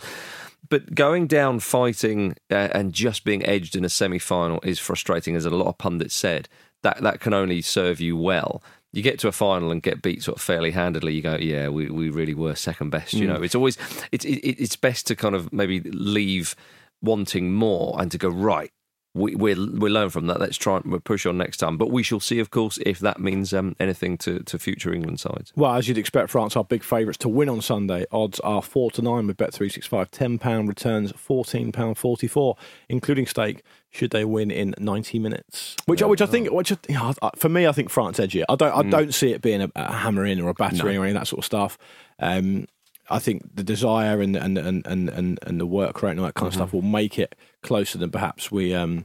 But 0.69 0.95
going 0.95 1.27
down 1.27 1.61
fighting 1.61 2.37
uh, 2.51 2.69
and 2.73 2.93
just 2.93 3.25
being 3.25 3.45
edged 3.47 3.75
in 3.75 3.85
a 3.85 3.89
semi 3.89 4.19
final 4.19 4.61
is 4.63 4.79
frustrating, 4.79 5.35
as 5.35 5.47
a 5.47 5.51
lot 5.51 5.67
of 5.67 5.79
pundits 5.79 6.15
said. 6.15 6.49
That, 6.83 7.03
that 7.03 7.21
can 7.21 7.33
only 7.33 7.63
serve 7.63 8.01
you 8.01 8.17
well. 8.17 8.63
You 8.93 9.03
get 9.03 9.19
to 9.21 9.29
a 9.29 9.33
final 9.33 9.73
and 9.73 9.83
get 9.83 10.03
beat 10.03 10.23
sort 10.23 10.37
of 10.37 10.43
fairly 10.43 10.71
handedly. 10.71 11.15
You 11.15 11.23
go, 11.23 11.37
yeah, 11.37 11.69
we, 11.69 11.91
we 11.91 12.11
really 12.11 12.35
were 12.35 12.55
second 12.55 12.91
best. 12.91 13.15
You 13.15 13.27
mm. 13.27 13.35
know, 13.35 13.43
it's 13.43 13.55
always 13.55 13.79
it's 14.13 14.25
it, 14.25 14.39
it's 14.41 14.77
best 14.77 15.07
to 15.09 15.17
kind 15.17 15.35
of 15.35 15.53
maybe 15.53 15.81
leave 15.81 16.55
wanting 17.03 17.53
more 17.53 17.97
and 18.01 18.11
to 18.11 18.19
go 18.19 18.29
right. 18.29 18.71
We 19.17 19.35
we 19.35 19.55
we 19.55 19.89
learn 19.89 20.11
from 20.11 20.27
that. 20.27 20.39
Let's 20.39 20.59
try 20.59 20.77
and 20.77 20.85
we'll 20.91 21.01
push 21.01 21.25
on 21.25 21.39
next 21.39 21.57
time. 21.57 21.79
But 21.79 21.91
we 21.91 22.03
shall 22.03 22.21
see, 22.21 22.39
of 22.39 22.51
course, 22.51 22.79
if 22.85 22.99
that 23.01 23.19
means 23.19 23.55
um, 23.55 23.75
anything 23.81 24.19
to, 24.19 24.41
to 24.41 24.59
future 24.59 24.93
England 24.93 25.21
sides. 25.21 25.53
Well, 25.57 25.75
as 25.75 25.89
you'd 25.89 25.99
expect, 25.99 26.31
France 26.31 26.55
are 26.55 26.65
big 26.65 26.83
favourites 26.83 27.19
to 27.19 27.29
win 27.29 27.49
on 27.49 27.63
Sunday. 27.63 28.05
Odds 28.13 28.41
are 28.41 28.61
four 28.61 28.91
to 28.93 29.03
nine 29.03 29.27
with 29.27 29.39
Bet 29.39 29.55
three 29.55 29.71
six 29.71 29.87
five. 29.87 30.11
Ten 30.11 30.39
pound 30.39 30.69
returns 30.69 31.13
fourteen 31.13 31.73
pound 31.73 31.97
forty 31.97 32.27
four, 32.27 32.57
including 32.89 33.27
stake. 33.27 33.63
Should 33.91 34.11
they 34.11 34.27
win 34.27 34.51
in 34.51 34.75
ninety 34.79 35.19
minutes? 35.19 35.77
Which, 35.87 36.03
which 36.03 36.21
I 36.21 36.27
think, 36.27 36.51
which 36.53 36.71
I, 36.71 36.77
you 36.87 36.97
know, 36.97 37.15
for 37.37 37.49
me, 37.49 37.67
I 37.67 37.73
think 37.73 37.89
France 37.89 38.21
edge 38.21 38.37
it. 38.37 38.45
I 38.51 38.55
don't, 38.55 38.73
I 38.73 38.83
don't 38.83 39.15
see 39.15 39.33
it 39.33 39.41
being 39.41 39.63
a, 39.63 39.71
a 39.75 39.93
hammer 39.93 40.27
in 40.27 40.39
or 40.41 40.51
a 40.51 40.55
battering 40.55 40.99
or 40.99 41.05
any 41.05 41.13
of 41.13 41.15
that 41.15 41.27
sort 41.27 41.39
of 41.39 41.45
stuff. 41.47 41.79
Um, 42.19 42.67
I 43.11 43.19
think 43.19 43.43
the 43.55 43.63
desire 43.65 44.21
and 44.21 44.35
and 44.37 44.59
and 44.59 44.87
and 44.87 45.09
and, 45.09 45.39
and 45.47 45.61
the 45.61 45.67
work 45.67 46.03
rate 46.03 46.13
and 46.13 46.21
all 46.21 46.27
that 46.27 46.35
kind 46.35 46.49
of 46.49 46.55
stuff 46.55 46.73
will 46.73 46.83
make 46.83 47.19
it 47.19 47.35
closer 47.63 47.99
than 47.99 48.11
perhaps 48.11 48.51
we 48.51 48.75
um 48.75 49.05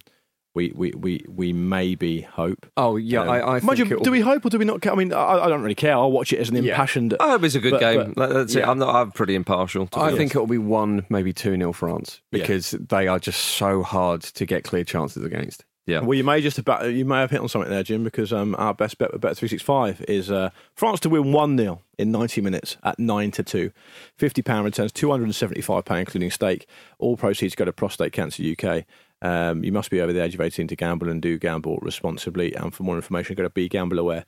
we 0.54 0.74
we 0.76 0.92
we, 0.98 1.26
we 1.30 1.54
maybe 1.54 2.22
hope. 2.22 2.66
Oh 2.76 2.98
yeah, 2.98 3.22
Um, 3.22 3.30
I, 3.30 3.42
I 3.42 3.46
mind 3.60 3.64
think 3.64 3.78
you, 3.80 3.86
it'll- 3.86 4.04
do 4.04 4.12
we 4.12 4.20
hope 4.20 4.44
or 4.46 4.50
do 4.50 4.58
we 4.60 4.66
not? 4.66 4.82
care? 4.82 4.92
I 4.92 4.96
mean, 4.96 5.14
I, 5.14 5.46
I 5.46 5.48
don't 5.48 5.62
really 5.62 5.76
care. 5.76 5.94
I'll 5.94 6.12
watch 6.12 6.34
it 6.34 6.40
as 6.40 6.50
an 6.50 6.56
Yeah. 6.58 6.72
impassioned. 6.72 7.16
I 7.22 7.30
hope 7.30 7.44
it's 7.44 7.56
a 7.56 7.60
good 7.62 7.72
But- 7.72 7.80
game. 7.80 8.14
but- 8.16 8.34
That's 8.34 8.56
it. 8.56 8.68
I'm 8.68 8.78
not. 8.80 8.94
I'm 8.94 9.12
pretty 9.12 9.36
impartial. 9.36 9.88
To 9.88 10.00
I 10.00 10.12
think 10.16 10.32
it'll 10.32 10.48
be 10.48 10.58
one, 10.58 11.06
maybe 11.10 11.32
two 11.32 11.56
nil 11.56 11.72
France 11.72 12.20
Yeah. 12.34 12.42
because 12.42 12.72
they 12.72 13.08
are 13.08 13.18
just 13.20 13.40
so 13.40 13.82
hard 13.82 14.22
to 14.24 14.46
get 14.46 14.64
clear 14.66 14.84
chances 14.84 15.24
against. 15.24 15.64
Yeah. 15.88 16.02
Well, 16.02 16.14
you 16.14 16.24
may 16.24 16.42
just 16.42 16.60
about 16.60 16.92
you 16.92 17.06
may 17.06 17.20
have 17.22 17.32
hit 17.32 17.42
on 17.42 17.50
something 17.50 17.72
there, 17.72 17.84
Jim, 17.84 18.04
because 18.04 18.32
um, 18.32 18.56
our 18.58 18.74
best 18.74 18.98
bet 18.98 19.12
with 19.12 19.22
Bet 19.22 19.36
three 19.36 19.48
six 19.48 19.62
five 19.64 20.04
is 20.08 20.30
uh, 20.30 20.52
France 20.76 21.00
to 21.02 21.10
win 21.10 21.32
one 21.32 21.58
0 21.58 21.82
in 21.98 22.12
ninety 22.12 22.40
minutes 22.40 22.78
at 22.84 23.00
nine 23.00 23.32
to 23.32 23.44
two. 23.44 23.72
Fifty 24.16 24.42
pound 24.42 24.66
returns 24.66 24.92
two 24.92 25.10
hundred 25.10 25.26
and 25.26 25.36
seventy 25.36 25.62
five 25.62 25.86
pound, 25.86 26.02
including 26.02 26.30
stake. 26.30 26.68
All 27.00 27.18
proceeds 27.18 27.56
go 27.56 27.66
to 27.66 27.74
Prostate 27.74 28.14
Cancer 28.14 28.44
UK. 28.44 28.86
Um, 29.24 29.64
you 29.64 29.72
must 29.72 29.90
be 29.90 30.02
over 30.02 30.14
the 30.14 30.24
age 30.24 30.36
of 30.36 30.42
eighteen 30.42 30.68
to 30.68 30.76
gamble 30.76 31.10
and 31.10 31.22
do 31.22 31.40
gamble 31.40 31.80
responsibly. 31.82 32.54
And 32.54 32.74
for 32.74 32.84
more 32.84 32.96
information, 32.96 33.36
go 33.36 33.44
to 33.44 33.50
begambleaware.org. 33.50 34.24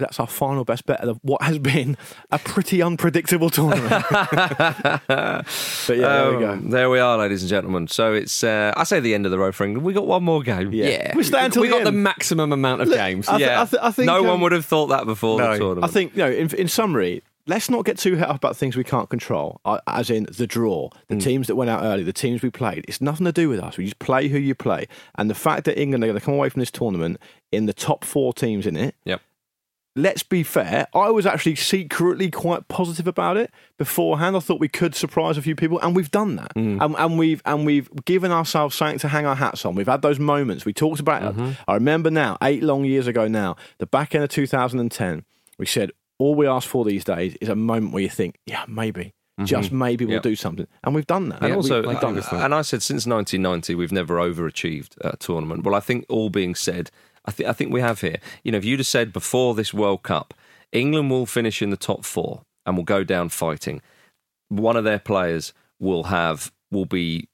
That's 0.00 0.18
our 0.20 0.26
final 0.26 0.64
best 0.64 0.86
bet 0.86 1.00
of 1.00 1.18
what 1.22 1.42
has 1.42 1.58
been 1.58 1.96
a 2.30 2.38
pretty 2.38 2.82
unpredictable 2.82 3.50
tournament. 3.50 4.04
but 4.10 5.06
yeah, 5.08 5.96
there 5.96 6.32
we 6.32 6.38
go. 6.40 6.50
Um, 6.52 6.70
There 6.70 6.90
we 6.90 6.98
are, 6.98 7.16
ladies 7.18 7.42
and 7.42 7.48
gentlemen. 7.50 7.86
So 7.88 8.12
it's 8.12 8.42
uh, 8.44 8.72
I 8.76 8.84
say 8.84 9.00
the 9.00 9.14
end 9.14 9.26
of 9.26 9.32
the 9.32 9.38
road 9.38 9.54
for 9.54 9.64
England. 9.64 9.86
We 9.86 9.92
got 9.92 10.06
one 10.06 10.22
more 10.24 10.42
game. 10.42 10.72
Yeah. 10.72 11.14
We 11.16 11.22
stay 11.22 11.44
until 11.44 11.62
we 11.62 11.68
the 11.68 11.74
got 11.76 11.84
the 11.84 11.92
maximum 11.92 12.52
amount 12.52 12.82
of 12.82 12.88
Look, 12.88 12.98
games. 12.98 13.28
I 13.28 13.36
thi- 13.38 13.42
yeah. 13.44 13.62
I 13.62 13.64
thi- 13.66 13.78
I 13.82 13.90
think, 13.90 14.06
no 14.06 14.20
um, 14.20 14.26
one 14.26 14.40
would 14.40 14.52
have 14.52 14.64
thought 14.66 14.86
that 14.88 15.06
before 15.06 15.38
No. 15.38 15.52
the 15.52 15.58
tournament. 15.58 15.84
I 15.84 15.88
think, 15.92 16.12
you 16.16 16.18
know, 16.22 16.30
in, 16.30 16.54
in 16.54 16.68
summary, 16.68 17.22
let's 17.46 17.68
not 17.70 17.84
get 17.84 17.98
too 17.98 18.16
het 18.16 18.28
up 18.28 18.36
about 18.36 18.56
things 18.56 18.76
we 18.76 18.84
can't 18.84 19.08
control, 19.10 19.60
uh, 19.64 19.78
as 19.86 20.10
in 20.10 20.26
the 20.30 20.46
draw, 20.46 20.88
the 21.08 21.16
teams 21.16 21.46
that 21.46 21.56
went 21.56 21.70
out 21.70 21.82
early, 21.84 22.02
the 22.02 22.12
teams 22.12 22.42
we 22.42 22.50
played. 22.50 22.84
It's 22.88 23.00
nothing 23.00 23.26
to 23.26 23.32
do 23.32 23.48
with 23.48 23.60
us. 23.60 23.76
We 23.76 23.84
just 23.84 23.98
play 23.98 24.28
who 24.28 24.38
you 24.38 24.54
play. 24.54 24.86
And 25.16 25.28
the 25.30 25.34
fact 25.34 25.64
that 25.64 25.80
England 25.80 26.02
are 26.04 26.06
going 26.08 26.18
to 26.18 26.24
come 26.24 26.34
away 26.34 26.48
from 26.48 26.60
this 26.60 26.70
tournament 26.70 27.18
in 27.52 27.66
the 27.66 27.74
top 27.74 28.04
four 28.04 28.32
teams 28.32 28.66
in 28.66 28.76
it, 28.76 28.94
Yep. 29.04 29.20
Let's 29.96 30.22
be 30.22 30.42
fair, 30.42 30.86
I 30.94 31.10
was 31.10 31.24
actually 31.26 31.54
secretly 31.56 32.30
quite 32.30 32.66
positive 32.68 33.06
about 33.06 33.36
it 33.36 33.50
beforehand. 33.78 34.36
I 34.36 34.40
thought 34.40 34.60
we 34.60 34.68
could 34.68 34.94
surprise 34.94 35.36
a 35.38 35.42
few 35.42 35.54
people, 35.54 35.78
and 35.80 35.94
we've 35.94 36.10
done 36.10 36.36
that. 36.36 36.54
Mm. 36.54 36.84
And, 36.84 36.94
and 36.98 37.18
we've 37.18 37.42
and 37.44 37.64
we've 37.66 37.88
given 38.04 38.30
ourselves 38.32 38.74
something 38.76 38.98
to 39.00 39.08
hang 39.08 39.26
our 39.26 39.36
hats 39.36 39.64
on. 39.64 39.74
We've 39.74 39.86
had 39.86 40.02
those 40.02 40.18
moments. 40.18 40.64
We 40.64 40.72
talked 40.72 41.00
about 41.00 41.22
Mm-hmm. 41.22 41.44
it. 41.44 41.56
I 41.68 41.74
remember 41.74 42.10
now, 42.10 42.36
eight 42.42 42.62
long 42.62 42.84
years 42.84 43.06
ago 43.06 43.28
now, 43.28 43.56
the 43.78 43.86
back 43.86 44.14
end 44.14 44.24
of 44.24 44.30
2010, 44.30 45.24
we 45.58 45.66
said 45.66 45.90
all 46.18 46.34
we 46.34 46.46
ask 46.46 46.68
for 46.68 46.84
these 46.84 47.04
days 47.04 47.36
is 47.40 47.48
a 47.48 47.56
moment 47.56 47.92
where 47.92 48.02
you 48.02 48.08
think, 48.08 48.38
yeah, 48.46 48.64
maybe. 48.68 49.12
Just 49.42 49.72
maybe 49.72 50.04
we'll 50.04 50.14
Yep. 50.14 50.22
do 50.22 50.36
something, 50.36 50.68
and 50.84 50.94
we've 50.94 51.08
done 51.08 51.28
that. 51.30 51.40
And 51.42 51.50
We- 51.50 51.56
also, 51.56 51.82
uh, 51.82 51.92
that. 52.00 52.32
and 52.32 52.54
I 52.54 52.62
said 52.62 52.82
since 52.84 53.04
1990 53.04 53.74
we've 53.74 53.90
never 53.90 54.14
overachieved 54.18 54.96
a 55.00 55.16
tournament. 55.16 55.64
Well, 55.64 55.74
I 55.74 55.80
think 55.80 56.06
all 56.08 56.30
being 56.30 56.54
said, 56.54 56.92
I 57.24 57.30
think 57.30 57.48
I 57.48 57.52
think 57.52 57.72
we 57.72 57.80
have 57.80 58.00
here. 58.00 58.18
You 58.42 58.52
know, 58.52 58.58
if 58.58 58.64
you'd 58.64 58.80
have 58.80 58.86
said 58.86 59.12
before 59.12 59.54
this 59.54 59.72
World 59.72 60.02
Cup, 60.02 60.34
England 60.72 61.10
will 61.10 61.26
finish 61.26 61.62
in 61.62 61.70
the 61.70 61.76
top 61.76 62.04
four 62.04 62.42
and 62.66 62.76
will 62.76 62.84
go 62.84 63.04
down 63.04 63.28
fighting. 63.28 63.80
One 64.48 64.76
of 64.76 64.84
their 64.84 64.98
players 64.98 65.52
will 65.80 66.04
have 66.04 66.52
will 66.70 66.86
be. 66.86 67.28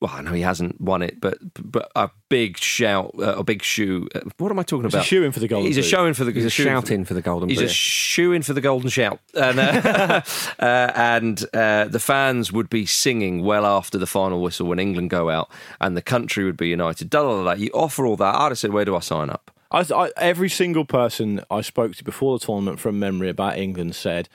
Well, 0.00 0.10
I 0.14 0.22
know 0.22 0.32
he 0.32 0.40
hasn't 0.40 0.80
won 0.80 1.02
it, 1.02 1.20
but 1.20 1.36
but 1.62 1.92
a 1.94 2.08
big 2.30 2.56
shout, 2.56 3.14
uh, 3.18 3.34
a 3.36 3.44
big 3.44 3.62
shoe. 3.62 4.08
Uh, 4.14 4.20
what 4.38 4.50
am 4.50 4.58
I 4.58 4.62
talking 4.62 4.86
about? 4.86 4.88
He's 4.88 4.94
a 4.94 4.96
about? 4.96 5.06
shoo-in 5.06 5.32
for 5.32 5.40
the 5.40 5.48
Golden 5.48 5.66
He's 5.66 5.76
a 5.76 5.80
Boot. 5.80 5.86
shoe 5.88 6.04
in 6.06 6.14
for 6.14 6.24
the. 6.24 6.32
He's 6.32 6.44
a 6.46 6.50
shoo-in 6.50 6.68
shout-in 6.68 7.04
for 7.04 7.12
the 7.12 7.20
Golden 7.20 7.48
He's 7.50 7.58
Boot. 7.58 7.66
a 7.66 7.72
shoe 7.72 8.32
in 8.32 8.42
for 8.42 8.54
the 8.54 8.62
golden 8.62 8.88
shout, 8.88 9.20
and 9.34 9.60
uh, 9.60 10.22
uh, 10.58 10.62
and 10.94 11.44
uh, 11.52 11.84
the 11.84 12.00
fans 12.00 12.50
would 12.50 12.70
be 12.70 12.86
singing 12.86 13.44
well 13.44 13.66
after 13.66 13.98
the 13.98 14.06
final 14.06 14.40
whistle 14.40 14.66
when 14.68 14.78
England 14.78 15.10
go 15.10 15.28
out, 15.28 15.50
and 15.82 15.96
the 15.96 16.02
country 16.02 16.44
would 16.44 16.56
be 16.56 16.68
united. 16.68 17.10
Da, 17.10 17.22
da, 17.22 17.44
da, 17.44 17.54
da. 17.54 17.60
You 17.60 17.70
offer 17.74 18.06
all 18.06 18.16
that. 18.16 18.34
I'd 18.34 18.52
have 18.52 18.58
said, 18.58 18.72
where 18.72 18.86
do 18.86 18.96
I 18.96 19.00
sign 19.00 19.28
up? 19.28 19.50
I, 19.70 19.84
I, 19.94 20.10
every 20.16 20.48
single 20.48 20.84
person 20.86 21.42
I 21.50 21.60
spoke 21.60 21.94
to 21.96 22.04
before 22.04 22.38
the 22.38 22.44
tournament 22.46 22.80
from 22.80 22.98
memory 22.98 23.28
about 23.28 23.58
England 23.58 23.94
said, 23.94 24.28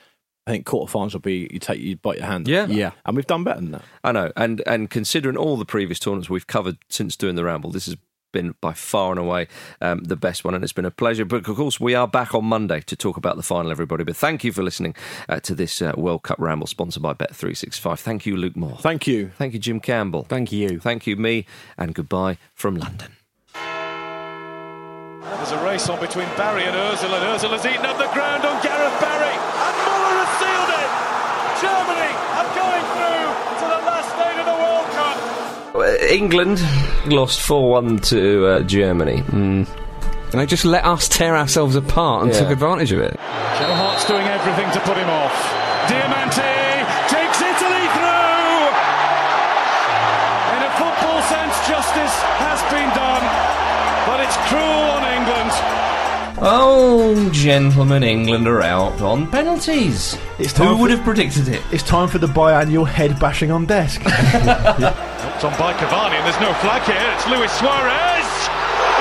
I 0.46 0.52
think 0.52 0.66
quarterfinals 0.66 1.12
will 1.12 1.20
be 1.20 1.48
you 1.52 1.58
take 1.58 1.80
you 1.80 1.96
bite 1.96 2.18
your 2.18 2.26
hand. 2.26 2.46
off." 2.46 2.50
Yeah. 2.52 2.66
Yeah. 2.66 2.90
and 3.04 3.16
we've 3.16 3.26
done 3.26 3.44
better 3.44 3.60
than 3.60 3.72
that. 3.72 3.82
I 4.04 4.12
know, 4.12 4.32
and 4.36 4.62
and 4.66 4.88
considering 4.90 5.36
all 5.36 5.56
the 5.56 5.64
previous 5.64 5.98
tournaments 5.98 6.30
we've 6.30 6.46
covered 6.46 6.78
since 6.88 7.16
doing 7.16 7.34
the 7.36 7.44
ramble, 7.44 7.70
this 7.70 7.86
has 7.86 7.96
been 8.32 8.54
by 8.60 8.72
far 8.74 9.12
and 9.12 9.18
away 9.20 9.48
um, 9.80 10.00
the 10.04 10.16
best 10.16 10.44
one, 10.44 10.52
and 10.54 10.62
it's 10.62 10.72
been 10.72 10.84
a 10.84 10.90
pleasure. 10.90 11.24
But 11.24 11.48
of 11.48 11.56
course, 11.56 11.80
we 11.80 11.94
are 11.94 12.06
back 12.06 12.34
on 12.34 12.44
Monday 12.44 12.80
to 12.82 12.94
talk 12.96 13.16
about 13.16 13.36
the 13.36 13.42
final, 13.42 13.70
everybody. 13.70 14.04
But 14.04 14.16
thank 14.16 14.44
you 14.44 14.52
for 14.52 14.62
listening 14.62 14.94
uh, 15.28 15.40
to 15.40 15.54
this 15.54 15.80
uh, 15.80 15.92
World 15.96 16.22
Cup 16.22 16.38
ramble, 16.38 16.66
sponsored 16.66 17.02
by 17.02 17.12
Bet 17.14 17.34
Three 17.34 17.54
Six 17.54 17.78
Five. 17.78 17.98
Thank 17.98 18.26
you, 18.26 18.36
Luke 18.36 18.56
Moore. 18.56 18.76
Thank 18.80 19.06
you. 19.06 19.30
Thank 19.38 19.52
you, 19.54 19.58
Jim 19.58 19.80
Campbell. 19.80 20.24
Thank 20.28 20.52
you. 20.52 20.78
Thank 20.80 21.06
you, 21.06 21.16
me, 21.16 21.46
and 21.78 21.94
goodbye 21.94 22.36
from 22.54 22.76
London. 22.76 23.12
There's 25.22 25.52
a 25.52 25.64
race 25.64 25.88
on 25.88 25.98
between 26.00 26.28
Barry 26.36 26.64
and 26.64 26.74
Ozil, 26.76 27.10
and 27.12 27.24
Ozil 27.34 27.50
has 27.50 27.64
eaten 27.66 27.84
up 27.86 27.98
the 27.98 28.10
ground 28.14 28.44
on 28.44 28.62
Gareth 28.62 28.98
Barry, 29.00 29.34
and 29.34 29.74
Muller 29.86 30.16
has 30.22 30.32
sealed 30.38 30.72
it. 30.74 30.90
Germany 31.62 32.12
are 32.36 32.50
going 32.56 32.84
through 32.94 33.26
to 33.60 33.64
the 33.70 33.80
last 33.86 34.08
stage 34.14 34.38
of 34.42 34.46
the 34.46 34.58
World 34.58 34.86
Cup. 34.94 35.16
Uh, 35.74 35.85
England 36.10 36.60
lost 37.06 37.40
4 37.40 37.70
1 37.70 37.98
to 38.10 38.46
uh, 38.46 38.60
Germany. 38.62 39.22
And 39.32 39.66
they 40.32 40.46
just 40.46 40.64
let 40.64 40.84
us 40.84 41.08
tear 41.08 41.36
ourselves 41.36 41.76
apart 41.76 42.24
and 42.24 42.32
Yeah. 42.32 42.40
took 42.40 42.50
advantage 42.50 42.92
of 42.92 42.98
it. 43.00 43.14
Joe 43.14 43.72
Hart's 43.74 44.04
doing 44.06 44.26
everything 44.26 44.70
to 44.72 44.80
put 44.80 44.96
him 44.96 45.08
off. 45.08 45.32
Diamanti 45.88 46.84
takes 47.08 47.38
Italy 47.40 47.86
through. 47.94 48.66
In 50.56 50.62
a 50.66 50.70
football 50.76 51.22
sense, 51.30 51.54
justice 51.68 52.14
has 52.42 52.60
been 52.74 52.90
done, 52.92 53.24
but 54.06 54.20
it's 54.20 54.36
cruel 54.48 54.90
on 54.98 55.04
England. 55.16 55.52
Oh, 56.38 57.30
gentlemen, 57.32 58.02
England 58.02 58.46
are 58.46 58.60
out 58.60 59.00
on 59.00 59.26
penalties. 59.30 60.18
It's 60.38 60.52
time 60.52 60.66
Who 60.68 60.76
would 60.82 60.90
have 60.90 61.02
predicted 61.04 61.48
it? 61.48 61.62
It's 61.72 61.82
time 61.82 62.08
for 62.08 62.18
the 62.18 62.26
biannual 62.26 62.86
head 62.86 63.18
bashing 63.18 63.50
on 63.50 63.64
desk. 63.64 64.02
It's 65.36 65.44
on 65.44 65.52
by 65.60 65.76
Cavani, 65.76 66.16
and 66.16 66.24
there's 66.24 66.40
no 66.40 66.48
flag 66.64 66.80
here. 66.88 66.96
It's 67.12 67.28
Luis 67.28 67.52
Suarez, 67.60 68.28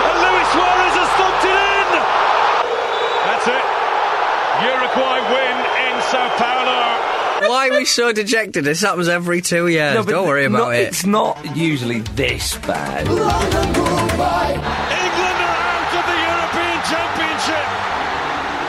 and 0.03 0.15
Luis 0.19 0.47
Suarez 0.51 0.93
has 0.99 1.07
thumped 1.15 1.47
it 1.47 1.55
in. 1.55 1.87
That's 3.23 3.47
it. 3.55 3.63
Uruguay 4.67 5.17
win 5.31 5.55
in 5.79 5.95
Sao 6.11 6.27
Paulo. 6.35 7.47
Why 7.47 7.69
are 7.69 7.77
we 7.79 7.85
so 7.85 8.11
dejected? 8.11 8.65
This 8.65 8.81
happens 8.81 9.07
every 9.07 9.39
two 9.41 9.67
years. 9.67 9.95
No, 9.95 10.03
Don't 10.03 10.27
worry 10.27 10.43
about 10.45 10.71
not- 10.71 10.75
it. 10.75 10.87
It's 10.89 11.05
not 11.05 11.37
usually 11.55 12.01
this 12.19 12.57
bad. 12.67 13.07
England 13.07 13.23
are 13.23 13.31
out 15.71 15.91
of 15.95 16.03
the 16.03 16.19
European 16.19 16.77
Championship, 16.83 17.63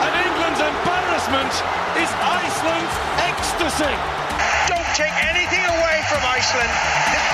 and 0.07 0.11
England's 0.23 0.61
embarrassment 0.63 1.51
is 1.99 2.07
Iceland's 2.15 2.95
ecstasy. 3.27 3.91
Don't 4.71 4.87
take 4.95 5.11
anything 5.31 5.63
away 5.63 5.95
from 6.11 6.19
Iceland, 6.27 6.71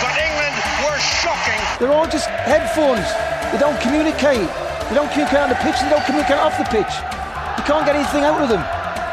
but 0.02 0.12
England 0.22 0.54
were 0.86 1.00
shocking. 1.02 1.33
They're 1.80 1.92
all 1.92 2.08
just 2.08 2.28
headphones. 2.30 3.06
They 3.52 3.60
don't 3.60 3.80
communicate. 3.82 4.48
They 4.90 4.96
don't 4.96 5.10
communicate 5.12 5.40
on 5.40 5.50
the 5.50 5.56
pitch. 5.56 5.80
They 5.82 5.90
don't 5.90 6.06
communicate 6.06 6.38
off 6.38 6.58
the 6.58 6.66
pitch. 6.66 6.94
You 7.58 7.64
can't 7.66 7.86
get 7.86 7.96
anything 7.96 8.24
out 8.24 8.42
of 8.42 8.50
them. 8.50 8.64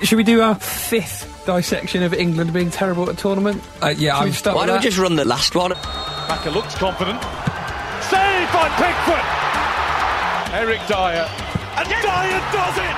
Should 0.02 0.16
we 0.16 0.24
do 0.24 0.40
our 0.40 0.54
fifth 0.54 1.26
dissection 1.46 2.02
of 2.02 2.14
England 2.14 2.52
being 2.52 2.70
terrible 2.70 3.08
at 3.08 3.14
a 3.14 3.16
tournament? 3.16 3.62
Uh, 3.82 3.88
yeah, 3.96 4.14
Should 4.14 4.18
I'm 4.20 4.24
we- 4.28 4.32
start 4.32 4.56
Why 4.56 4.66
don't 4.66 4.78
we 4.78 4.82
just 4.82 4.98
run 4.98 5.16
the 5.16 5.24
last 5.24 5.54
one? 5.54 5.72
Bacca 5.72 6.52
looks 6.54 6.74
confident. 6.74 7.20
Saved 8.08 8.52
by 8.52 8.68
Pickford. 8.80 9.24
Eric 10.54 10.80
Dier. 10.88 11.26
And 11.76 11.88
Dier 11.88 12.40
does 12.52 12.76
it! 12.78 12.96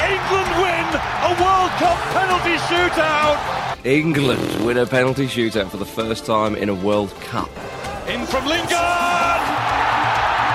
England 0.00 0.50
win 0.62 0.86
a 1.22 1.32
World 1.42 1.70
Cup 1.78 1.98
penalty 2.14 2.56
shootout. 2.68 3.84
England 3.84 4.64
win 4.64 4.78
a 4.78 4.86
penalty 4.86 5.26
shootout 5.26 5.68
for 5.70 5.76
the 5.76 5.84
first 5.84 6.24
time 6.26 6.54
in 6.56 6.68
a 6.68 6.74
World 6.74 7.10
Cup. 7.20 7.50
In 8.30 8.36
from 8.36 8.46
Lingard! 8.46 9.42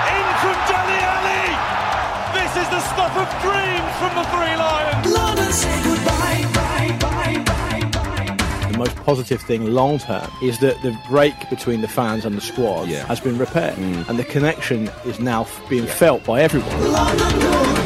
In 0.08 0.26
from 0.40 0.56
Dele 0.64 0.98
Alli! 1.12 1.44
This 2.32 2.52
is 2.56 2.68
the 2.70 2.80
stuff 2.80 3.14
of 3.18 3.28
dreams 3.42 3.92
from 4.00 4.14
the 4.16 4.24
Three 4.32 4.56
Lions! 4.56 6.16
The 8.72 8.78
most 8.78 8.96
positive 9.04 9.42
thing 9.42 9.66
long 9.66 9.98
term 9.98 10.30
is 10.42 10.58
that 10.60 10.80
the 10.80 10.98
break 11.10 11.34
between 11.50 11.82
the 11.82 11.88
fans 11.88 12.24
and 12.24 12.34
the 12.34 12.40
squad 12.40 12.88
Yeah. 12.88 13.04
has 13.08 13.20
been 13.20 13.36
repaired, 13.36 13.74
mm. 13.76 14.08
and 14.08 14.18
the 14.18 14.24
connection 14.24 14.88
is 15.04 15.20
now 15.20 15.42
f- 15.42 15.62
being 15.68 15.86
felt 15.86 16.24
by 16.24 16.40
everyone. 16.40 16.70
Mom 16.92 17.85